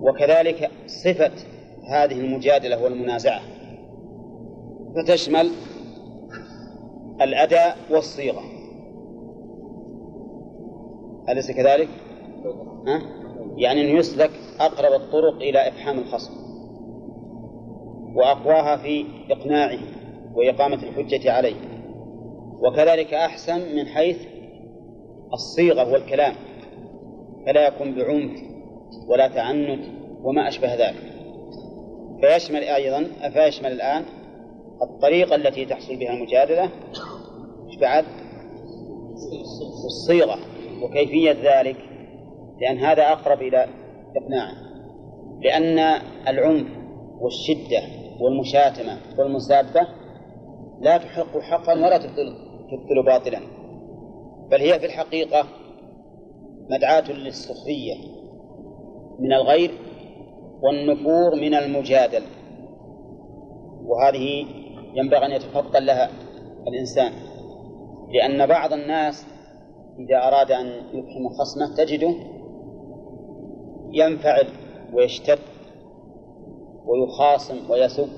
وكذلك 0.00 0.70
صفة 0.86 1.32
هذه 1.90 2.20
المجادلة 2.20 2.82
والمنازعة. 2.82 3.40
فتشمل 4.96 5.50
الأداء 7.22 7.76
والصيغة. 7.90 8.53
أليس 11.28 11.50
كذلك؟ 11.50 11.88
ها؟ 12.86 13.02
يعني 13.56 13.80
أن 13.80 13.96
يسلك 13.96 14.30
أقرب 14.60 15.00
الطرق 15.00 15.34
إلى 15.34 15.68
إفحام 15.68 15.98
الخصم 15.98 16.32
وأقواها 18.14 18.76
في 18.76 19.04
إقناعه 19.30 19.78
وإقامة 20.34 20.82
الحجة 20.82 21.32
عليه 21.32 21.56
وكذلك 22.60 23.14
أحسن 23.14 23.76
من 23.76 23.86
حيث 23.86 24.18
الصيغة 25.32 25.92
والكلام 25.92 26.34
فلا 27.46 27.66
يكون 27.66 27.94
بعنف 27.94 28.40
ولا 29.08 29.28
تعنت 29.28 29.84
وما 30.22 30.48
أشبه 30.48 30.74
ذلك 30.74 31.14
فيشمل 32.20 32.62
أيضا 32.62 33.06
فيشمل 33.32 33.72
الآن 33.72 34.04
الطريقة 34.82 35.34
التي 35.34 35.64
تحصل 35.64 35.96
بها 35.96 36.12
المجادلة 36.12 36.70
بعد؟ 37.80 38.04
الصيغة 39.84 40.38
وكيفية 40.84 41.32
ذلك؟ 41.32 41.76
لأن 42.60 42.78
هذا 42.78 43.12
أقرب 43.12 43.42
إلى 43.42 43.66
إقناعه 44.16 44.54
لأن 45.40 45.78
العنف 46.28 46.68
والشدة 47.20 47.82
والمشاتمة 48.20 48.98
والمسابة 49.18 49.88
لا 50.80 50.96
تحق 50.98 51.38
حقا 51.38 51.72
ولا 51.74 51.98
تبطل 51.98 53.02
باطلا. 53.06 53.40
بل 54.50 54.60
هي 54.60 54.80
في 54.80 54.86
الحقيقة 54.86 55.46
مدعاة 56.70 57.12
للسخرية 57.12 57.94
من 59.18 59.32
الغير 59.32 59.70
والنفور 60.62 61.34
من 61.40 61.54
المجادل. 61.54 62.22
وهذه 63.84 64.46
ينبغي 64.94 65.26
أن 65.26 65.30
يتفطن 65.30 65.82
لها 65.82 66.10
الإنسان. 66.68 67.12
لأن 68.14 68.46
بعض 68.46 68.72
الناس 68.72 69.26
إذا 69.98 70.16
أراد 70.28 70.52
أن 70.52 70.66
يفهم 70.66 71.28
خصمه 71.28 71.74
تجده 71.76 72.14
ينفعل 73.92 74.46
ويشتد 74.92 75.38
ويخاصم 76.86 77.70
ويسب. 77.70 78.08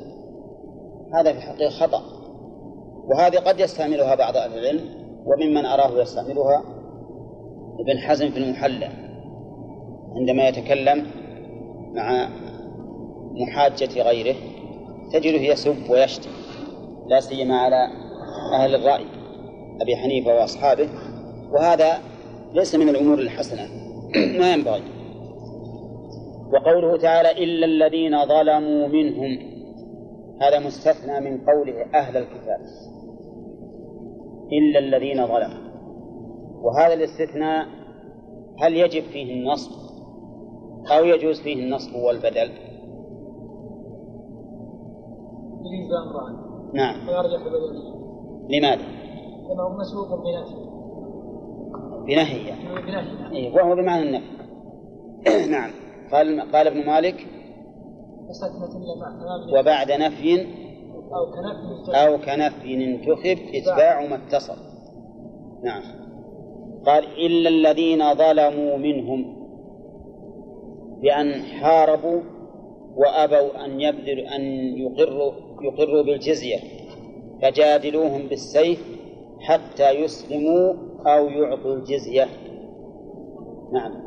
هذا 1.14 1.32
في 1.32 1.38
الحقيقة 1.38 1.70
خطأ. 1.70 2.02
وهذه 3.04 3.36
قد 3.36 3.60
يستعملها 3.60 4.14
بعض 4.14 4.36
أهل 4.36 4.58
العلم 4.58 4.84
وممن 5.26 5.66
أراه 5.66 6.02
يستعملها 6.02 6.62
ابن 7.80 7.98
حزم 7.98 8.30
في 8.30 8.38
المحلى. 8.38 8.88
عندما 10.16 10.48
يتكلم 10.48 11.06
مع 11.94 12.28
محاجة 13.34 14.02
غيره 14.02 14.36
تجده 15.12 15.52
يسب 15.52 15.90
ويشتم 15.90 16.30
لا 17.06 17.20
سيما 17.20 17.58
على 17.58 17.88
أهل 18.52 18.74
الرأي 18.74 19.06
أبي 19.80 19.96
حنيفة 19.96 20.34
وأصحابه. 20.34 20.88
وهذا 21.53 21.99
ليس 22.53 22.74
من 22.74 22.88
الأمور 22.88 23.18
الحسنة. 23.18 23.62
ما 24.38 24.53
ينبغي. 24.53 24.82
وقوله 26.53 26.97
تعالى 26.97 27.30
إلا 27.44 27.66
الذين 27.66 28.26
ظلموا 28.26 28.88
منهم. 28.88 29.57
هذا 30.40 30.59
مستثنى 30.66 31.20
من 31.20 31.44
قوله 31.47 31.82
أهل 31.94 32.16
الكتاب. 32.16 32.61
إلا 34.53 34.78
الذين 34.78 35.26
ظلموا. 35.26 35.66
وهذا 36.62 36.94
الاستثناء 36.94 37.66
هل 38.59 38.76
يجب 38.76 39.03
فيه 39.03 39.34
النصب؟ 39.34 39.70
أو 40.90 41.05
يجوز 41.05 41.40
فيه 41.40 41.64
النصب 41.64 41.94
والبدل؟ 41.94 42.51
نعم. 46.74 47.09
ويرجح 47.09 47.47
لماذا؟ 48.49 48.82
لأنه 49.49 49.68
مسبوق 49.68 50.09
بنفي 50.09 50.75
بنهي 52.07 52.48
يعني 52.48 52.82
بنهي 52.86 53.32
إيه 53.32 53.54
وهو 53.54 53.74
بمعنى 53.74 54.02
النفي 54.02 54.36
نعم. 55.50 55.70
قال 56.12 56.52
قال 56.52 56.66
ابن 56.66 56.86
مالك 56.86 57.26
وبعد 59.59 59.92
نفي 59.92 60.46
أو 61.12 61.26
كنفي 61.30 62.07
أو 62.07 62.18
كنفي 62.18 62.74
انتخب 62.74 63.38
إتباع 63.54 64.07
ما 64.07 64.14
اتصل. 64.16 64.57
نعم. 65.64 65.82
قال 66.86 67.04
إلا 67.26 67.48
الذين 67.48 68.14
ظلموا 68.14 68.76
منهم 68.76 69.36
بأن 71.02 71.42
حاربوا 71.42 72.20
وأبوا 72.96 73.64
أن 73.64 73.80
يبذلوا 73.80 74.36
أن 74.36 74.42
يقروا 74.78 75.32
يقروا 75.62 76.02
بالجزية 76.02 76.59
فجادلوهم 77.42 78.26
بالسيف 78.26 78.84
حتى 79.40 79.90
يسلموا 79.90 80.74
أو 81.07 81.28
يعطوا 81.28 81.74
الجزية. 81.74 82.28
نعم. 83.72 84.07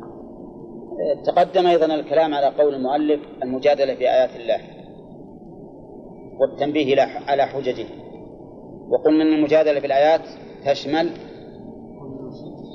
تقدم 1.24 1.66
أيضا 1.66 1.86
الكلام 1.86 2.34
على 2.34 2.46
قول 2.46 2.74
المؤلف 2.74 3.20
المجادلة 3.42 3.94
بآيات 3.94 4.36
الله 4.36 4.60
والتنبيه 6.40 7.06
على 7.28 7.46
حججه. 7.46 7.86
وقلنا 8.88 9.22
أن 9.22 9.34
المجادلة 9.34 9.80
بالآيات 9.80 10.20
تشمل 10.66 11.10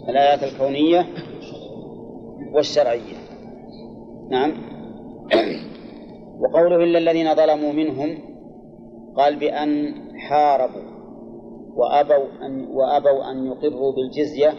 الآيات 0.09 0.43
الكونية 0.43 1.05
والشرعية. 2.53 3.17
نعم. 4.29 4.53
وقوله 6.39 6.75
إلا 6.75 6.97
الذين 6.97 7.35
ظلموا 7.35 7.73
منهم 7.73 8.17
قال 9.17 9.35
بأن 9.35 9.93
حاربوا. 10.19 10.94
وأبوا 11.75 12.25
أن 12.45 12.65
وأبوا 12.65 13.31
أن 13.31 13.45
يقروا 13.45 13.91
بالجزية 13.91 14.53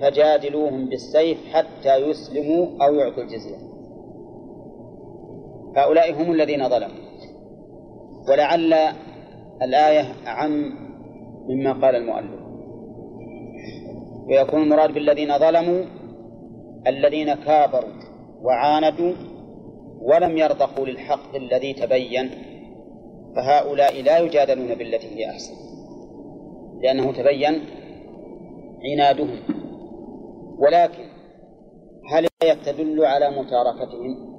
فجادلوهم 0.00 0.88
بالسيف 0.88 1.38
حتى 1.52 1.96
يسلموا 1.96 2.66
أو 2.86 2.94
يعطوا 2.94 3.22
الجزية. 3.22 3.56
هؤلاء 5.76 6.22
هم 6.22 6.32
الذين 6.32 6.68
ظلموا. 6.68 7.08
ولعل 8.28 8.74
الآية 9.62 10.04
أعم 10.26 10.72
مما 11.48 11.72
قال 11.72 11.96
المؤلف. 11.96 12.40
ويكون 14.28 14.62
المراد 14.62 14.94
بالذين 14.94 15.38
ظلموا 15.38 15.84
الذين 16.86 17.34
كابروا 17.34 17.90
وعاندوا 18.42 19.12
ولم 20.00 20.36
يرضخوا 20.36 20.86
للحق 20.86 21.36
الذي 21.36 21.72
تبين. 21.72 22.47
فهؤلاء 23.38 24.02
لا 24.02 24.18
يجادلون 24.18 24.74
بالتي 24.74 25.06
هي 25.06 25.30
أحسن 25.30 25.54
لأنه 26.82 27.12
تبين 27.12 27.64
عنادهم. 28.84 29.38
ولكن 30.58 31.04
هل 32.10 32.28
تدل 32.64 33.04
على 33.04 33.30
متاركتهم 33.30 34.38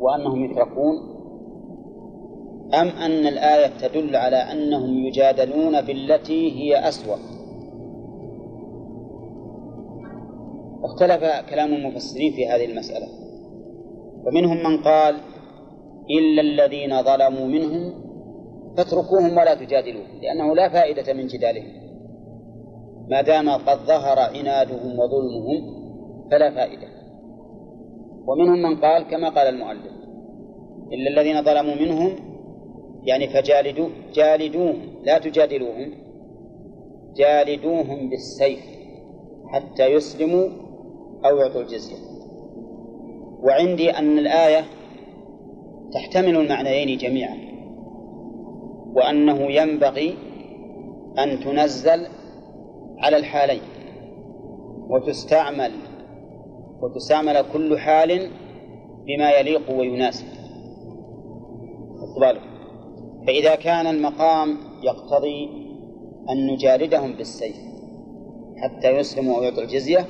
وأنهم 0.00 0.44
يتركون؟ 0.44 0.96
أم 2.74 2.88
أن 2.88 3.26
الآية 3.26 3.66
تدل 3.66 4.16
على 4.16 4.36
أنهم 4.36 5.06
يجادلون 5.06 5.80
بالتي 5.80 6.52
هي 6.52 6.88
أسوأ؟ 6.88 7.16
اختلف 10.84 11.50
كلام 11.50 11.74
المفسرين 11.74 12.32
في 12.32 12.48
هذه 12.48 12.64
المسألة 12.64 13.06
فمنهم 14.24 14.56
من 14.56 14.82
قال 14.82 15.16
إلا 16.18 16.40
الذين 16.42 17.02
ظلموا 17.02 17.46
منهم 17.46 18.10
فاتركوهم 18.76 19.32
ولا 19.32 19.54
تجادلوهم 19.54 20.20
لأنه 20.22 20.54
لا 20.54 20.68
فائدة 20.68 21.12
من 21.12 21.26
جدالهم. 21.26 21.72
ما 23.10 23.20
دام 23.20 23.50
قد 23.50 23.78
ظهر 23.78 24.18
عنادهم 24.18 24.98
وظلمهم 24.98 25.80
فلا 26.30 26.50
فائدة. 26.50 26.88
ومنهم 28.26 28.62
من 28.62 28.76
قال 28.76 29.02
كما 29.02 29.28
قال 29.28 29.54
المؤلف 29.54 29.92
إلا 30.92 31.10
الذين 31.10 31.42
ظلموا 31.42 31.74
منهم 31.74 32.16
يعني 33.04 33.28
فجالدوا 33.28 33.88
جالدوهم 34.14 34.76
لا 35.04 35.18
تجادلوهم 35.18 35.94
جالدوهم 37.16 38.10
بالسيف 38.10 38.64
حتى 39.46 39.86
يسلموا 39.86 40.48
أو 41.24 41.36
يعطوا 41.36 41.60
الجزية. 41.60 41.96
وعندي 43.42 43.90
أن 43.90 44.18
الآية 44.18 44.64
تحتمل 45.92 46.36
المعنيين 46.36 46.98
جميعا 46.98 47.36
وأنه 48.94 49.40
ينبغي 49.40 50.14
أن 51.18 51.40
تنزل 51.40 52.06
على 52.98 53.16
الحالين 53.16 53.62
وتستعمل 54.88 55.72
وتستعمل 56.80 57.44
كل 57.52 57.78
حال 57.78 58.30
بما 59.06 59.30
يليق 59.30 59.70
ويناسب. 59.70 60.26
فإذا 63.26 63.54
كان 63.54 63.86
المقام 63.86 64.56
يقتضي 64.82 65.48
أن 66.30 66.46
نجالدهم 66.46 67.12
بالسيف 67.12 67.56
حتى 68.56 68.90
يسلموا 68.90 69.36
أو 69.36 69.42
يعطوا 69.42 69.62
الجزية 69.62 70.06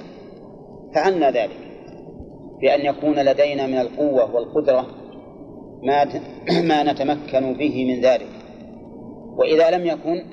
فعلنا 0.94 1.30
ذلك 1.30 1.56
بأن 2.60 2.80
يكون 2.80 3.18
لدينا 3.18 3.66
من 3.66 3.78
القوة 3.78 4.34
والقدرة 4.34 4.86
ما 5.82 6.04
ما 6.68 6.92
نتمكن 6.92 7.54
به 7.54 7.84
من 7.84 8.00
ذلك. 8.04 8.28
وإذا 9.38 9.70
لم 9.70 9.86
يكن 9.86 10.24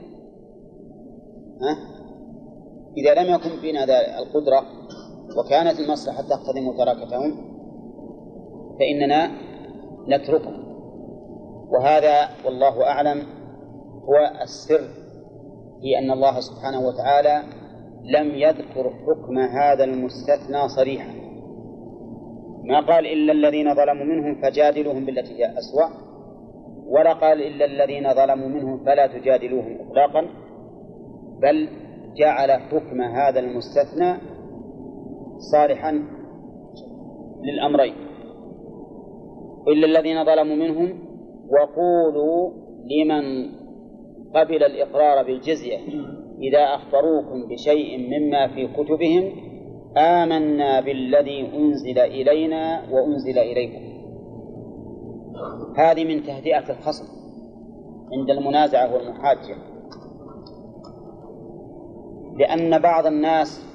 ها؟ 1.62 1.78
إذا 2.98 3.14
لم 3.14 3.34
يكن 3.34 3.50
فينا 3.62 3.84
القدرة 4.20 4.66
وكانت 5.38 5.80
المصلحة 5.80 6.22
تقتضي 6.22 6.62
متراكتهم 6.62 7.36
فإننا 8.80 9.32
نتركهم. 10.08 10.68
وهذا 11.70 12.30
والله 12.46 12.84
أعلم 12.84 13.24
هو 14.04 14.42
السر 14.42 14.82
في 15.82 15.98
أن 16.00 16.12
الله 16.12 16.40
سبحانه 16.40 16.80
وتعالى 16.88 17.44
لم 18.04 18.36
يذكر 18.36 18.90
حكم 18.90 19.38
هذا 19.38 19.84
المستثنى 19.84 20.70
صريحا. 20.70 21.27
ما 22.68 22.80
قال 22.80 23.06
إلا 23.06 23.32
الذين 23.34 23.76
ظلموا 23.76 24.06
منهم 24.06 24.42
فجادلوهم 24.42 25.06
بالتي 25.06 25.34
هي 25.34 25.58
أسوأ 25.58 25.90
ولا 26.88 27.14
قال 27.14 27.42
إلا 27.42 27.66
الذين 27.66 28.14
ظلموا 28.14 28.48
منهم 28.48 28.86
فلا 28.86 29.08
تجادلوهم 29.08 29.78
إطلاقا 29.82 30.28
بل 31.42 31.70
جعل 32.16 32.52
حكم 32.52 33.02
هذا 33.02 33.40
المستثنى 33.40 34.18
صالحا 35.38 36.04
للأمرين. 37.44 37.94
إلا 39.68 39.86
الذين 39.86 40.26
ظلموا 40.26 40.56
منهم 40.56 41.00
وقولوا 41.50 42.52
لمن 42.86 43.50
قبل 44.36 44.64
الإقرار 44.64 45.26
بالجزية 45.26 45.78
إذا 46.42 46.64
أخبروكم 46.76 47.48
بشيء 47.50 47.98
مما 47.98 48.48
في 48.48 48.68
كتبهم 48.68 49.47
آمنا 49.98 50.80
بالذي 50.80 51.58
أنزل 51.58 52.00
إلينا 52.00 52.82
وأنزل 52.92 53.40
إليكم. 53.40 53.88
هذه 55.78 56.06
من 56.06 56.24
تهدئة 56.24 56.70
الخصم 56.70 57.06
عند 58.14 58.30
المنازعة 58.30 58.94
والمحاجة. 58.94 59.56
لأن 62.38 62.80
بعض 62.80 63.06
الناس 63.06 63.66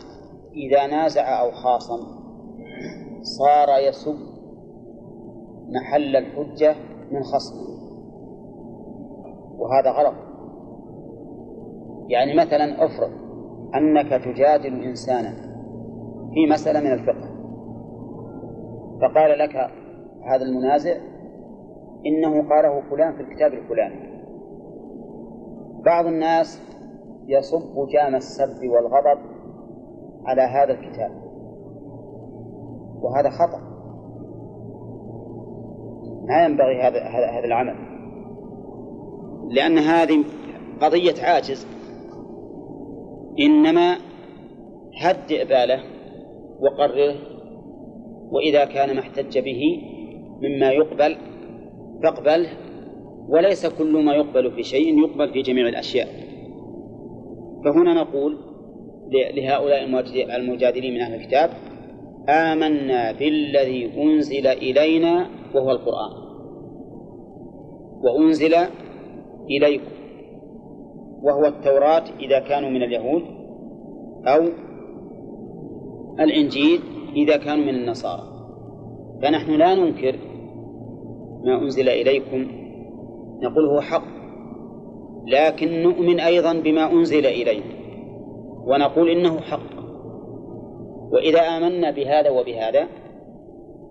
إذا 0.55 0.87
نازع 0.87 1.41
أو 1.41 1.51
خاصم 1.51 2.01
صار 3.23 3.69
يسب 3.89 4.17
محل 5.69 6.17
الحجة 6.17 6.75
من 7.11 7.23
خصمه. 7.23 7.73
وهذا 9.59 9.91
غلط. 9.91 10.15
يعني 12.09 12.35
مثلا 12.35 12.85
أفرض 12.85 13.11
أنك 13.75 14.25
تجادل 14.25 14.83
إنسانا. 14.85 15.52
في 16.35 16.47
مسألة 16.51 16.81
من 16.81 16.93
الفقه. 16.93 17.29
فقال 19.01 19.39
لك 19.39 19.57
هذا 20.27 20.43
المنازع 20.43 20.97
إنه 22.07 22.49
قاله 22.49 22.83
فلان 22.91 23.17
في 23.17 23.23
الكتاب 23.23 23.53
الفلاني. 23.53 24.13
بعض 25.85 26.07
الناس 26.07 26.63
يصب 27.27 27.89
جام 27.89 28.15
السب 28.15 28.69
والغضب 28.69 29.21
على 30.25 30.43
هذا 30.43 30.73
الكتاب. 30.73 31.11
وهذا 33.03 33.31
خطأ. 33.31 33.61
ما 36.29 36.45
ينبغي 36.45 36.83
هذا 36.83 37.01
هذا 37.39 37.45
العمل. 37.45 37.77
لأن 39.49 39.79
هذه 39.79 40.25
قضية 40.81 41.25
عاجز. 41.25 41.67
إنما 43.41 43.97
هدئ 45.03 45.45
باله 45.45 46.02
وقرره 46.63 47.15
وإذا 48.31 48.65
كان 48.65 48.95
ما 48.95 49.01
احتج 49.01 49.39
به 49.39 49.63
مما 50.43 50.71
يقبل 50.71 51.17
فاقبله. 52.03 52.49
وليس 53.29 53.67
كل 53.67 54.05
ما 54.05 54.15
يقبل 54.15 54.51
في 54.51 54.63
شيء 54.63 54.99
يقبل 54.99 55.33
في 55.33 55.43
جميع 55.43 55.69
الأشياء. 55.69 56.09
فهنا 57.65 57.95
نقول 57.95 58.39
لهؤلاء 59.35 59.85
المجادلين 60.37 60.95
من 60.95 61.01
أهل 61.01 61.15
الكتاب 61.15 61.51
آمنا 62.29 63.13
بالذي 63.13 64.03
أنزل 64.03 64.47
إلينا 64.47 65.27
وهو 65.55 65.71
القرآن. 65.71 66.23
وأنزل 68.05 68.55
إليكم 69.51 69.93
وهو 71.23 71.47
التوراة 71.47 72.05
إذا 72.21 72.39
كانوا 72.39 72.71
من 72.71 72.83
اليهود 72.83 73.23
أو 74.27 74.49
الإنجيل 76.21 76.81
إذا 77.17 77.37
كانوا 77.37 77.65
من 77.65 77.75
النصارى. 77.75 78.23
فنحن 79.23 79.53
لا 79.53 79.75
ننكر 79.75 80.19
ما 81.45 81.63
أنزل 81.63 81.89
إليكم 81.89 82.47
نقول 83.43 83.67
هو 83.75 83.81
حق 83.81 84.05
لكن 85.27 85.83
نؤمن 85.83 86.21
أيضا 86.21 86.53
بما 86.53 86.93
أنزل 86.93 87.27
إلينا 87.27 87.65
ونقول 88.67 89.11
إنه 89.11 89.41
حق. 89.41 89.83
وإذا 91.13 91.41
آمنا 91.41 91.91
بهذا 91.91 92.31
وبهذا 92.31 92.89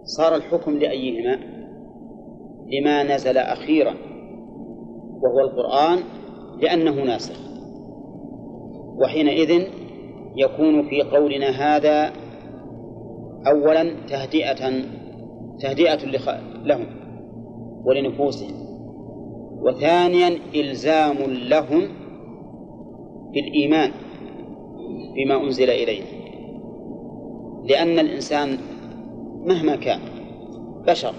صار 0.03 0.35
الحكم 0.35 0.77
لأيهما؟ 0.77 1.39
لما 2.67 3.15
نزل 3.15 3.37
أخيرا 3.37 3.93
وهو 5.21 5.39
القرآن 5.39 5.99
لأنه 6.61 7.03
ناسخ. 7.03 7.39
وحينئذ 9.01 9.67
يكون 10.35 10.89
في 10.89 11.01
قولنا 11.01 11.49
هذا 11.49 12.13
أولا 13.47 13.95
تهدئة 14.09 14.71
تهدئة 15.59 16.05
لهم 16.63 16.85
ولنفوسهم. 17.85 18.71
وثانيا 19.61 20.37
إلزام 20.55 21.17
لهم 21.27 21.87
بالإيمان 23.33 23.91
بما 25.15 25.43
أنزل 25.43 25.69
إلينا. 25.69 26.05
لأن 27.63 27.99
الإنسان 27.99 28.57
مهما 29.45 29.75
كان 29.75 29.99
بشر 30.87 31.13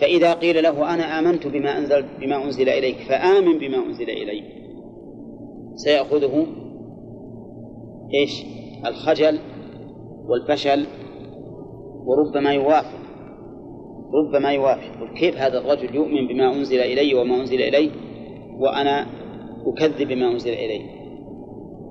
فإذا 0.00 0.34
قيل 0.34 0.62
له 0.62 0.94
أنا 0.94 1.18
آمنت 1.18 1.46
بما 1.46 1.78
أنزل 1.78 2.04
بما 2.20 2.44
أنزل 2.44 2.68
إليك 2.68 2.96
فآمن 2.96 3.58
بما 3.58 3.76
أنزل 3.86 4.10
إليك 4.10 4.44
سيأخذه 5.74 6.46
إيش؟ 8.14 8.44
الخجل 8.86 9.38
والفشل 10.28 10.86
وربما 12.04 12.52
يوافق. 12.52 13.00
ربما 14.14 14.50
يوافق. 14.52 15.14
كيف 15.14 15.36
هذا 15.36 15.58
الرجل 15.58 15.94
يؤمن 15.94 16.26
بما 16.26 16.54
أنزل 16.54 16.78
إلي 16.80 17.14
وما 17.14 17.40
أنزل 17.40 17.62
إليه 17.62 17.90
وأنا 18.58 19.06
أكذب 19.66 20.08
بما 20.08 20.30
أنزل 20.32 20.52
إلي 20.52 20.80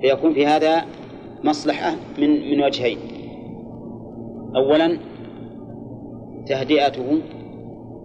فيكون 0.01 0.33
في 0.33 0.45
هذا 0.45 0.85
مصلحة 1.43 1.95
من 2.19 2.51
من 2.51 2.63
وجهين. 2.63 2.97
أولا 4.55 4.97
تهدئته 6.47 7.21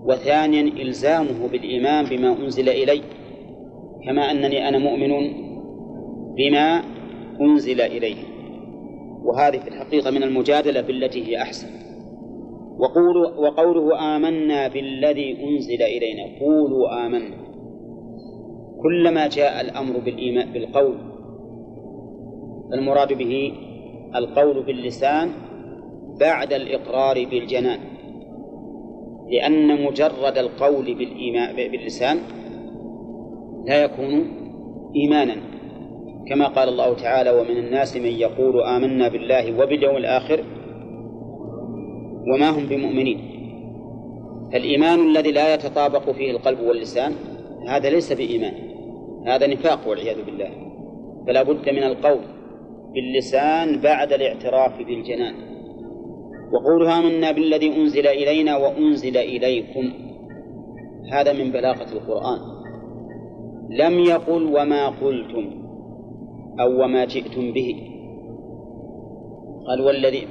وثانيا 0.05 0.63
إلزامه 0.63 1.49
بالإيمان 1.53 2.05
بما 2.05 2.37
أنزل 2.45 2.69
إلي 2.69 3.01
كما 4.05 4.31
أنني 4.31 4.69
أنا 4.69 4.79
مؤمن 4.79 5.33
بما 6.37 6.94
أنزل 7.41 7.81
إليه. 7.81 8.17
وهذه 9.25 9.59
في 9.59 9.69
الحقيقة 9.69 10.11
من 10.11 10.23
المجادلة 10.23 10.81
بالتي 10.81 11.27
هي 11.29 11.43
أحسن. 11.43 11.69
وقولوا 12.79 13.29
وقوله 13.29 14.17
آمنا 14.17 14.69
بالذي 14.69 15.37
أنزل 15.45 15.83
إلينا. 15.83 16.41
قولوا 16.41 17.07
آمنا. 17.07 17.45
كلما 18.83 19.29
جاء 19.29 19.61
الأمر 19.61 19.99
بالإيمان 19.99 20.53
بالقول 20.53 20.97
المراد 22.73 23.13
به 23.13 23.53
القول 24.15 24.63
باللسان 24.63 25.31
بعد 26.21 26.53
الإقرار 26.53 27.25
بالجنان. 27.25 27.79
لأن 29.31 29.85
مجرد 29.85 30.39
القول 30.39 30.95
بالإيمان 30.95 31.57
باللسان 31.57 32.19
لا 33.67 33.85
يكون 33.85 34.27
إيمانا. 34.97 35.54
كما 36.29 36.47
قال 36.47 36.69
الله 36.69 36.95
تعالى 36.95 37.31
ومن 37.31 37.57
الناس 37.57 37.97
من 37.97 38.07
يقول 38.07 38.63
آمنا 38.63 39.09
بالله 39.09 39.63
وباليوم 39.63 39.97
الآخر 39.97 40.45
وما 42.35 42.51
هم 42.51 42.67
بمؤمنين. 42.67 43.19
فالإيمان 44.53 45.01
الذي 45.01 45.33
لا 45.33 45.55
يتطابق 45.55 46.11
فيه 46.11 46.31
القلب 46.31 46.61
واللسان 46.61 47.13
هذا 47.69 47.91
ليس 47.91 48.13
بإيمان 48.13 48.55
هذا 49.27 49.47
نفاق 49.47 49.89
والعياذ 49.89 50.25
بالله. 50.25 50.51
فلا 51.27 51.43
بد 51.43 51.69
من 51.69 51.83
القول 51.83 52.21
باللسان 52.95 53.81
بعد 53.81 54.13
الاعتراف 54.13 54.79
بالجنان. 54.79 55.35
وقولها 56.53 56.99
آمنا 56.99 57.33
بالذي 57.33 57.77
أنزل 57.77 58.07
إلينا 58.07 58.57
وأنزل 58.57 59.17
إليكم. 59.17 59.93
هذا 61.13 61.33
من 61.33 61.51
بلاغة 61.53 61.93
القرآن. 61.93 62.39
لم 63.71 63.99
يقل 63.99 64.57
وما 64.57 64.89
قلتم. 64.89 65.64
أو 66.61 66.85
وما 66.85 67.05
جئتم 67.05 67.53
به. 67.53 67.75
قال 69.67 69.81
والذي 69.81 70.27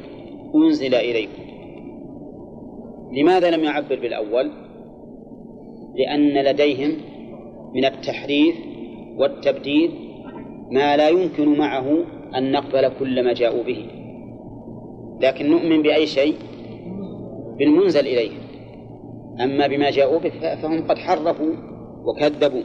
أنزل 0.55 0.95
إليكم. 0.95 1.43
لماذا 3.11 3.51
لم 3.51 3.63
يعبر 3.63 3.99
بالأول؟ 3.99 4.51
لأن 5.95 6.43
لديهم 6.43 6.91
من 7.75 7.85
التحريف 7.85 8.55
والتبديل 9.17 9.91
ما 10.71 10.97
لا 10.97 11.09
يمكن 11.09 11.57
معه 11.57 11.97
أن 12.37 12.51
نقبل 12.51 12.89
كل 12.99 13.23
ما 13.23 13.33
جاءوا 13.33 13.63
به. 13.63 13.85
لكن 15.21 15.49
نؤمن 15.49 15.81
بأي 15.81 16.07
شيء؟ 16.07 16.35
بالمنزل 17.57 18.07
إليه. 18.07 18.31
أما 19.43 19.67
بما 19.67 19.89
جاءوا 19.89 20.19
به 20.19 20.55
فهم 20.55 20.87
قد 20.87 20.97
حرفوا 20.97 21.53
وكذبوا. 22.05 22.63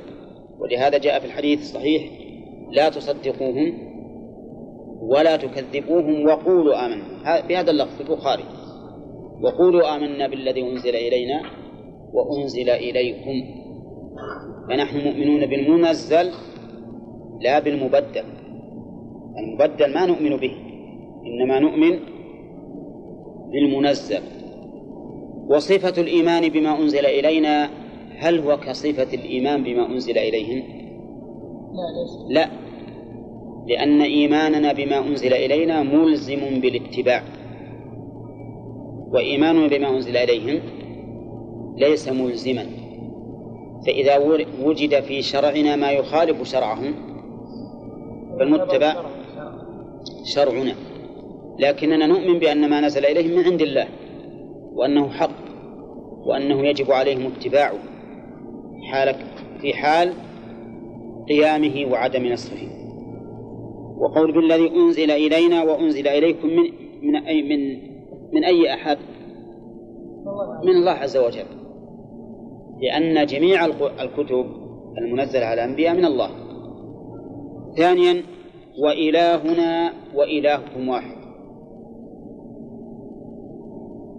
ولهذا 0.59 0.99
جاء 0.99 1.21
في 1.21 1.27
الحديث 1.27 1.61
الصحيح 1.61 2.28
لا 2.71 2.89
تصدقوهم 2.89 3.73
ولا 5.01 5.37
تكذبوهم 5.37 6.27
وقولوا 6.27 6.87
آمنا. 6.87 7.05
بهذا 7.49 7.71
اللفظ 7.71 7.95
في 7.95 8.01
البخاري. 8.01 8.45
وقولوا 9.43 9.97
آمنا 9.97 10.29
بالذي 10.29 10.62
أنزل 10.62 10.97
إلينا 10.97 11.43
وأنزل 12.12 12.71
إليكم. 12.71 13.45
فنحن 14.69 14.99
مؤمنون 14.99 15.47
بالمنزل 15.47 16.31
لا 17.41 17.59
بالمبدل. 17.59 18.25
المبدل 19.39 19.95
ما 19.95 20.07
نؤمن 20.07 20.37
به 20.37 20.53
إنما 21.27 21.59
نؤمن 21.61 21.99
بالمنزل. 23.53 24.23
وصفة 25.49 26.03
الإيمان 26.03 26.49
بما 26.49 26.79
أنزل 26.79 27.07
إلينا 27.07 27.71
هل 28.19 28.39
هو 28.39 28.57
كصفة 28.57 29.14
الإيمان 29.14 29.64
بما 29.64 29.87
أنزل 29.87 30.19
إليهم؟ 30.19 30.78
لا 32.29 32.49
لأن 33.66 34.01
إيماننا 34.03 34.73
بما 34.73 34.99
أنزل 34.99 35.35
إلينا 35.35 35.83
ملزم 35.83 36.61
بالاتباع. 36.61 37.23
وإيماننا 39.12 39.66
بما 39.69 39.89
أنزل 39.89 40.16
إليهم 40.16 40.61
ليس 41.77 42.09
ملزما. 42.09 42.66
فإذا 43.87 44.19
وجد 44.62 45.01
في 45.01 45.23
شرعنا 45.23 45.77
ما 45.77 45.91
يخالف 45.91 46.43
شرعهم 46.43 46.95
فالمتبع 48.39 48.97
شرعنا. 50.25 50.75
لكننا 51.59 52.07
نؤمن 52.07 52.39
بأن 52.39 52.71
ما 52.71 52.81
نزل 52.81 53.07
إليهم 53.07 53.39
من 53.39 53.45
عند 53.45 53.62
الله 53.62 53.89
وأنه 54.75 55.09
حق 55.09 55.49
وأنه 56.27 56.66
يجب 56.66 56.93
عليهم 56.93 57.33
اتباعه. 57.37 57.79
حال 58.91 59.14
في 59.61 59.75
حال 59.75 60.12
قيامه 61.29 61.93
وعدم 61.93 62.26
نصره. 62.26 62.68
وقول 63.99 64.33
بالذي 64.33 64.70
أنزل 64.76 65.11
إلينا 65.11 65.62
وأنزل 65.62 66.09
إليكم 66.09 66.49
من 66.49 66.64
من 67.03 67.16
أي 67.16 67.43
من 67.43 67.89
من 68.33 68.45
أي 68.45 68.74
أحد؟ 68.74 68.99
من 70.64 70.70
الله 70.70 70.93
عز 70.93 71.16
وجل. 71.16 71.47
لأن 72.83 73.26
جميع 73.26 73.66
الكتب 74.01 74.47
المنزلة 74.99 75.45
على 75.45 75.64
الأنبياء 75.64 75.95
من 75.95 76.05
الله. 76.05 76.31
ثانيا 77.76 78.22
وإلهنا 78.79 79.93
وإلهكم 80.14 80.89
واحد. 80.89 81.18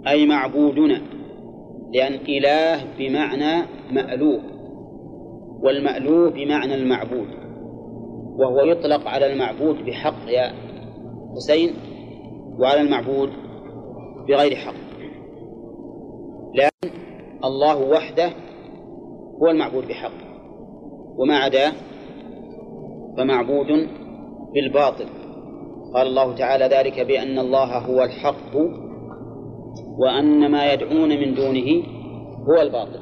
أي 0.07 0.25
معبودنا. 0.25 1.01
لأن 1.93 2.13
إله 2.13 2.83
بمعنى 2.99 3.65
مألوه. 3.91 4.58
والمألوه 5.63 6.29
بمعنى 6.29 6.75
المعبود 6.75 7.27
وهو 8.39 8.61
يطلق 8.61 9.07
على 9.07 9.33
المعبود 9.33 9.75
بحق 9.85 10.27
يا 10.27 10.53
حسين 11.35 11.73
وعلى 12.59 12.81
المعبود 12.81 13.29
بغير 14.27 14.55
حق. 14.55 14.73
لأن 16.53 16.91
الله 17.43 17.89
وحده 17.89 18.29
هو 19.41 19.47
المعبود 19.47 19.87
بحق 19.87 20.11
وما 21.17 21.37
عداه 21.37 21.71
فمعبود 23.17 23.87
بالباطل. 24.53 25.05
قال 25.93 26.07
الله 26.07 26.35
تعالى 26.35 26.65
ذلك 26.65 26.99
بأن 26.99 27.39
الله 27.39 27.77
هو 27.77 28.03
الحق 28.03 28.55
وأن 29.97 30.51
ما 30.51 30.73
يدعون 30.73 31.09
من 31.09 31.33
دونه 31.33 31.83
هو 32.49 32.61
الباطل. 32.61 32.99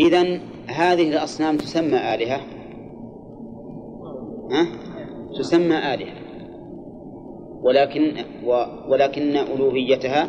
إذن 0.00 0.40
هذه 0.68 1.08
الأصنام 1.08 1.56
تسمى 1.56 2.14
آلهة؟ 2.14 2.40
ها؟ 4.50 4.66
تسمى 5.38 5.76
آلهة. 5.94 6.14
ولكن 7.62 8.24
ولكن 8.88 9.36
ألوهيتها 9.36 10.28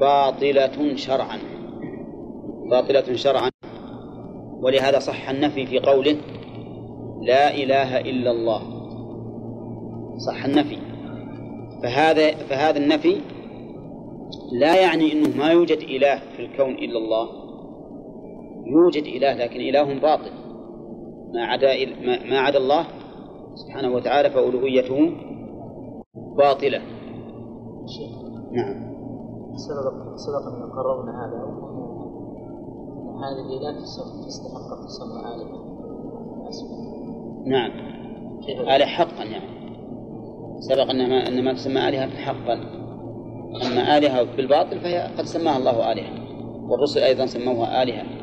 باطلة 0.00 0.96
شرعا. 0.96 1.38
باطلة 2.70 3.14
شرعا. 3.14 3.50
ولهذا 4.62 4.98
صح 4.98 5.30
النفي 5.30 5.66
في 5.66 5.78
قوله 5.78 6.16
لا 7.22 7.54
إله 7.54 8.00
إلا 8.00 8.30
الله. 8.30 8.62
صح 10.26 10.44
النفي. 10.44 10.78
فهذا 11.82 12.30
فهذا 12.30 12.78
النفي 12.78 13.16
لا 14.52 14.80
يعني 14.80 15.12
أنه 15.12 15.36
ما 15.36 15.50
يوجد 15.50 15.78
إله 15.78 16.18
في 16.36 16.42
الكون 16.42 16.74
إلا 16.74 16.98
الله. 16.98 17.39
يوجد 18.70 19.02
إله 19.02 19.34
لكن 19.34 19.60
إله 19.60 20.00
باطل. 20.00 20.32
ما 21.34 21.44
عدا 21.44 21.68
ما 22.30 22.38
عدا 22.38 22.58
الله 22.58 22.86
سبحانه 23.54 23.94
وتعالى 23.94 24.30
فألوهيته 24.30 25.12
باطلة. 26.38 26.80
نعم. 28.52 28.90
سبق 29.56 30.16
سبق 30.16 30.44
أن 30.46 30.70
قررنا 30.70 31.12
هذا 31.22 31.50
هذه 33.20 33.62
لا 33.62 33.80
تستحق 34.26 34.84
تسمى 34.86 35.20
آلهة 35.34 35.60
نعم. 37.46 37.70
آلهة 38.48 38.86
حقا 38.86 39.24
يعني 39.24 39.60
سبق 40.60 40.90
أن 40.90 41.08
ما 41.08 41.28
أن 41.28 41.44
ما 41.44 41.52
تسمى 41.52 41.88
آلهة 41.88 42.10
حقا. 42.10 42.54
أما 43.66 43.98
آلهة 43.98 44.36
بالباطل 44.36 44.80
فهي 44.80 45.10
قد 45.18 45.24
سماها 45.24 45.58
الله 45.58 45.92
آلهة. 45.92 46.20
والرسل 46.70 47.00
أيضا 47.00 47.26
سموها 47.26 47.82
آلهة. 47.82 48.19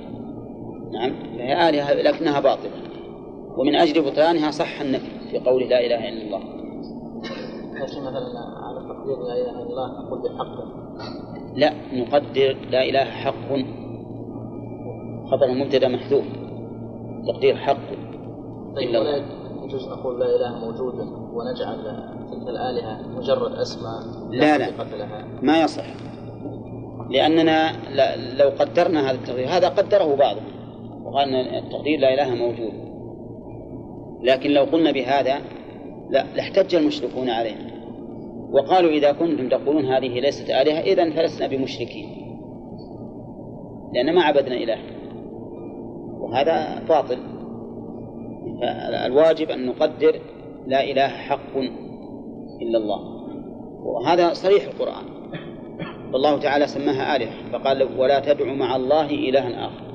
نعم. 0.91 1.13
فهي 1.37 1.69
آلهة 1.69 1.93
لكنها 1.93 2.39
باطلة. 2.39 2.71
ومن 3.57 3.75
أجل 3.75 4.01
بطلانها 4.01 4.51
صح 4.51 4.81
النفي 4.81 5.29
في 5.31 5.39
قوله 5.39 5.65
لا 5.65 5.85
إله 5.85 6.09
إلا 6.09 6.25
الله. 6.25 6.39
لكن 7.73 8.01
مثلا 8.01 8.39
على 8.63 8.79
تقدير 8.89 9.17
لا 9.17 9.33
إله 9.33 9.51
إلا 9.51 9.63
الله 9.63 9.87
نقول 10.01 10.21
بحق؟ 10.21 10.57
لا 11.55 11.73
نقدر 11.93 12.57
لا 12.71 12.83
إله 12.83 13.03
حق. 13.03 13.49
خبر 15.31 15.45
المبتدأ 15.45 15.87
محذوف. 15.87 16.25
تقدير 17.27 17.55
حق. 17.55 17.87
طيب 18.75 18.89
إلا 18.89 18.99
الله. 19.01 19.25
يجوز 19.65 19.87
نقول 19.87 20.19
لا 20.19 20.25
إله 20.35 20.59
موجود 20.65 20.93
ونجعل 21.33 21.77
تلك 22.31 22.47
الآلهة 22.49 23.07
مجرد 23.17 23.51
أسماء 23.51 24.01
لا، 24.31 24.57
لا. 24.57 24.69
لها؟ 24.97 25.25
ما 25.41 25.61
يصح. 25.61 25.85
لأننا 27.09 27.71
لا- 27.93 28.15
لو 28.15 28.49
قدرنا 28.59 29.09
هذا 29.09 29.15
التقدير 29.15 29.47
هذا 29.49 29.69
قدره 29.69 30.15
بعضهم 30.15 30.56
وقال 31.07 31.35
أن 31.35 31.63
التقدير 31.63 31.99
لا 31.99 32.13
إله 32.13 32.35
موجود. 32.35 32.73
لكن 34.23 34.51
لو 34.51 34.63
قلنا 34.63 34.91
بهذا 34.91 35.41
لا 36.09 36.25
لاحتج 36.35 36.75
المشركون 36.75 37.29
علينا 37.29 37.71
وقالوا 38.51 38.91
إذا 38.91 39.11
كنتم 39.11 39.49
تقولون 39.49 39.85
هذه 39.85 40.19
ليست 40.19 40.49
آلهة 40.49 40.79
إذا 40.79 41.09
فلسنا 41.09 41.47
بمشركين. 41.47 42.39
لأن 43.93 44.15
ما 44.15 44.21
عبدنا 44.21 44.55
إله. 44.55 44.77
وهذا 46.19 46.83
باطل. 46.89 47.17
فالواجب 48.61 49.49
أن 49.49 49.65
نقدر 49.65 50.19
لا 50.67 50.83
إله 50.83 51.07
حق 51.07 51.57
إلا 52.61 52.77
الله. 52.77 52.99
وهذا 53.83 54.33
صريح 54.33 54.63
القرآن. 54.63 55.05
والله 56.13 56.39
تعالى 56.39 56.67
سماها 56.67 57.15
آلهة. 57.15 57.51
فقال 57.51 57.99
ولا 57.99 58.19
تدعوا 58.19 58.55
مع 58.55 58.75
الله 58.75 59.09
إلها 59.09 59.65
آخر. 59.67 59.86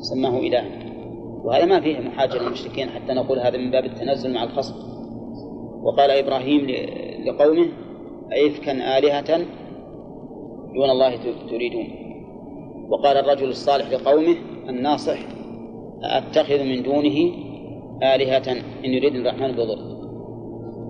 سماه 0.00 0.38
إلها 0.38 0.88
وهذا 1.44 1.64
ما 1.64 1.80
فيه 1.80 1.98
محاجة 1.98 2.38
للمشركين 2.38 2.88
حتى 2.88 3.12
نقول 3.12 3.38
هذا 3.38 3.58
من 3.58 3.70
باب 3.70 3.84
التنزل 3.84 4.34
مع 4.34 4.44
الخصم. 4.44 4.74
وقال 5.82 6.10
إبراهيم 6.10 6.66
لقومه 7.26 7.66
أئفكا 8.32 8.98
آلهة 8.98 9.36
دون 10.74 10.90
الله 10.90 11.16
تريدون. 11.50 11.88
وقال 12.88 13.16
الرجل 13.16 13.48
الصالح 13.48 13.90
لقومه 13.90 14.36
الناصح 14.68 15.18
أتخذ 16.02 16.64
من 16.64 16.82
دونه 16.82 17.32
آلهة 18.02 18.52
إن 18.84 18.90
يريد 18.90 19.14
الرحمن 19.14 19.52
بضر. 19.52 19.78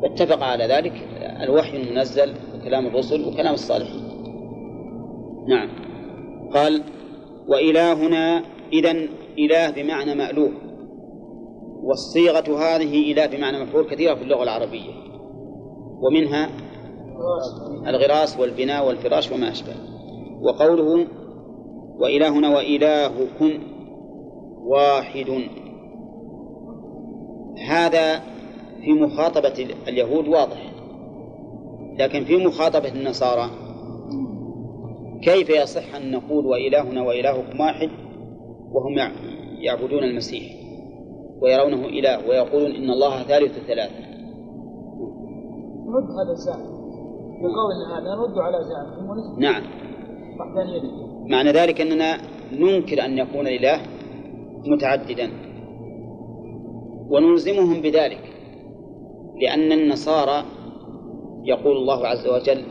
واتفق 0.02 0.42
على 0.42 0.64
ذلك 0.64 0.92
الوحي 1.42 1.76
المنزل 1.76 2.34
وكلام 2.54 2.86
الرسل 2.86 3.28
وكلام 3.28 3.54
الصالحين. 3.54 4.02
نعم. 5.48 5.68
قال 6.54 6.82
وإلهنا 7.48 8.42
إذا 8.72 8.90
إله 9.38 9.70
بمعنى 9.70 10.14
مألوه 10.14 10.52
والصيغة 11.82 12.58
هذه 12.58 13.12
إله 13.12 13.26
بمعنى 13.26 13.64
مفعول 13.64 13.84
كثيرة 13.84 14.14
في 14.14 14.22
اللغة 14.22 14.42
العربية. 14.42 14.92
ومنها 16.00 16.50
الغراس 17.86 18.38
والبناء 18.38 18.86
والفراش 18.88 19.32
وما 19.32 19.50
أشبه. 19.50 19.74
وقوله 20.42 21.06
وإلهنا 21.98 22.56
وإلهكم 22.56 23.50
واحد. 24.64 25.48
هذا 27.68 28.18
في 28.84 28.92
مخاطبة 28.92 29.66
اليهود 29.88 30.28
واضح. 30.28 30.72
لكن 31.98 32.24
في 32.24 32.36
مخاطبة 32.36 32.88
النصارى 32.88 33.50
كيف 35.22 35.50
يصح 35.50 35.94
أن 35.94 36.10
نقول 36.10 36.46
وإلهنا 36.46 37.02
وإلهكم 37.02 37.60
واحد؟ 37.60 37.90
وهم 38.72 38.92
يع- 38.98 39.12
يعبدون 39.58 40.04
المسيح 40.04 40.42
ويرونه 41.40 41.86
إله 41.86 42.28
ويقولون 42.28 42.70
إن 42.70 42.90
الله 42.90 43.22
ثالث 43.22 43.58
ثلاثة. 43.58 44.08
نرد 45.88 46.10
هذا 46.10 46.30
الزعم. 46.32 46.60
بقولنا 47.42 47.98
هذا 47.98 48.14
نرد 48.16 48.38
على 48.38 48.64
زعمهم 48.64 49.40
نعم. 49.40 49.62
معنى 51.28 51.50
ذلك 51.52 51.80
أننا 51.80 52.18
ننكر 52.52 53.04
أن 53.04 53.18
يكون 53.18 53.46
الإله 53.46 53.80
متعددا. 54.66 55.30
ونلزمهم 57.10 57.80
بذلك. 57.82 58.22
لأن 59.42 59.72
النصارى 59.72 60.44
يقول 61.44 61.76
الله 61.76 62.06
عز 62.06 62.26
وجل 62.28 62.64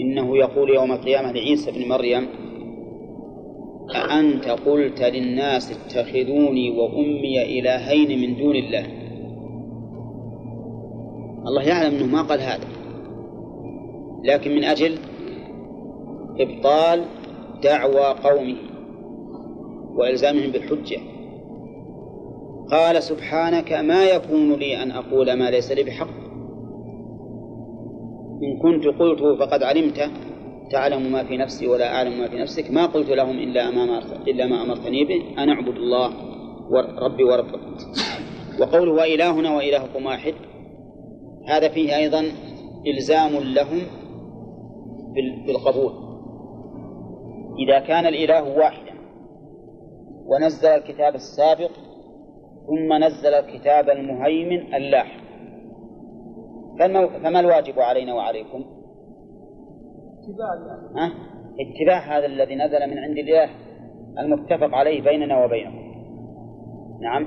إنه 0.00 0.36
يقول 0.36 0.74
يوم 0.74 0.92
القيامة 0.92 1.32
لعيسى 1.32 1.70
بن 1.70 1.88
مريم 1.88 2.28
أأنت 3.96 4.48
قلت 4.48 5.02
للناس 5.02 5.72
اتخذوني 5.72 6.70
وأمي 6.70 7.58
إلهين 7.58 8.20
من 8.20 8.36
دون 8.36 8.56
الله؟ 8.56 8.86
الله 11.46 11.62
يعلم 11.62 11.94
أنه 11.94 12.06
ما 12.06 12.22
قال 12.22 12.40
هذا. 12.40 12.66
لكن 14.24 14.50
من 14.50 14.64
أجل 14.64 14.98
إبطال 16.40 17.04
دعوى 17.62 18.14
قومه 18.24 18.56
وإلزامهم 19.94 20.50
بالحجة. 20.50 21.00
قال 22.70 23.02
سبحانك 23.02 23.72
ما 23.72 24.04
يكون 24.04 24.52
لي 24.52 24.82
أن 24.82 24.90
أقول 24.90 25.32
ما 25.32 25.50
ليس 25.50 25.72
لي 25.72 25.82
بحق. 25.82 26.20
إن 28.42 28.58
كنت 28.62 28.86
قلته 28.86 29.36
فقد 29.36 29.62
علمته 29.62 30.10
تعلم 30.72 31.12
ما 31.12 31.24
في 31.24 31.36
نفسي 31.36 31.66
ولا 31.66 31.94
أعلم 31.96 32.18
ما 32.18 32.28
في 32.28 32.36
نفسك 32.36 32.70
ما 32.70 32.86
قلت 32.86 33.08
لهم 33.10 33.38
إلا 33.38 33.68
أمام 33.68 33.90
إلا 34.28 34.46
ما 34.46 34.62
أمرتني 34.62 35.04
به 35.04 35.42
أن 35.42 35.48
أعبد 35.48 35.76
الله 35.76 36.10
ربي 36.98 37.24
وربكم 37.24 37.74
وقوله 38.60 38.92
وإلهنا 38.92 39.56
وإلهكم 39.56 40.06
واحد 40.06 40.34
هذا 41.48 41.68
فيه 41.68 41.96
أيضا 41.96 42.24
إلزام 42.86 43.30
لهم 43.32 43.78
بال- 45.14 45.44
بالقبول 45.46 45.92
إذا 47.58 47.78
كان 47.86 48.06
الإله 48.06 48.58
واحدا 48.58 48.90
ونزل 50.26 50.68
الكتاب 50.68 51.14
السابق 51.14 51.70
ثم 52.66 53.04
نزل 53.04 53.34
الكتاب 53.34 53.90
المهيمن 53.90 54.74
اللاحق. 54.74 55.20
فما 57.22 57.40
الواجب 57.40 57.78
علينا 57.80 58.14
وعليكم؟ 58.14 58.64
اتباع 60.30 60.54
ها؟ 60.96 61.12
اتباع 61.60 62.18
هذا 62.18 62.26
الذي 62.26 62.54
نزل 62.54 62.90
من 62.90 62.98
عند 62.98 63.18
الله 63.18 63.50
المتفق 64.18 64.74
عليه 64.74 65.02
بيننا 65.02 65.44
وبينهم 65.44 65.90
نعم. 67.00 67.26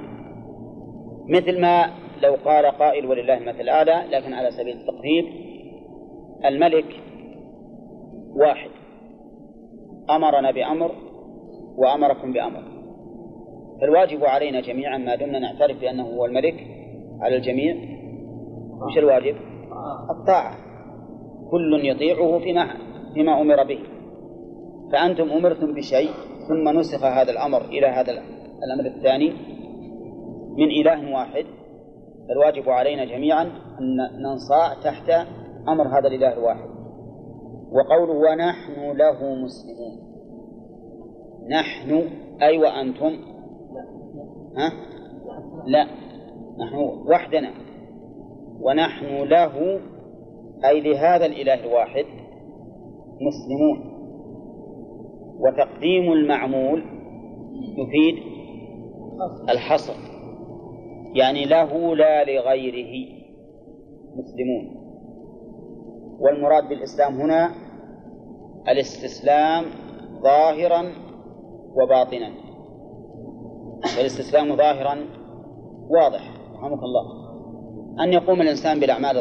مثل 1.30 1.62
ما 1.62 1.86
لو 2.24 2.36
قال 2.46 2.66
قائل 2.66 3.06
ولله 3.06 3.38
المثل 3.38 3.62
الأعلى 3.62 4.04
لكن 4.12 4.34
على 4.34 4.52
سبيل 4.52 4.78
التقريب 4.78 5.26
الملك 6.46 6.86
واحد. 8.36 8.70
أمرنا 10.10 10.52
بأمر 10.52 10.92
وأمركم 11.78 12.34
بأمر. 12.34 12.64
فالواجب 13.82 14.26
علينا 14.26 14.62
جميعا 14.62 14.98
ما 14.98 15.16
دمنا 15.16 15.40
نعترف 15.40 15.82
بأنه 15.82 16.04
هو 16.04 16.26
الملك 16.26 16.68
على 17.22 17.36
الجميع. 17.36 17.76
وش 18.82 18.98
الواجب؟ 18.98 19.36
الطاعة. 20.10 20.56
كل 21.52 21.86
يطيعه 21.86 22.40
فيما 22.40 22.68
فيما 23.14 23.42
أمر 23.42 23.64
به. 23.64 23.80
فأنتم 24.92 25.30
أمرتم 25.30 25.74
بشيء 25.74 26.12
ثم 26.48 26.80
نسخ 26.80 27.04
هذا 27.04 27.32
الأمر 27.32 27.62
إلى 27.62 27.88
هذا 27.88 28.12
الأمر 28.64 28.86
الثاني 28.96 29.34
من 30.58 30.70
إله 30.82 31.14
واحد. 31.14 31.46
فالواجب 32.28 32.70
علينا 32.70 33.06
جميعا 33.06 33.44
أن 33.80 33.98
ننصاع 34.22 34.74
تحت 34.84 35.10
أمر 35.68 35.88
هذا 35.88 36.08
الإله 36.08 36.34
الواحد. 36.34 36.70
وقوله 37.72 38.14
ونحن 38.14 38.98
له 38.98 39.36
مسلمون. 39.36 40.14
نحن 41.50 42.10
أي 42.42 42.58
وأنتم؟ 42.58 43.18
ها؟ 44.58 44.72
لا. 45.66 45.88
نحن 46.60 46.76
وحدنا. 47.06 47.52
ونحن 48.62 49.24
له 49.24 49.80
أي 50.66 50.82
لهذا 50.82 51.26
الإله 51.26 51.66
الواحد. 51.66 52.06
مسلمون 53.28 53.94
وتقديم 55.40 56.12
المعمول 56.12 56.84
يفيد 57.78 58.16
الحصر. 59.50 59.94
يعني 61.16 61.46
له 61.46 61.96
لا 61.96 62.24
لغيره. 62.24 63.24
مسلمون. 64.16 64.84
والمراد 66.20 66.70
بالإسلام 66.70 67.14
هنا 67.14 67.52
الاستسلام 68.70 69.64
ظاهرا 70.24 70.84
وباطنا. 71.76 72.30
والاستسلام 73.98 74.56
ظاهرا 74.56 74.96
واضح. 75.90 76.34
رحمك 76.54 76.84
الله. 76.84 77.24
أن 78.04 78.14
يقوم 78.14 78.42
الإنسان 78.42 78.80
بالأعمال 78.80 79.18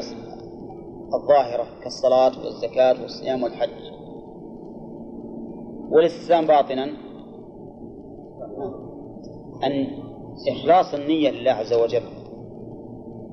الظاهرة 1.15 1.67
كالصلاة 1.83 2.45
والزكاة 2.45 3.03
والصيام 3.03 3.43
والحج. 3.43 3.93
والاستسلام 5.91 6.47
باطنا 6.47 6.85
أن 9.65 9.87
إخلاص 10.49 10.95
النية 10.95 11.31
لله 11.31 11.51
عز 11.51 11.73
وجل. 11.73 12.03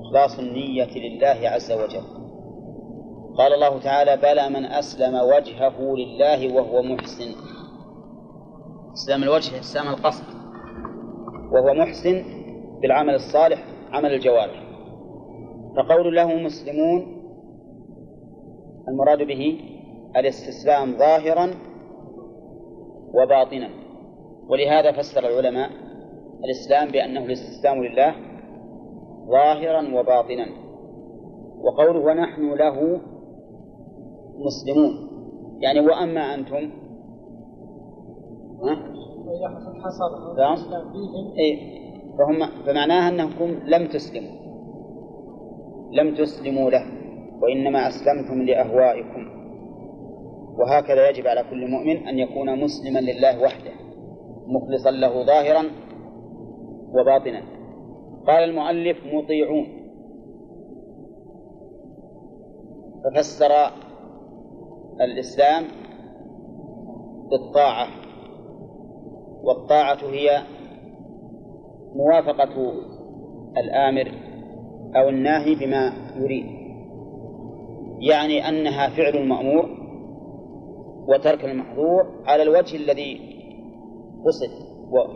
إخلاص 0.00 0.38
النية 0.38 0.98
لله 0.98 1.48
عز 1.48 1.72
وجل. 1.72 2.02
قال 3.38 3.52
الله 3.52 3.78
تعالى 3.80 4.16
بلى 4.16 4.48
من 4.48 4.64
أسلم 4.64 5.14
وجهه 5.14 5.80
لله 5.80 6.54
وهو 6.54 6.82
محسن. 6.82 7.34
إسلام 8.92 9.22
الوجه 9.22 9.60
إسلام 9.60 9.88
القصد. 9.88 10.24
وهو 11.52 11.74
محسن 11.74 12.24
بالعمل 12.82 13.14
الصالح 13.14 13.64
عمل 13.92 14.14
الجوارح. 14.14 14.62
فقول 15.76 16.16
له 16.16 16.34
مسلمون 16.34 17.19
المراد 18.90 19.26
به 19.26 19.60
الاستسلام 20.16 20.98
ظاهرا 20.98 21.50
وباطنا. 23.14 23.68
ولهذا 24.48 24.92
فسر 24.92 25.28
العلماء 25.28 25.70
الإسلام 26.44 26.88
بأنه 26.88 27.24
الاستسلام 27.24 27.84
لله 27.84 28.14
ظاهرا 29.30 30.00
وباطنا. 30.00 30.46
وقوله 31.60 32.00
ونحن 32.00 32.54
له 32.54 33.00
مسلمون. 34.38 35.10
يعني 35.60 35.80
وأما 35.80 36.34
أنتم؟ 36.34 36.70
ها؟ 38.62 38.74
نعم. 40.38 40.56
إيه. 41.38 41.80
فهم 42.18 42.64
فمعناها 42.66 43.08
أنكم 43.08 43.68
لم 43.68 43.88
تسلموا. 43.88 44.40
لم 45.92 46.14
تسلموا 46.14 46.70
له. 46.70 46.99
وإنما 47.42 47.88
أسلمتم 47.88 48.42
لأهوائكم. 48.42 49.40
وهكذا 50.58 51.08
يجب 51.08 51.26
على 51.26 51.42
كل 51.50 51.70
مؤمن 51.70 52.08
أن 52.08 52.18
يكون 52.18 52.60
مسلما 52.60 52.98
لله 52.98 53.42
وحده 53.42 53.72
مخلصا 54.46 54.90
له 54.90 55.26
ظاهرا 55.26 55.64
وباطنا. 56.92 57.42
قال 58.26 58.44
المؤلف 58.44 58.98
مطيعون. 59.14 59.66
ففسر 63.04 63.50
الإسلام 65.00 65.64
بالطاعة 67.30 67.86
والطاعة 69.42 69.98
هي 70.10 70.42
موافقة 71.94 72.72
الآمر 73.56 74.12
أو 74.96 75.08
الناهي 75.08 75.54
بما 75.54 75.92
يريد. 76.16 76.59
يعني 78.00 78.48
أنها 78.48 78.88
فعل 78.88 79.16
المأمور 79.16 79.68
وترك 81.08 81.44
المحظور 81.44 82.22
على 82.26 82.42
الوجه 82.42 82.76
الذي 82.76 83.20
قصد 84.26 84.50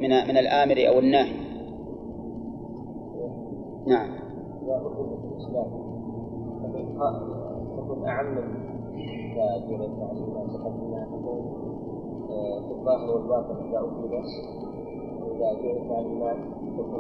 من 0.01 0.11
من 0.11 0.36
الآمر 0.36 0.89
أو 0.89 0.98
الناهي 0.98 1.44
نعم. 3.86 4.24
أعم 8.06 8.39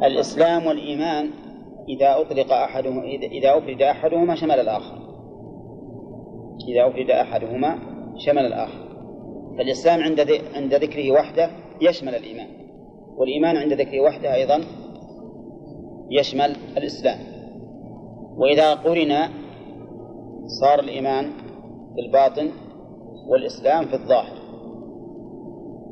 الإسلام 0.02 0.66
والإيمان 0.66 1.30
إذا 1.88 2.20
أطلق 2.20 2.52
أحدهما 2.52 3.02
إذا 3.04 3.58
أفرد 3.58 3.82
أحدهما 3.82 4.34
شمل 4.34 4.60
الآخر. 4.60 5.03
إذا 6.68 6.88
أفرد 6.88 7.10
أحدهما 7.10 7.78
شمل 8.18 8.46
الآخر. 8.46 8.84
فالإسلام 9.58 10.00
عند 10.00 10.20
عند 10.54 10.74
ذكره 10.74 11.12
وحده 11.12 11.50
يشمل 11.80 12.14
الإيمان 12.14 12.46
والإيمان 13.16 13.56
عند 13.56 13.72
ذكره 13.72 14.00
وحده 14.00 14.34
أيضا 14.34 14.60
يشمل 16.10 16.56
الإسلام. 16.76 17.18
وإذا 18.36 18.74
قرن 18.74 19.14
صار 20.46 20.80
الإيمان 20.80 21.30
في 21.94 22.00
الباطن 22.06 22.50
والإسلام 23.28 23.84
في 23.84 23.94
الظاهر. 23.94 24.36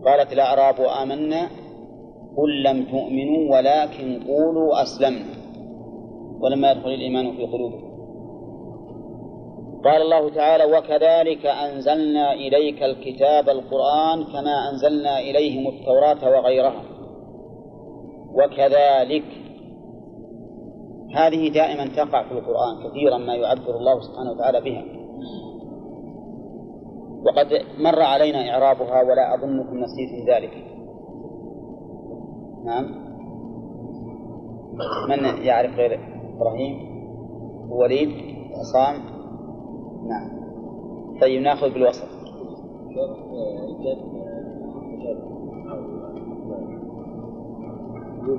قالت 0.05 0.33
الأعراب 0.33 0.81
آمنا 1.03 1.49
قل 2.37 2.63
لم 2.63 2.85
تؤمنوا 2.85 3.57
ولكن 3.57 4.23
قولوا 4.27 4.83
أسلمنا. 4.83 5.35
ولما 6.41 6.71
يدخل 6.71 6.91
الإيمان 6.91 7.37
في 7.37 7.47
قلوبكم. 7.47 7.92
قال 9.85 10.03
الله 10.03 10.31
تعالى 10.31 10.65
وكذلك 10.65 11.47
أنزلنا 11.47 12.33
إليك 12.33 12.83
الكتاب 12.83 13.49
القرآن 13.49 14.25
كما 14.25 14.71
أنزلنا 14.71 15.19
إليهم 15.19 15.69
التوراة 15.69 16.39
وغيرها. 16.39 16.83
وكذلك 18.35 19.25
هذه 21.15 21.49
دائما 21.49 21.87
تقع 21.97 22.23
في 22.23 22.33
القرآن 22.33 22.89
كثيرا 22.89 23.19
ما 23.19 23.35
يعبر 23.35 23.77
الله 23.77 24.01
سبحانه 24.01 24.31
وتعالى 24.31 24.61
بها. 24.61 24.85
وقد 27.27 27.63
مر 27.79 28.03
علينا 28.03 28.51
إعرابها 28.51 29.03
ولا 29.03 29.35
أظنكم 29.35 29.77
نسيتم 29.79 30.31
ذلك. 30.35 30.65
نعم. 32.65 33.03
من 35.09 35.45
يعرف 35.45 35.77
غير 35.77 36.01
إبراهيم؟ 36.37 36.93
وليد؟ 37.71 38.11
عصام؟ 38.59 39.22
نعم. 40.09 40.29
طيب 41.21 41.43
ناخذ 41.43 41.73
بالوسط. 41.75 42.09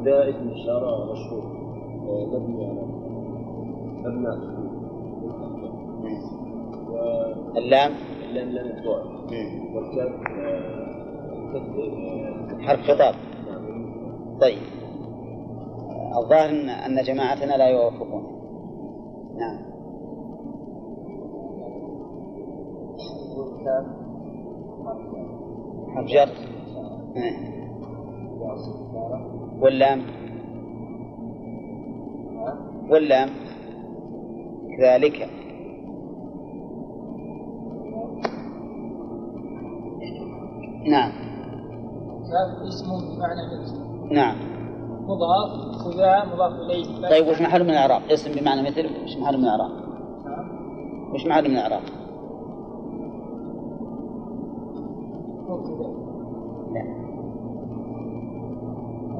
ده 0.05 0.29
اسم 0.29 0.49
إشارة 0.49 1.11
مشهور 1.11 1.43
مبني 2.27 2.65
على 2.65 2.81
أبناء 4.05 4.35
اللام؟ 7.57 7.91
اللام 8.29 8.49
لام 8.49 8.65
الفعل 8.65 9.05
والكاف 9.75 10.11
حرف 12.61 12.79
خطاب. 12.81 13.15
نعم 13.47 14.39
طيب. 14.41 14.57
الظاهر 16.17 16.49
أن 16.85 17.03
جماعتنا 17.03 17.57
لا 17.57 17.67
يوافقون. 17.69 18.23
نعم. 19.37 19.72
حرف 25.95 26.05
جر. 26.07 26.29
واللام 29.61 30.01
واللام 32.89 33.29
كذلك 34.77 35.29
نعم 40.87 41.11
اسم 42.67 42.85
بمعنى 42.85 43.41
مثل 43.61 44.13
نعم 44.13 44.35
مضاف 45.07 45.87
وذا 45.87 46.25
مضاف 46.25 46.53
إليه 46.53 47.09
طيب 47.09 47.27
وش 47.27 47.41
محل 47.41 47.63
من 47.63 47.69
الإعراب؟ 47.69 48.01
اسم 48.11 48.31
بمعنى 48.31 48.61
مثل 48.61 48.85
وش 49.03 49.17
محل 49.17 49.37
من 49.37 49.43
الإعراب؟ 49.43 49.71
وش 51.13 51.25
محل 51.25 51.49
من 51.49 51.55
الإعراب؟ 51.57 51.81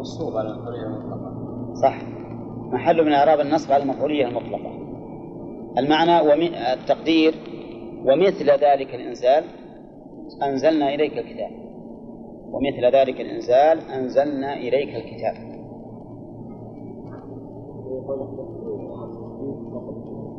منصوب 0.04 0.38
على 0.38 0.50
الحرية 0.50 0.84
المطلقة. 0.84 1.74
صح. 1.82 2.02
محل 2.72 3.06
من 3.06 3.14
إعراب 3.14 3.40
النصب 3.40 3.72
على 3.72 3.84
المفعولية 3.84 4.28
المطلقة. 4.28 4.72
المعنى 5.78 6.32
ومن 6.32 6.54
التقدير 6.56 7.34
ومثل 8.06 8.46
ذلك 8.46 8.96
الإنزال 8.96 9.44
أنزلنا 10.44 10.94
إليك 10.94 11.18
الكتاب. 11.18 11.52
ومثل 12.52 12.96
ذلك 12.96 13.22
الإنزال 13.22 13.80
أنزلنا 13.80 14.54
إليك 14.54 14.96
الكتاب. 14.96 15.36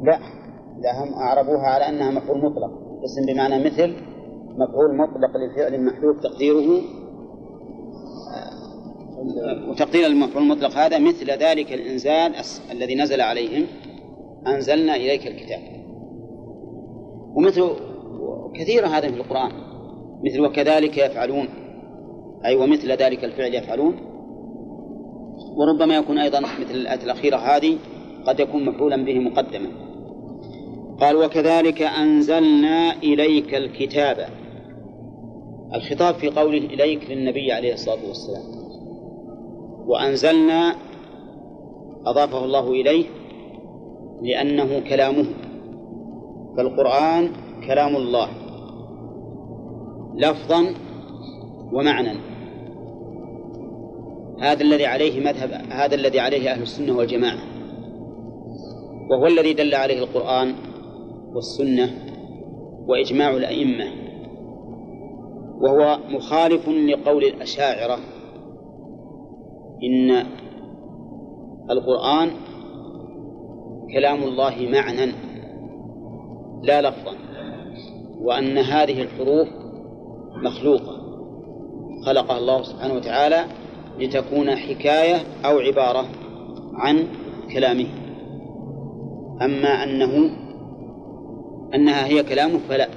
لا. 0.03 0.19
لا 0.81 1.05
هم 1.05 1.15
أعربوها 1.15 1.67
على 1.67 1.89
أنها 1.89 2.11
مفعول 2.11 2.39
مطلق. 2.39 2.71
اسم 3.05 3.33
بمعنى 3.33 3.65
مثل 3.65 3.97
مفعول 4.59 4.97
مطلق 4.97 5.37
لفعل 5.37 5.85
محذوف 5.85 6.21
تقديره 6.21 6.83
وتقدير 9.69 10.07
المفعول 10.07 10.43
المطلق 10.43 10.77
هذا 10.77 10.99
مثل 10.99 11.31
ذلك 11.31 11.73
الإنزال 11.73 12.33
الذي 12.71 12.95
نزل 12.95 13.21
عليهم. 13.21 13.67
أنزلنا 14.47 14.97
إليك 14.97 15.27
الكتاب. 15.27 15.61
ومثل 17.35 17.71
كثير 18.55 18.87
هذا 18.87 19.09
في 19.11 19.17
القرآن. 19.17 19.51
مثل 20.25 20.41
وكذلك 20.41 20.99
يفعلون. 20.99 21.49
أي 22.45 22.57
ومثل 22.57 22.93
ذلك 22.93 23.25
الفعل 23.25 23.55
يفعلون. 23.55 23.97
وربما 25.57 25.97
يكون 25.97 26.19
أيضا 26.19 26.41
مثل 26.41 26.71
الآية 26.71 27.03
الأخيرة 27.05 27.37
هذه 27.37 27.79
قد 28.27 28.41
يكون 28.41 28.65
مفعولا 28.65 29.05
به 29.05 29.19
مقدما. 29.19 29.71
قال 31.01 31.17
وكذلك 31.17 31.83
أنزلنا 31.83 32.93
إليك 32.93 33.55
الكتاب. 33.55 34.27
الخطاب 35.75 36.15
في 36.15 36.29
قوله 36.29 36.59
إليك 36.59 37.11
للنبي 37.11 37.53
عليه 37.53 37.73
الصلاة 37.73 38.09
والسلام. 38.09 38.64
وأنزلنا 39.87 40.75
أضافه 42.07 42.45
الله 42.45 42.71
إليه 42.71 43.05
لأنه 44.23 44.81
كلامه. 44.89 45.27
فالقرآن 46.57 47.31
كلام 47.67 47.97
الله. 47.97 48.29
لفظا 50.15 50.75
ومعنى 51.73 52.19
هذا 54.41 54.63
الذي 54.63 54.87
عليه 54.87 55.21
مذهب 55.21 55.51
هذا 55.71 55.95
الذي 55.95 56.21
عليه 56.21 56.53
أهل 56.53 56.63
السنة 56.63 56.97
والجماعة. 56.97 57.39
وهو 59.11 59.27
الذي 59.27 59.53
دل 59.53 59.75
عليه 59.75 59.99
القرآن 59.99 60.55
والسنة 61.35 61.91
وإجماع 62.89 63.31
الأئمة. 63.31 63.85
وهو 65.61 65.99
مخالف 66.09 66.69
لقول 66.69 67.25
الأشاعرة 67.25 67.99
إن 69.87 70.27
القرآن 71.71 72.31
كلام 73.95 74.23
الله 74.23 74.69
معنى 74.73 75.13
لا 76.63 76.83
لفظا 76.83 77.13
وأن 78.21 78.59
هذه 78.59 79.03
الحروف 79.03 79.49
مخلوقة. 80.43 81.05
خلقها 82.07 82.39
الله 82.39 82.63
سبحانه 82.63 82.95
وتعالى 82.95 83.45
لتكون 83.99 84.51
حكاية 84.51 85.17
أو 85.45 85.59
عبارة 85.59 86.05
عن 86.75 87.07
كلامه. 87.53 87.87
أما 89.43 89.85
أنه 89.85 90.31
أنها 91.75 92.07
هي 92.07 92.23
كلامه 92.23 92.59
فلا. 92.69 92.89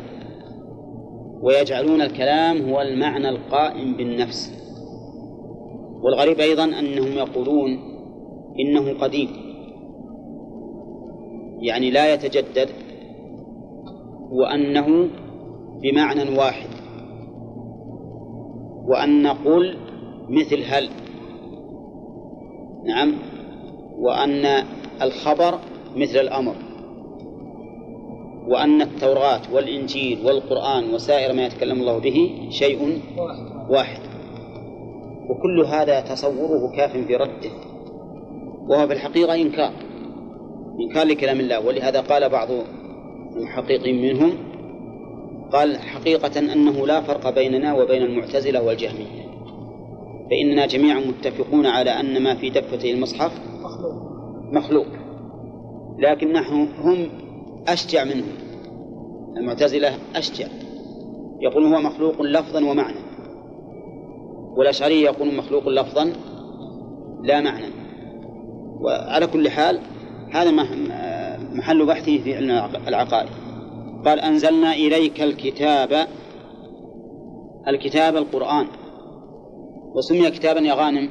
ويجعلون 1.42 2.02
الكلام 2.02 2.70
هو 2.70 2.82
المعنى 2.82 3.30
القائم 3.30 3.94
بالنفس. 3.94 4.67
والغريب 6.04 6.40
أيضا 6.40 6.64
أنهم 6.64 7.12
يقولون 7.12 7.80
إنه 8.60 9.00
قديم. 9.00 9.30
يعني 11.60 11.92
لا 11.92 12.14
يتجدد 12.14 12.70
وأنه 14.32 15.10
بمعنى 15.82 16.38
واحد. 16.38 16.70
وأن 18.88 19.24
نقول 19.24 19.78
مثل 20.30 20.64
هل. 20.66 20.90
نعم. 22.86 23.14
وأن 24.00 24.46
الخبر 25.02 25.60
مثل 25.96 26.20
الأمر. 26.20 26.56
وأن 28.48 28.82
التوراة 28.82 29.42
والإنجيل 29.54 30.26
والقرآن 30.26 30.94
وسائر 30.94 31.34
ما 31.34 31.46
يتكلم 31.46 31.80
الله 31.80 31.98
به 32.00 32.48
شيء 32.50 33.02
واحد. 33.70 34.07
وكل 35.30 35.66
هذا 35.66 36.02
تصوره 36.02 36.72
كاف 36.76 36.98
في 36.98 37.16
رده. 37.16 37.52
وهو 38.70 38.88
في 38.88 38.94
الحقيقة 38.94 39.36
إنكار. 39.36 39.72
إنكار 40.80 41.08
لكلام 41.08 41.40
الله. 41.40 41.66
ولهذا 41.66 42.02
قال 42.02 42.30
بعض 42.30 42.48
المحققين 43.36 44.02
منهم 44.02 44.32
قال 45.52 45.78
حقيقة 45.78 46.40
أنه 46.40 46.88
لا 46.88 47.02
فرق 47.02 47.30
بيننا 47.30 47.74
وبين 47.74 48.02
المعتزلة 48.02 48.64
والجهمية. 48.64 49.28
فإننا 50.30 50.66
جميعا 50.66 51.00
متفقون 51.00 51.66
على 51.66 51.90
أن 51.90 52.24
ما 52.24 52.36
في 52.36 52.50
دفتي 52.50 52.92
المصحف 52.92 53.32
مخلوق. 54.52 54.88
لكن 56.00 56.34
نحن 56.34 56.68
هم 56.84 57.10
أشجع 57.68 58.04
منهم 58.04 58.34
المعتزلة 59.38 59.98
أشجع. 60.16 60.48
يقول 61.42 61.66
هو 61.66 61.82
مخلوق 61.82 62.22
لفظا 62.22 62.66
ومعنى. 62.72 63.07
والأشعري 64.58 65.02
يقول 65.02 65.36
مخلوق 65.36 65.68
لفظا 65.70 66.14
لا 67.24 67.42
معنى. 67.42 67.74
وعلى 68.82 69.28
كل 69.28 69.50
حال 69.50 69.80
هذا 70.32 70.52
محل 71.54 71.86
بحثه 71.86 72.18
في 72.18 72.36
علم 72.36 72.52
العقائد. 72.88 73.30
قال 74.06 74.20
أنزلنا 74.20 74.74
إليك 74.74 75.22
الكتاب 75.22 76.08
الكتاب 77.68 78.16
القرآن. 78.16 78.68
وسمي 79.96 80.30
كتابا 80.32 80.60
يا 80.60 80.74
غانم. 80.74 81.10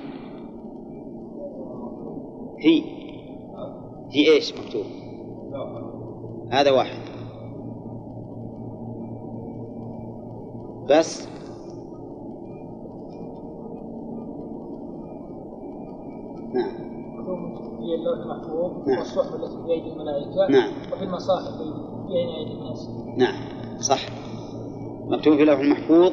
هي. 2.61 2.83
هي 4.13 4.35
إيش؟ 4.35 4.55
مكتوب. 4.59 4.85
هذا 6.53 6.71
واحد. 6.71 6.99
بس 10.91 11.29
نعم. 16.57 16.97
في 17.87 17.95
اللوح 17.95 18.19
المحفوظ 18.19 18.89
نعم. 18.89 18.99
والصحف 18.99 19.35
التي 19.35 19.57
بأيدي 19.57 19.89
الملائكة 19.89 20.49
نعم. 20.51 20.73
وفي 20.93 21.05
المصاحف 21.05 21.59
بين 22.09 22.29
أيدي 22.39 22.53
الناس. 22.53 22.89
نعم. 23.17 23.79
صح. 23.81 24.01
مكتوب 25.09 25.37
في 25.37 25.43
اللوح 25.43 25.59
المحفوظ 25.61 26.13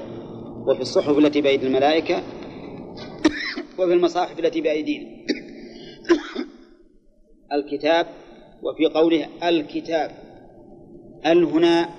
وفي 0.67 0.81
الصحف 0.81 1.17
التي 1.17 1.41
بأيدي 1.41 1.67
الملائكة 1.67 2.15
وفي 3.79 3.93
المصاحف 3.93 4.39
التي 4.39 4.61
بأيدينا. 4.61 5.09
الكتاب 7.55 8.07
وفي 8.63 8.85
قوله 8.85 9.27
الكتاب. 9.43 10.11
ال 11.25 11.43
هنا 11.43 11.89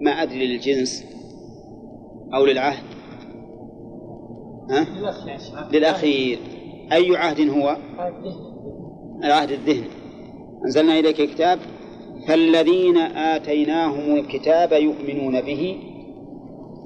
ما 0.00 0.10
أدري 0.10 0.46
للجنس 0.46 1.04
أو 2.34 2.46
للعهد؟ 2.46 2.95
ها؟ 4.70 4.86
للأخير. 5.72 6.38
أي 6.92 7.16
عهد 7.16 7.50
هو؟ 7.50 7.76
العهد 9.24 9.50
الذهني 9.50 9.88
أنزلنا 10.64 10.98
إليك 10.98 11.20
الكتاب. 11.20 11.58
فالذين 12.28 12.96
آتيناهم 12.96 14.16
الكتاب 14.16 14.72
يؤمنون 14.72 15.40
به 15.40 15.78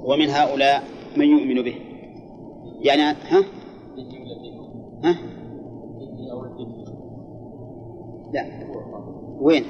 ومن 0.03 0.29
هؤلاء 0.29 0.83
من 1.17 1.25
يؤمن 1.25 1.61
به. 1.61 1.75
يعني 2.81 3.01
ها؟ 3.01 3.43
ها؟ 5.03 5.15
لا. 8.33 8.45
وين؟ 9.41 9.63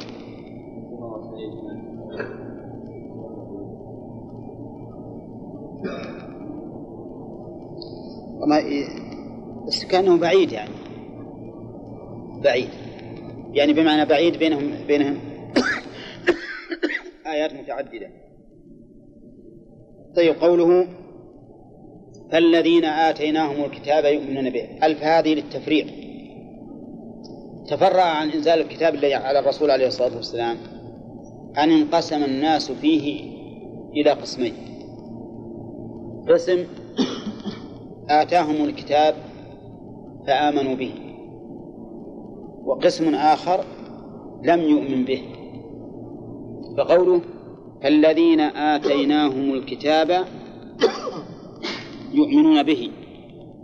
وما 8.42 8.64
بس 9.68 9.86
كأنه 9.86 10.18
بعيد 10.18 10.52
يعني. 10.52 10.74
بعيد. 12.44 12.70
يعني 13.54 13.74
بمعنى 13.74 14.06
بعيد 14.06 14.38
بينهم 14.38 14.72
بينهم 14.88 15.18
آيات 17.34 17.54
متعددة. 17.54 18.10
طيب 20.16 20.36
قوله 20.36 20.88
فالذين 22.32 22.86
آتيناهم 22.86 23.66
الكتاب 23.66 24.06
يؤمنون 24.06 24.50
به. 24.50 24.68
ألف 24.84 25.04
هذه 25.04 25.34
للتفريع 25.34 25.86
تفرع 27.68 28.04
عن 28.04 28.30
إنزال 28.30 28.62
الكتاب 28.62 28.96
الذي 28.96 29.14
على 29.14 29.40
الرسول 29.40 29.72
عليه 29.72 29.88
الصلاة 29.88 30.16
والسلام 30.16 30.58
أن 31.58 31.72
انقسم 31.72 32.24
الناس 32.24 32.72
فيه 32.72 33.32
إلى 33.94 34.12
قسمين. 34.12 34.54
قسم 36.30 36.66
آتاهم 38.12 38.66
الكتاب 38.66 39.16
فآمنوا 40.28 40.76
به. 40.76 40.92
وقسم 42.66 43.16
آخر 43.16 43.64
لم 44.44 44.60
يؤمن 44.60 45.06
به. 45.06 45.22
فقوله 46.78 47.22
فالذين 47.84 48.40
آتيناهم 48.40 49.54
الكتاب 49.54 50.26
يؤمنون 52.14 52.64
به. 52.64 52.92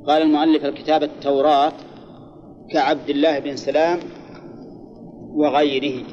قال 0.07 0.21
المؤلف 0.21 0.65
الكتاب 0.65 1.03
التوراة 1.03 1.73
كعبد 2.71 3.09
الله 3.09 3.39
بن 3.39 3.55
سلام 3.55 3.99
وغيره. 5.33 6.03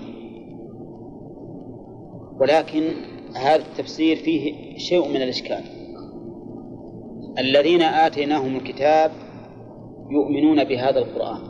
ولكن 2.41 2.83
هذا 3.37 3.63
التفسير 3.63 4.17
فيه 4.17 4.55
شيء 4.79 5.09
من 5.09 5.23
الإشكال. 5.23 5.74
الذين 7.39 7.83
آتيناهم 7.83 8.57
الكتاب 8.57 9.11
يؤمنون 10.11 10.65
بهذا 10.65 10.99
القرآن. 10.99 11.41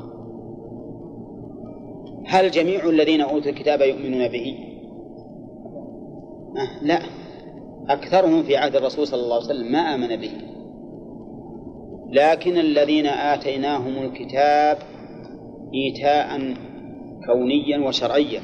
هل 2.27 2.51
جميع 2.51 2.89
الذين 2.89 3.21
أوتوا 3.21 3.51
الكتاب 3.51 3.81
يؤمنون 3.81 4.29
به؟ 4.29 4.59
أه 6.57 6.85
لا. 6.85 6.99
أكثرهم 7.89 8.43
في 8.43 8.57
عهد 8.57 8.77
الرسول 8.77 9.07
صلى 9.07 9.21
الله 9.21 9.35
عليه 9.35 9.45
وسلم 9.45 9.73
ما 9.73 9.95
آمن 9.95 10.17
به. 10.17 10.31
لكن 12.13 12.59
الذين 12.59 13.07
آتيناهم 13.07 14.03
الكتاب 14.03 14.79
إيتاء 15.75 16.55
كونيا 17.27 17.89
وشرعيا. 17.89 18.41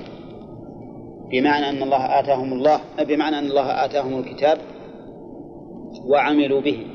بمعنى 1.32 1.68
أن 1.68 1.82
الله 1.82 2.20
آتاهم 2.20 2.52
الله 2.52 2.80
بمعنى 3.08 3.38
أن 3.38 3.46
الله 3.46 3.84
آتاهم 3.84 4.18
الكتاب 4.18 4.58
وعملوا 6.06 6.60
به. 6.60 6.86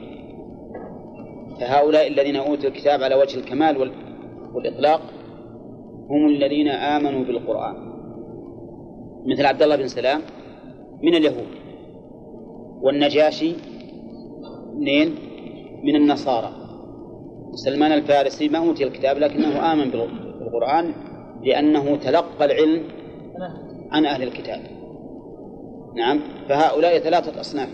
فهؤلاء 1.60 2.08
الذين 2.08 2.36
أوتوا 2.36 2.70
الكتاب 2.70 3.04
على 3.04 3.16
وجه 3.16 3.40
الكمال 3.40 3.92
والإطلاق 4.54 5.02
هم 6.10 6.28
الذين 6.28 6.68
آمنوا 6.68 7.24
بالقرآن 7.24 7.76
مثل 9.26 9.46
عبد 9.46 9.62
الله 9.62 9.76
بن 9.76 9.88
سلام 9.88 10.22
من 11.02 11.16
اليهود 11.16 11.48
والنجاشي 12.82 13.54
منين؟ 14.74 15.16
من 15.84 15.96
النصارى 15.96 16.52
سلمان 17.54 17.92
الفارسي 17.92 18.50
ما 18.50 18.58
أوتي 18.58 18.84
الكتاب 18.84 19.18
لكنه 19.18 19.74
آمن 19.74 19.90
بالقرآن 19.90 20.94
لأنه 21.44 21.96
تلقى 21.96 22.46
العلم 22.46 22.84
عن 23.92 24.06
أهل 24.06 24.24
الكتاب 24.24 24.62
نعم 25.96 26.20
فهؤلاء 26.50 27.00
ثلاثة 27.00 27.40
أصناف 27.42 27.70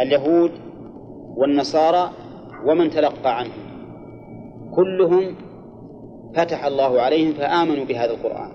اليهود 0.00 0.50
والنصارى 1.36 2.10
ومن 2.68 2.90
تلقى 2.90 3.38
عنهم. 3.38 3.66
كلهم 4.74 5.34
فتح 6.34 6.64
الله 6.64 7.00
عليهم 7.00 7.32
فآمنوا 7.32 7.84
بهذا 7.84 8.10
القرآن. 8.10 8.50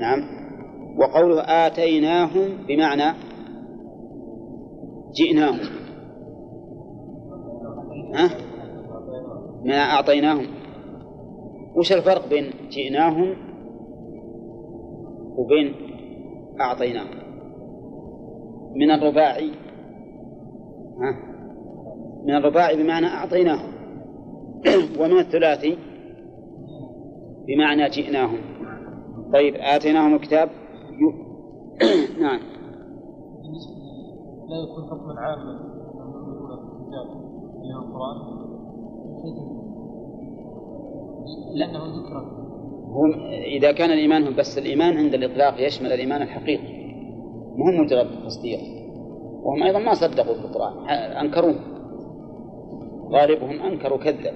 نعم. 0.00 0.20
وقوله 0.98 1.40
آتيناهم 1.40 2.48
بمعنى 2.68 3.16
جئناهم. 5.14 5.68
ها؟ 8.14 8.30
ما 9.64 9.76
أعطيناهم. 9.76 10.46
وش 11.76 11.92
الفرق 11.92 12.28
بين 12.28 12.50
جئناهم 12.70 13.36
وبين 15.36 15.74
أعطيناهم؟ 16.60 17.24
من 18.76 18.90
الرباعي. 18.90 19.50
ها؟ 21.00 21.33
من 22.24 22.34
الرباعي 22.34 22.82
بمعنى 22.82 23.06
أعطيناهم 23.06 23.72
ومن 25.00 25.18
الثلاثي 25.18 25.78
بمعنى 27.46 27.88
جئناهم. 27.88 28.38
طيب 29.32 29.54
آتيناهم 29.54 30.14
الكتاب. 30.14 30.48
نعم. 32.20 32.40
لا 34.48 34.56
يكون 34.56 34.84
حكما 34.90 35.14
عاما 35.20 35.74
هو 37.74 37.82
القرآن. 37.82 38.44
لأنه 41.54 41.78
ذكر. 41.78 42.44
هم 42.88 43.14
إذا 43.56 43.72
كان 43.72 43.90
الإيمان 43.90 44.36
بس 44.36 44.58
الإيمان 44.58 44.96
عند 44.96 45.14
الإطلاق 45.14 45.66
يشمل 45.66 45.92
الإيمان 45.92 46.22
الحقيقي. 46.22 46.84
مهم 47.56 47.80
مجرد 47.80 48.06
التصديق. 48.06 48.60
وهم 49.42 49.62
أيضا 49.62 49.78
ما 49.78 49.94
صدقوا 49.94 50.34
في 50.34 50.40
القرآن. 50.40 50.88
أنكروه. 51.16 51.73
غالبهم 53.10 53.62
أنكروا 53.62 53.98
كذب 53.98 54.34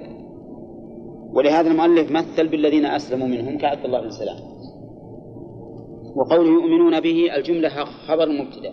ولهذا 1.32 1.70
المؤلف 1.70 2.10
مثل 2.10 2.48
بالذين 2.48 2.84
أسلموا 2.84 3.26
منهم 3.26 3.58
كعبد 3.58 3.84
الله 3.84 4.00
بن 4.00 4.10
سلام. 4.10 4.36
وقوله 6.16 6.48
يؤمنون 6.48 7.00
به 7.00 7.36
الجملة 7.36 7.68
خبر 7.84 8.28
مبتدأ 8.28 8.72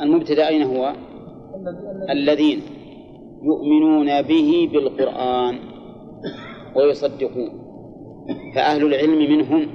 المبتدأ 0.00 0.48
أين 0.48 0.62
هو؟ 0.62 0.92
الذين 2.10 2.62
يؤمنون 3.42 4.22
به 4.22 4.70
بالقرآن 4.72 5.58
ويصدقون. 6.76 7.50
فأهل 8.54 8.86
العلم 8.86 9.30
منهم 9.30 9.68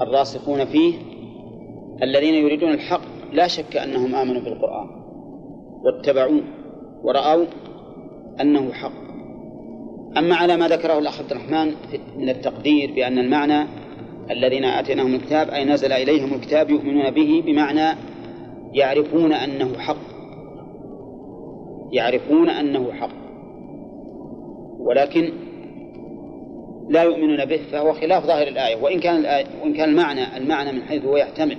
الراسخون 0.00 0.64
فيه 0.64 0.94
الذين 2.02 2.34
يريدون 2.34 2.70
الحق 2.70 3.00
لا 3.32 3.46
شك 3.46 3.76
أنهم 3.76 4.14
آمنوا 4.14 4.42
بالقرآن. 4.42 4.95
واتبعوه 5.84 6.42
ورأوا 7.02 7.46
أنه 8.40 8.72
حق. 8.72 9.06
أما 10.18 10.34
على 10.34 10.56
ما 10.56 10.68
ذكره 10.68 10.98
الأخ 10.98 11.20
عبد 11.20 11.30
الرحمن 11.30 11.72
من 12.16 12.28
التقدير 12.28 12.92
بأن 12.92 13.18
المعنى 13.18 13.66
الذين 14.30 14.64
آتيناهم 14.64 15.14
الكتاب 15.14 15.48
أي 15.48 15.64
نزل 15.64 15.92
إليهم 15.92 16.34
الكتاب 16.34 16.70
يؤمنون 16.70 17.10
به 17.10 17.42
بمعنى 17.46 17.98
يعرفون 18.72 19.32
أنه 19.32 19.78
حق. 19.78 19.96
يعرفون 21.92 22.50
أنه 22.50 22.92
حق. 22.92 23.26
ولكن 24.78 25.32
لا 26.88 27.02
يؤمنون 27.02 27.44
به 27.44 27.60
فهو 27.72 27.92
خلاف 27.92 28.26
ظاهر 28.26 28.48
الآية. 28.48 28.82
وإن 28.82 29.00
كان 29.00 29.16
الآية 29.16 29.46
وإن 29.62 29.72
كان 29.72 29.88
المعنى 29.88 30.36
المعنى 30.36 30.72
من 30.72 30.82
حيث 30.82 31.04
هو 31.04 31.16
يحتمل 31.16 31.56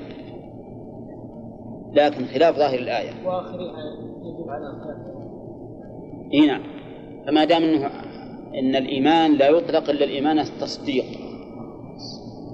لكن 1.93 2.25
خلاف 2.25 2.55
ظاهر 2.57 2.79
الآية. 2.79 3.09
وآخرها 3.25 3.71
على 3.71 4.06
إي 6.33 6.47
نعم. 6.47 6.61
فما 7.27 7.45
دام 7.45 7.63
انه 7.63 7.85
إن 8.59 8.75
الإيمان 8.75 9.31
لا 9.31 9.49
يطلق 9.49 9.89
إلا 9.89 10.05
الإيمان 10.05 10.39
التصديق. 10.39 11.05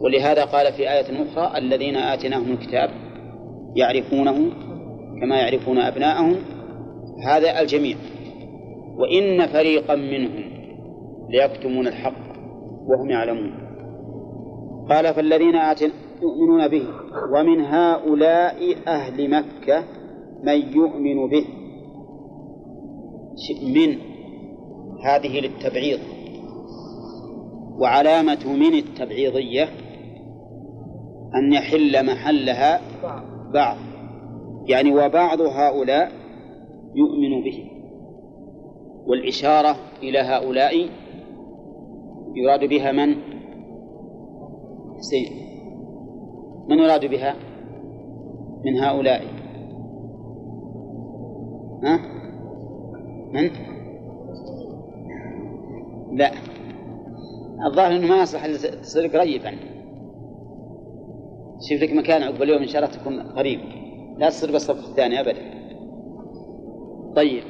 ولهذا 0.02 0.46
قال 0.46 0.74
في 0.74 0.92
آية 0.92 1.24
أخرى 1.24 1.58
الذين 1.58 1.96
آتيناهم 1.96 2.52
الكتاب 2.52 2.90
يعرفونه 3.76 4.52
كما 5.22 5.36
يعرفون 5.40 5.78
أبناءهم. 5.78 6.36
هذا 7.26 7.62
الجميع. 7.62 7.98
وإن 8.98 9.48
فريقا 9.48 9.96
منهم 9.96 10.44
ليكتمون 11.30 11.88
الحق 11.88 12.34
وهم 12.88 13.10
يعلمون. 13.10 13.54
قال 14.90 15.14
فالذين 15.14 15.56
آتنا 15.56 15.92
يؤمنون 16.22 16.68
به 16.68 16.84
ومن 17.34 17.62
هؤلاء 17.62 18.76
أهل 18.88 19.30
مكة 19.30 19.84
من 20.44 20.76
يؤمن 20.76 21.30
به. 21.30 21.63
من 23.64 23.98
هذه 25.04 25.40
للتبعيض 25.40 26.00
وعلامة 27.80 28.54
من 28.54 28.74
التبعيضية 28.74 29.64
أن 31.36 31.54
يحل 31.54 32.06
محلها 32.06 32.82
بعض 33.54 33.78
يعني 34.68 34.92
وبعض 34.92 35.42
هؤلاء 35.42 36.12
يؤمن 36.96 37.44
به 37.44 37.70
والإشارة 39.08 39.76
إلى 40.04 40.20
هؤلاء 40.20 40.90
يراد 42.36 42.70
بها 42.70 42.92
من؟ 42.92 43.16
حسين 44.98 45.30
من 46.70 46.80
يراد 46.80 47.06
بها؟ 47.06 47.36
من 48.66 48.80
هؤلاء 48.80 49.24
ها؟ 51.84 52.13
من؟ 53.34 53.50
لا. 56.18 56.32
الظاهر 57.68 57.96
إنه 57.96 58.08
ما 58.08 58.22
يصلح 58.22 58.46
تصير 58.82 59.08
قريبا. 59.08 59.52
شوف 61.70 61.82
لك 61.82 61.94
مكان 61.94 62.24
عقب 62.24 62.44
اليوم 62.44 62.62
إن 62.62 62.68
شاء 62.68 62.84
الله 62.84 62.96
تكون 62.96 63.20
قريب. 63.20 63.60
لا 64.18 64.30
تصير 64.30 64.52
بالصف 64.52 64.90
الثاني 64.90 65.20
ابدا. 65.20 65.42
طيب. 67.16 67.44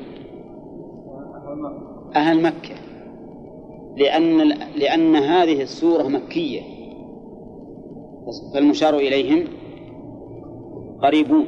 أهل 2.15 2.43
مكة. 2.43 2.75
لأن 3.97 4.37
لأن 4.75 5.15
هذه 5.15 5.61
السورة 5.61 6.03
مكية. 6.03 6.61
فالمشار 8.53 8.95
إليهم 8.97 9.47
قريبون. 11.01 11.45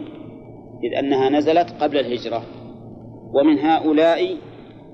إذ 0.84 0.98
أنها 0.98 1.30
نزلت 1.30 1.72
قبل 1.82 1.98
الهجرة. 1.98 2.42
ومن 3.36 3.60
هؤلاء 3.60 4.38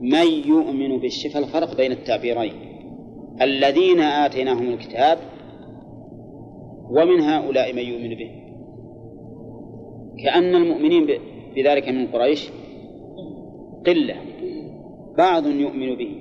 من 0.01 0.27
يؤمن 0.47 0.99
بالشفا 0.99 1.39
الفرق 1.39 1.77
بين 1.77 1.91
التعبيرين. 1.91 2.53
الذين 3.41 3.99
آتيناهم 3.99 4.69
الكتاب 4.69 5.17
ومن 6.89 7.21
هؤلاء 7.21 7.73
من 7.73 7.81
يؤمن 7.81 8.15
به. 8.15 8.31
كأن 10.23 10.55
المؤمنين 10.55 11.07
بذلك 11.55 11.89
من 11.89 12.07
قريش 12.07 12.49
قلة. 13.85 14.15
بعض 15.17 15.47
يؤمن 15.47 15.95
به 15.95 16.11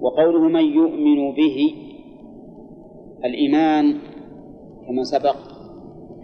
وقوله 0.00 0.48
من 0.48 0.64
يؤمن 0.64 1.34
به 1.34 1.74
الإيمان 3.24 3.98
كما 4.86 5.02
سبق 5.02 5.36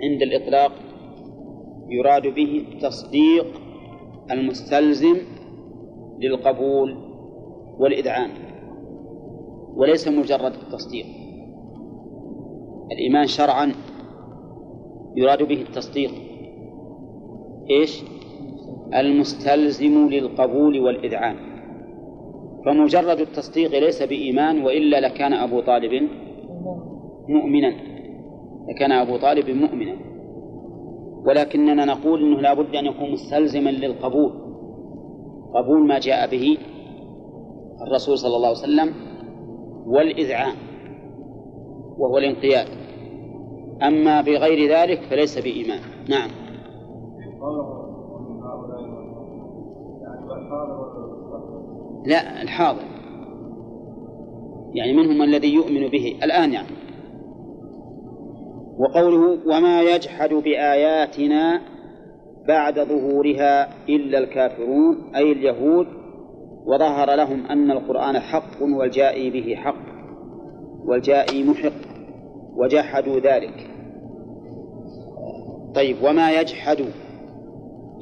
عند 0.03 0.23
الإطلاق 0.23 0.73
يراد 1.89 2.35
به 2.35 2.65
التصديق 2.73 3.64
المستلزم 4.31 5.17
للقبول 6.21 6.97
والإذعان 7.79 8.31
وليس 9.77 10.09
مجرد 10.09 10.53
التصديق. 10.53 11.07
الإيمان 12.93 13.27
شرعا 13.27 13.73
يراد 15.17 15.43
به 15.43 15.63
التصديق. 15.63 16.11
إيش؟ 17.71 18.03
المستلزم 18.95 20.09
للقبول 20.09 20.81
والإذعان 20.81 21.37
فمجرد 22.67 23.21
التصديق 23.21 23.71
ليس 23.71 24.03
بإيمان 24.03 24.63
وإلا 24.63 25.01
لكان 25.01 25.33
أبو 25.33 25.61
طالب 25.61 26.09
مؤمنا. 27.29 27.75
لكان 28.69 28.93
أبو 28.93 29.17
طالب 29.17 29.51
مؤمنا. 29.51 30.14
ولكننا 31.27 31.85
نقول 31.85 32.23
أنه 32.23 32.41
لا 32.41 32.55
بد 32.55 32.77
أن 32.77 32.87
يكون 32.87 33.13
مستلزما 33.13 33.71
للقبول. 33.71 34.33
قبول 35.55 35.87
ما 35.89 35.99
جاء 35.99 36.31
به 36.31 36.59
الرسول 37.87 38.19
صلى 38.19 38.37
الله 38.37 38.49
عليه 38.49 38.59
وسلم 38.59 38.95
والإذعان 39.87 40.57
وهو 41.99 42.19
الانقياد. 42.19 42.69
أما 43.83 44.21
بغير 44.21 44.71
ذلك 44.71 45.01
فليس 45.11 45.39
بإيمان. 45.39 45.81
نعم. 46.09 46.31
لا 52.07 52.43
الحاضر. 52.43 52.85
يعني 54.75 54.93
منهم 54.93 55.23
الذي 55.23 55.55
يؤمن 55.55 55.89
به؟ 55.89 56.19
الآن 56.23 56.53
يعني. 56.53 56.84
وقوله 58.79 59.39
وما 59.47 59.83
يجحد 59.83 60.35
بآياتنا 60.35 61.61
بعد 62.49 62.81
ظهورها 62.81 63.69
إلا 63.89 64.19
الكافرون 64.19 65.15
أي 65.17 65.33
اليهود 65.33 65.87
وظهر 66.67 67.15
لهم 67.15 67.47
أن 67.47 67.71
القرآن 67.71 68.19
حق 68.19 68.63
والجائي 68.63 69.31
به 69.31 69.55
حق 69.55 69.95
والجائي 70.85 71.45
محق 71.45 71.95
وجحدوا 72.57 73.21
ذلك 73.21 73.71
طيب 75.75 75.97
وما 76.03 76.41
يجحد 76.41 76.81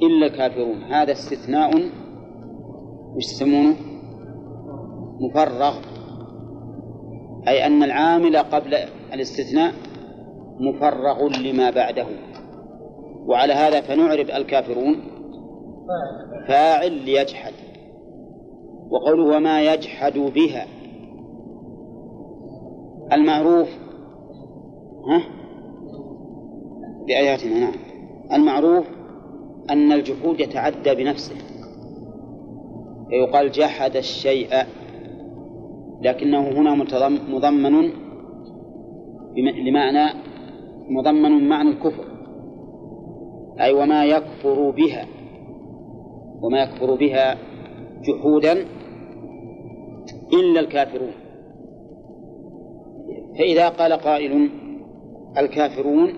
إلا 0.01 0.25
الكافرون 0.25 0.83
هذا 0.83 1.11
استثناء 1.11 1.71
يسمونه؟ 3.17 3.75
مفرغ 5.19 5.75
أي 7.47 7.65
أن 7.65 7.83
العامل 7.83 8.37
قبل 8.37 8.75
الاستثناء 9.13 9.73
مفرغ 10.69 11.27
لما 11.27 11.69
بعده. 11.69 12.05
وعلى 13.25 13.53
هذا 13.53 13.81
فنعرب 13.81 14.29
الكافرون. 14.29 14.95
فاعل 16.47 16.91
ليجحد. 16.91 17.53
وقوله 18.89 19.37
وما 19.37 19.73
يجحد 19.73 20.17
بها. 20.17 20.65
المعروف 23.13 23.69
ها؟ 25.07 25.23
بآياتنا 27.07 27.59
نعم. 27.59 27.73
المعروف 28.33 28.85
أن 29.69 29.91
الجحود 29.91 30.39
يتعدى 30.39 30.95
بنفسه. 30.95 31.35
فيقال 33.09 33.51
جحد 33.51 33.95
الشيء 33.95 34.49
لكنه 36.01 36.39
هنا 36.39 36.75
مضمن 37.29 37.91
لمعنى 39.65 40.32
مضمن 40.89 41.49
معنى 41.49 41.69
الكفر. 41.69 42.05
أي 43.59 43.73
وما 43.73 44.05
يكفر 44.05 44.69
بها. 44.69 45.07
وما 46.41 46.63
يكفر 46.63 46.95
بها 46.95 47.37
جحودا 48.01 48.65
إلا 50.33 50.59
الكافرون. 50.59 51.13
فإذا 53.37 53.69
قال 53.69 53.93
قائل 53.93 54.49
الكافرون 55.37 56.13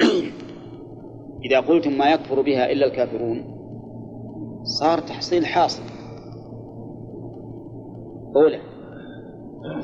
إذا 1.44 1.60
قلتم 1.60 1.98
ما 1.98 2.12
يكفر 2.12 2.42
بها 2.42 2.72
إلا 2.72 2.86
الكافرون 2.86 3.44
صار 4.62 4.98
تحصيل 4.98 5.46
حاصل. 5.46 5.82
أولى 8.36 8.60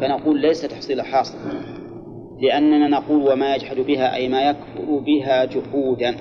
فنقول 0.01 0.41
ليس 0.41 0.63
تحصيل 0.63 1.03
حاصل. 1.03 1.39
لأننا 2.41 2.89
نقول 2.89 3.33
وما 3.33 3.55
يجحد 3.55 3.77
بها 3.77 4.15
أي 4.15 4.29
ما 4.29 4.51
يكفر 4.51 4.99
بها 4.99 5.45
جحودا. 5.45 6.17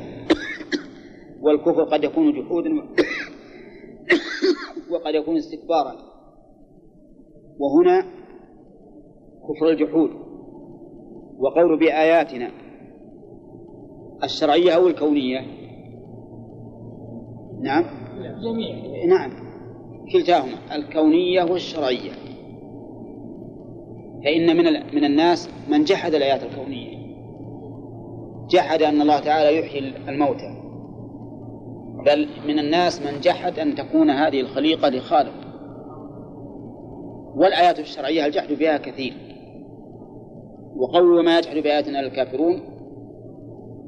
والكفر 1.41 1.83
قد 1.83 2.03
يكون 2.03 2.41
جحودا 2.41 2.69
وقد 4.91 5.15
يكون 5.15 5.37
استكبارا. 5.37 5.95
وهنا 7.59 8.05
كفر 9.49 9.69
الجحود 9.69 10.09
وقول 11.37 11.79
بآياتنا 11.79 12.51
الشرعية 14.23 14.71
أو 14.71 14.87
الكونية. 14.87 15.39
نعم؟ 17.61 17.85
جميع. 18.43 19.05
نعم. 19.05 19.31
كلتاهما. 20.13 20.75
الكونية 20.75 21.43
والشرعية. 21.43 22.24
فإن 24.26 24.57
من 24.57 24.64
من 24.95 25.06
الناس 25.06 25.49
من 25.69 25.84
جحد 25.84 26.14
الآيات 26.14 26.43
الكونية. 26.43 26.97
جحد 28.49 28.81
أن 28.81 29.02
الله 29.02 29.19
تعالى 29.19 29.60
يحيي 29.60 29.93
الموتى. 30.10 30.61
بل 32.06 32.27
من 32.47 32.60
الناس 32.60 33.02
من 33.02 33.19
جحد 33.22 33.60
أن 33.60 33.76
تكون 33.76 34.10
هذه 34.10 34.41
الخليقة 34.41 34.89
لخالق. 34.89 35.34
والآيات 37.35 37.80
الشرعية 37.80 38.26
الجحد 38.26 38.53
بها 38.53 38.77
كثير. 38.77 39.14
وقول 40.76 41.26
ما 41.26 41.38
يجحد 41.38 41.57
بآياتنا 41.57 41.99
الكافرون 41.99 42.60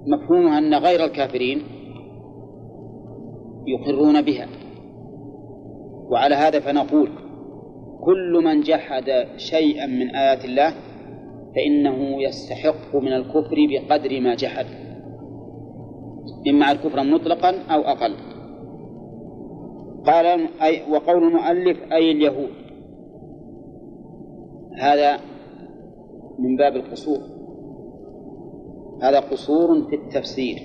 مفهومها 0.08 0.58
أن 0.58 0.74
غير 0.74 1.06
الكافرين 1.06 1.62
يقرون 3.68 4.22
بها. 4.22 4.48
وعلى 6.10 6.36
هذا 6.36 6.60
فنقول 6.60 7.27
كل 8.02 8.42
من 8.44 8.62
جحد 8.62 9.28
شيئا 9.38 9.86
من 9.86 10.16
آيات 10.16 10.46
الله 10.46 10.74
فإنه 11.56 12.22
يستحق 12.22 12.96
من 12.96 13.14
الكفر 13.14 13.56
بقدر 13.70 14.22
ما 14.22 14.36
جحد. 14.36 14.66
إما 16.48 16.72
الكفر 16.72 17.04
مطلقا 17.04 17.50
أو 17.50 17.82
أقل. 17.82 18.16
قال 20.06 20.26
أي 20.62 20.92
وقول 20.92 21.24
المؤلف 21.24 21.78
أي 21.92 22.12
اليهود. 22.12 22.50
هذا 24.80 25.20
من 26.40 26.56
باب 26.56 26.76
القصور. 26.76 27.20
هذا 29.02 29.20
قصور 29.20 29.90
في 29.90 29.96
التفسير. 29.96 30.58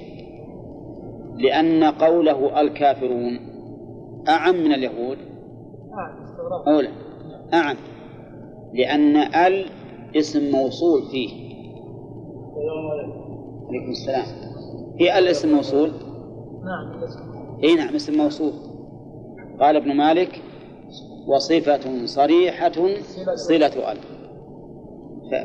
لأن 1.37 1.85
قوله 1.85 2.61
الكافرون 2.61 3.39
أعم 4.29 4.55
من 4.55 4.73
اليهود؟ 4.73 5.19
أولى. 6.69 7.12
أعم. 7.55 7.77
لأن 8.75 9.17
ال 9.17 9.67
اسم 10.17 10.51
موصول 10.51 11.03
فيه. 11.11 11.29
عليكم. 13.71 13.91
السلام. 13.91 14.25
في 14.99 15.19
ال 15.19 15.29
اسم 15.29 15.55
موصول؟ 15.55 15.91
نعم 16.65 17.03
اي 17.65 17.75
نعم 17.75 17.95
اسم 17.95 18.17
موصول. 18.19 18.53
قال 19.61 19.77
ابن 19.77 19.97
مالك 19.97 20.43
وصفة 21.27 22.07
صريحة 22.07 22.73
صلة 23.35 23.93
ال. 23.93 23.99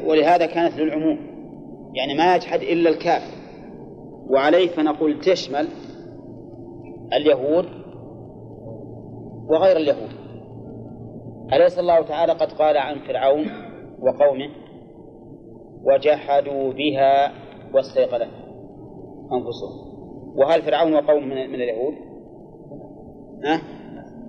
ولهذا 0.08 0.46
كانت 0.46 0.78
للعموم. 0.78 1.18
يعني 1.94 2.14
ما 2.18 2.36
يجحد 2.36 2.62
إلا 2.62 2.90
الكافر 2.90 3.38
وعليه 4.30 4.68
فنقول 4.68 5.20
تشمل 5.20 5.68
اليهود 7.14 7.66
وغير 9.50 9.78
اليهود. 9.78 10.16
أليس 11.53 11.80
الله 11.80 12.02
تعالى 12.02 12.34
قد 12.34 12.52
قال 12.52 12.78
عن 12.78 12.99
فرعون 12.99 13.45
وقومه 13.99 14.49
وجحدوا 15.84 16.74
بها 16.74 17.32
واستيقنت 17.74 18.32
أنفسهم 19.34 19.88
وهل 20.36 20.61
فرعون 20.61 20.94
وقوم 20.94 21.24
من, 21.24 21.49
من 21.49 21.56
اليهود؟ 21.56 21.94
ها؟ 23.44 23.61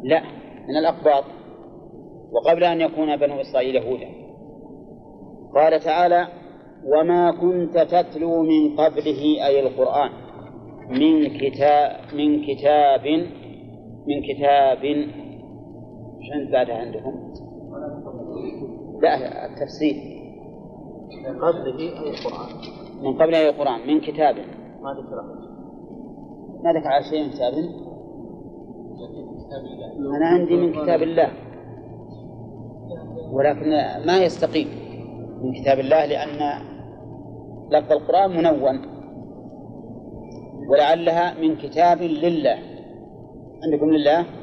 لا 0.02 0.22
من 0.68 0.76
الأقباط 0.76 1.24
وقبل 2.32 2.64
أن 2.64 2.80
يكون 2.80 3.16
بنو 3.16 3.40
إسرائيل 3.40 3.76
يهودا 3.76 4.08
قال 5.54 5.80
تعالى 5.80 6.28
وما 6.84 7.30
كنت 7.30 7.78
تتلو 7.78 8.42
من 8.42 8.76
قبله 8.76 9.46
أي 9.46 9.60
القرآن 9.60 10.10
من 10.88 11.38
كتاب 11.38 12.14
من 12.14 12.46
كتاب 12.46 13.06
من 14.06 14.22
كتاب 14.22 15.08
عند 16.32 16.50
بعدها 16.50 16.74
عندكم؟ 16.74 17.32
لا 19.02 19.46
التفسير. 19.46 19.94
من 21.28 21.38
قبله 21.38 21.78
أي 21.78 22.10
القرآن 22.10 22.48
من 23.02 23.12
قبله 23.18 23.38
أي 23.38 23.48
القرآن 23.48 23.86
من 23.86 24.00
كتاب. 24.00 24.34
ما 24.82 24.90
ذكر 24.92 25.22
ما 26.64 26.72
ذكر 26.72 26.88
على 26.88 27.04
شيء 27.04 27.24
من 27.24 27.30
كتاب. 27.30 27.52
أنا 30.16 30.26
عندي 30.26 30.56
من 30.56 30.72
كتاب 30.72 31.02
الله. 31.02 31.30
ولكن 33.32 33.70
ما 34.06 34.18
يستقيم 34.24 34.68
من 35.42 35.52
كتاب 35.52 35.78
الله 35.78 36.06
لأن 36.06 36.62
لفظ 37.70 37.92
القرآن 37.92 38.30
منون. 38.30 38.80
ولعلها 40.68 41.40
من 41.40 41.56
كتاب 41.56 42.02
لله. 42.02 42.58
عندكم 43.64 43.90
لله؟ 43.90 44.37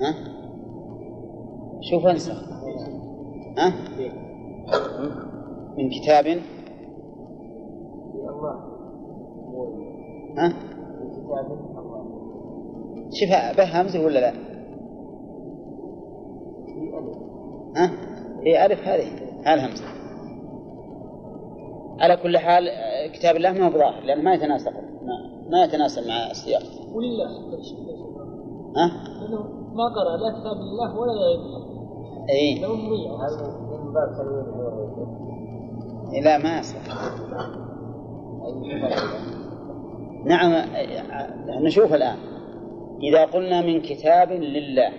ها؟ 0.00 0.14
شوف 1.80 2.06
انسى. 2.06 2.32
ها؟ 3.58 3.72
من 5.78 5.90
كتاب؟ 5.90 6.26
ها؟ 10.38 10.52
شوف 13.10 13.30
به 13.56 13.80
همزة 13.80 14.04
ولا 14.04 14.18
لا؟ 14.18 14.32
ها؟ 17.76 17.90
هي 18.42 18.66
ألف 18.66 18.88
هذه 18.88 19.08
الهمزة. 19.46 19.84
على 22.00 22.16
كل 22.16 22.38
حال 22.38 22.64
كتاب 23.12 23.36
الله 23.36 23.52
ما 23.52 23.66
هو 23.66 23.70
ظاهر 23.70 24.04
لأنه 24.04 24.22
ما 24.22 24.34
يتناسق 24.34 24.72
ما, 24.72 25.48
ما 25.50 25.64
يتناسب 25.64 26.08
مع 26.08 26.30
السياق. 26.30 26.62
ولله 26.94 27.26
ها؟ 28.76 29.57
ما 29.72 29.84
قرأ 29.84 30.16
لا 30.16 30.30
كتاب 30.40 30.56
الله 30.56 30.98
ولا 30.98 31.12
غير 31.12 31.38
الله 31.38 31.62
اي 32.30 32.60
لو 32.60 32.74
مضيع 32.74 33.12
هل 33.12 33.32
من 33.70 33.92
باب 33.92 34.10
النور 34.26 34.78
لا 36.24 36.38
ما 36.38 36.58
يصح 36.58 36.84
نعم 40.24 40.52
نشوف 41.64 41.94
الآن. 41.94 42.16
إذا 43.02 43.24
قلنا 43.24 43.60
من 43.60 43.80
كتاب 43.80 44.32
لله 44.32 44.92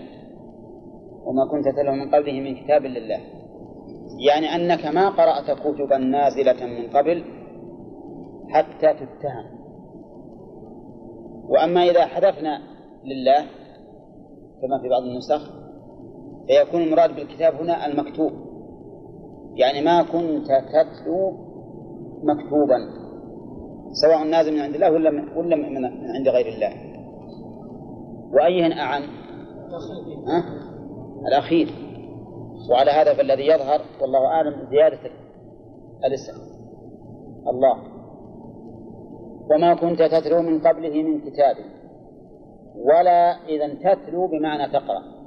وما 1.26 1.46
كنت 1.52 1.66
تتلو 1.68 1.92
من 1.92 2.16
قبله 2.16 2.40
من 2.40 2.56
كتاب 2.56 2.86
لله 2.86 3.20
يعني 4.26 4.56
أنك 4.56 4.86
ما 4.86 5.10
قرأت 5.10 5.52
كتبا 5.52 5.98
نازلة 5.98 6.66
من 6.66 6.90
قبل 6.90 7.24
حتى 8.50 8.94
تتهم. 8.94 9.46
وأما 11.50 11.84
إذا 11.84 12.06
حذفنا 12.06 12.62
لله 13.06 13.46
كما 14.62 14.80
في 14.82 14.90
بعض 14.90 15.04
النسخ 15.04 15.52
فيكون 16.48 16.82
المراد 16.82 17.16
بالكتاب 17.16 17.54
هنا 17.56 17.86
المكتوب. 17.86 18.32
يعني 19.56 19.82
ما 19.82 20.04
كنت 20.04 20.48
تتلو 20.48 21.32
مكتوبا 22.24 22.78
سواء 23.92 24.24
نازل 24.24 24.54
من 24.54 24.60
عند 24.60 24.76
الله 24.76 24.92
ولا 24.92 25.10
من 25.10 25.38
ولا 25.38 25.56
من 25.56 25.86
عند 26.16 26.28
غير 26.28 26.48
الله. 26.54 26.74
وأيهن 28.34 28.72
أعم؟ 28.72 29.02
ها؟ 30.28 30.44
الأخير. 31.28 31.68
وعلى 32.72 32.92
هذا 32.92 33.14
فالذي 33.14 33.48
يظهر 33.48 33.82
والله 34.02 34.26
أعلم 34.26 34.70
زيادة 34.70 35.00
الاسم. 36.06 36.34
الله. 37.48 37.78
وما 39.52 39.76
كنت 39.76 40.02
تتلو 40.02 40.42
من 40.42 40.60
قبله 40.60 41.04
من 41.04 41.20
كتاب. 41.20 41.56
ولا 42.80 43.32
إذا 43.48 43.74
تتلو 43.74 44.28
بمعنى 44.28 44.72
تقرأ. 44.74 45.20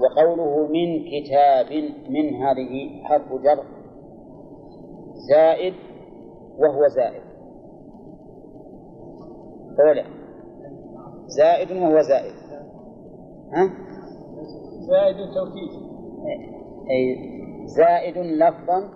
وقوله 0.00 0.66
من 0.66 1.04
كتاب 1.04 1.72
من 2.10 2.34
هذه 2.34 3.02
حرف 3.04 3.28
جر 3.32 3.64
زائد 5.30 5.74
وهو 6.58 6.88
زائد. 6.88 7.22
أولا 9.80 10.04
زائد 11.26 11.72
وهو 11.72 12.00
زائد. 12.00 12.34
ها؟ 13.52 13.70
زائد 14.80 15.16
توكيد. 15.16 15.70
أي 16.90 17.16
زائد 17.66 18.18
لفظا 18.18 18.88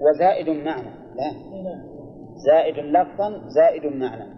وزائد 0.00 0.48
معنى. 0.48 0.90
لا. 1.16 1.32
زائد 2.34 2.78
لفظا 2.78 3.48
زائد 3.48 3.86
معنى. 3.86 4.37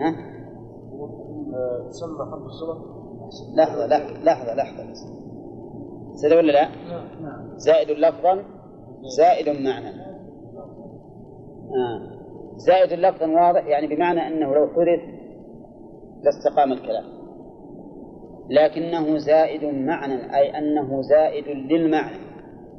ها؟ 0.00 0.32
تسمى 1.88 2.22
الصلة 2.46 3.02
لحظة 3.54 3.86
لحظة 3.86 4.24
لحظة 4.24 4.54
لحظة 4.54 4.94
سيدة 6.14 6.36
ولا 6.36 6.52
لا؟ 6.52 6.68
زائد 7.56 7.90
لفظا 7.90 8.44
زائد 9.16 9.48
معنى 9.48 9.88
آه. 11.72 12.12
زائد 12.56 12.92
لفظا 12.92 13.26
واضح 13.26 13.66
يعني 13.66 13.86
بمعنى 13.86 14.26
أنه 14.26 14.54
لو 14.54 14.66
حذف 14.66 15.02
لاستقام 16.22 16.72
الكلام 16.72 17.04
لكنه 18.50 19.18
زائد 19.18 19.64
معنى 19.64 20.36
أي 20.36 20.58
أنه 20.58 21.02
زائد 21.02 21.48
للمعنى 21.48 22.16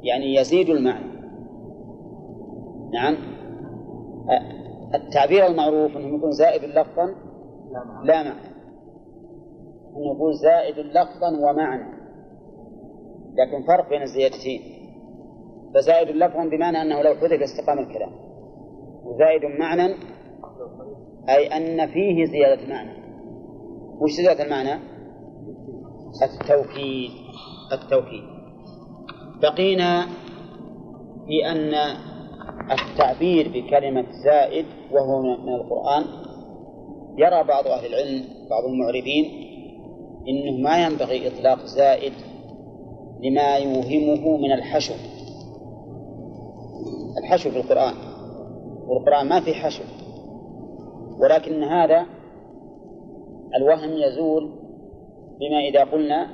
يعني 0.02 0.34
يزيد 0.34 0.68
المعنى 0.68 1.14
نعم 2.92 3.16
آه. 4.30 4.63
التعبير 4.94 5.46
المعروف 5.46 5.96
أنه 5.96 6.16
يكون 6.16 6.30
زائد 6.30 6.64
لفظا 6.64 7.06
لا 8.04 8.22
معنى. 8.22 8.54
أن 9.96 10.02
يقول 10.14 10.34
زائد 10.34 10.78
لفظا 10.78 11.50
ومعنى. 11.50 12.04
لكن 13.34 13.66
فرق 13.66 13.88
بين 13.90 14.02
الزيادتين. 14.02 14.60
فزائد 15.74 16.08
لفظا 16.08 16.48
بمعنى 16.48 16.82
أنه 16.82 17.02
لو 17.02 17.14
حذف 17.14 17.42
استقام 17.42 17.78
الكلام. 17.78 18.12
وزائد 19.04 19.44
معنى 19.60 19.94
أي 21.28 21.46
أن 21.46 21.86
فيه 21.86 22.24
زيادة 22.24 22.68
معنى. 22.68 23.04
وش 24.00 24.10
زيادة 24.10 24.44
المعنى؟ 24.44 24.80
التوكيد. 26.22 27.10
التوكيد. 27.72 28.24
بقينا 29.42 30.06
في 31.26 31.52
أن 31.52 31.74
التعبير 32.72 33.48
بكلمة 33.48 34.04
زائد 34.24 34.66
وهو 34.92 35.22
من 35.22 35.54
القرآن 35.54 36.04
يرى 37.18 37.44
بعض 37.44 37.66
أهل 37.66 37.86
العلم 37.86 38.24
بعض 38.50 38.64
المعربين 38.64 39.24
إنه 40.28 40.62
ما 40.62 40.86
ينبغي 40.86 41.28
إطلاق 41.28 41.64
زائد 41.64 42.12
لما 43.20 43.56
يوهمه 43.56 44.36
من 44.36 44.52
الحشو. 44.52 44.94
الحشو 47.18 47.50
في 47.50 47.56
القرآن 47.56 47.94
والقرآن 48.86 49.28
ما 49.28 49.40
في 49.40 49.54
حشو 49.54 49.82
ولكن 51.18 51.62
هذا 51.62 52.06
الوهم 53.56 53.90
يزول 53.92 54.50
بما 55.40 55.58
إذا 55.68 55.84
قلنا 55.84 56.30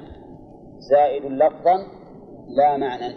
زائد 0.78 1.24
لفظا 1.24 1.76
لا 2.48 2.76
معنى 2.76 3.14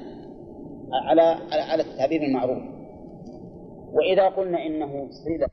على 1.10 1.38
على 1.52 1.82
التعبير 1.82 2.24
المعروف. 2.24 2.73
وإذا 3.94 4.30
قلنا 4.30 4.66
إنه 4.66 5.10
صلة 5.12 5.48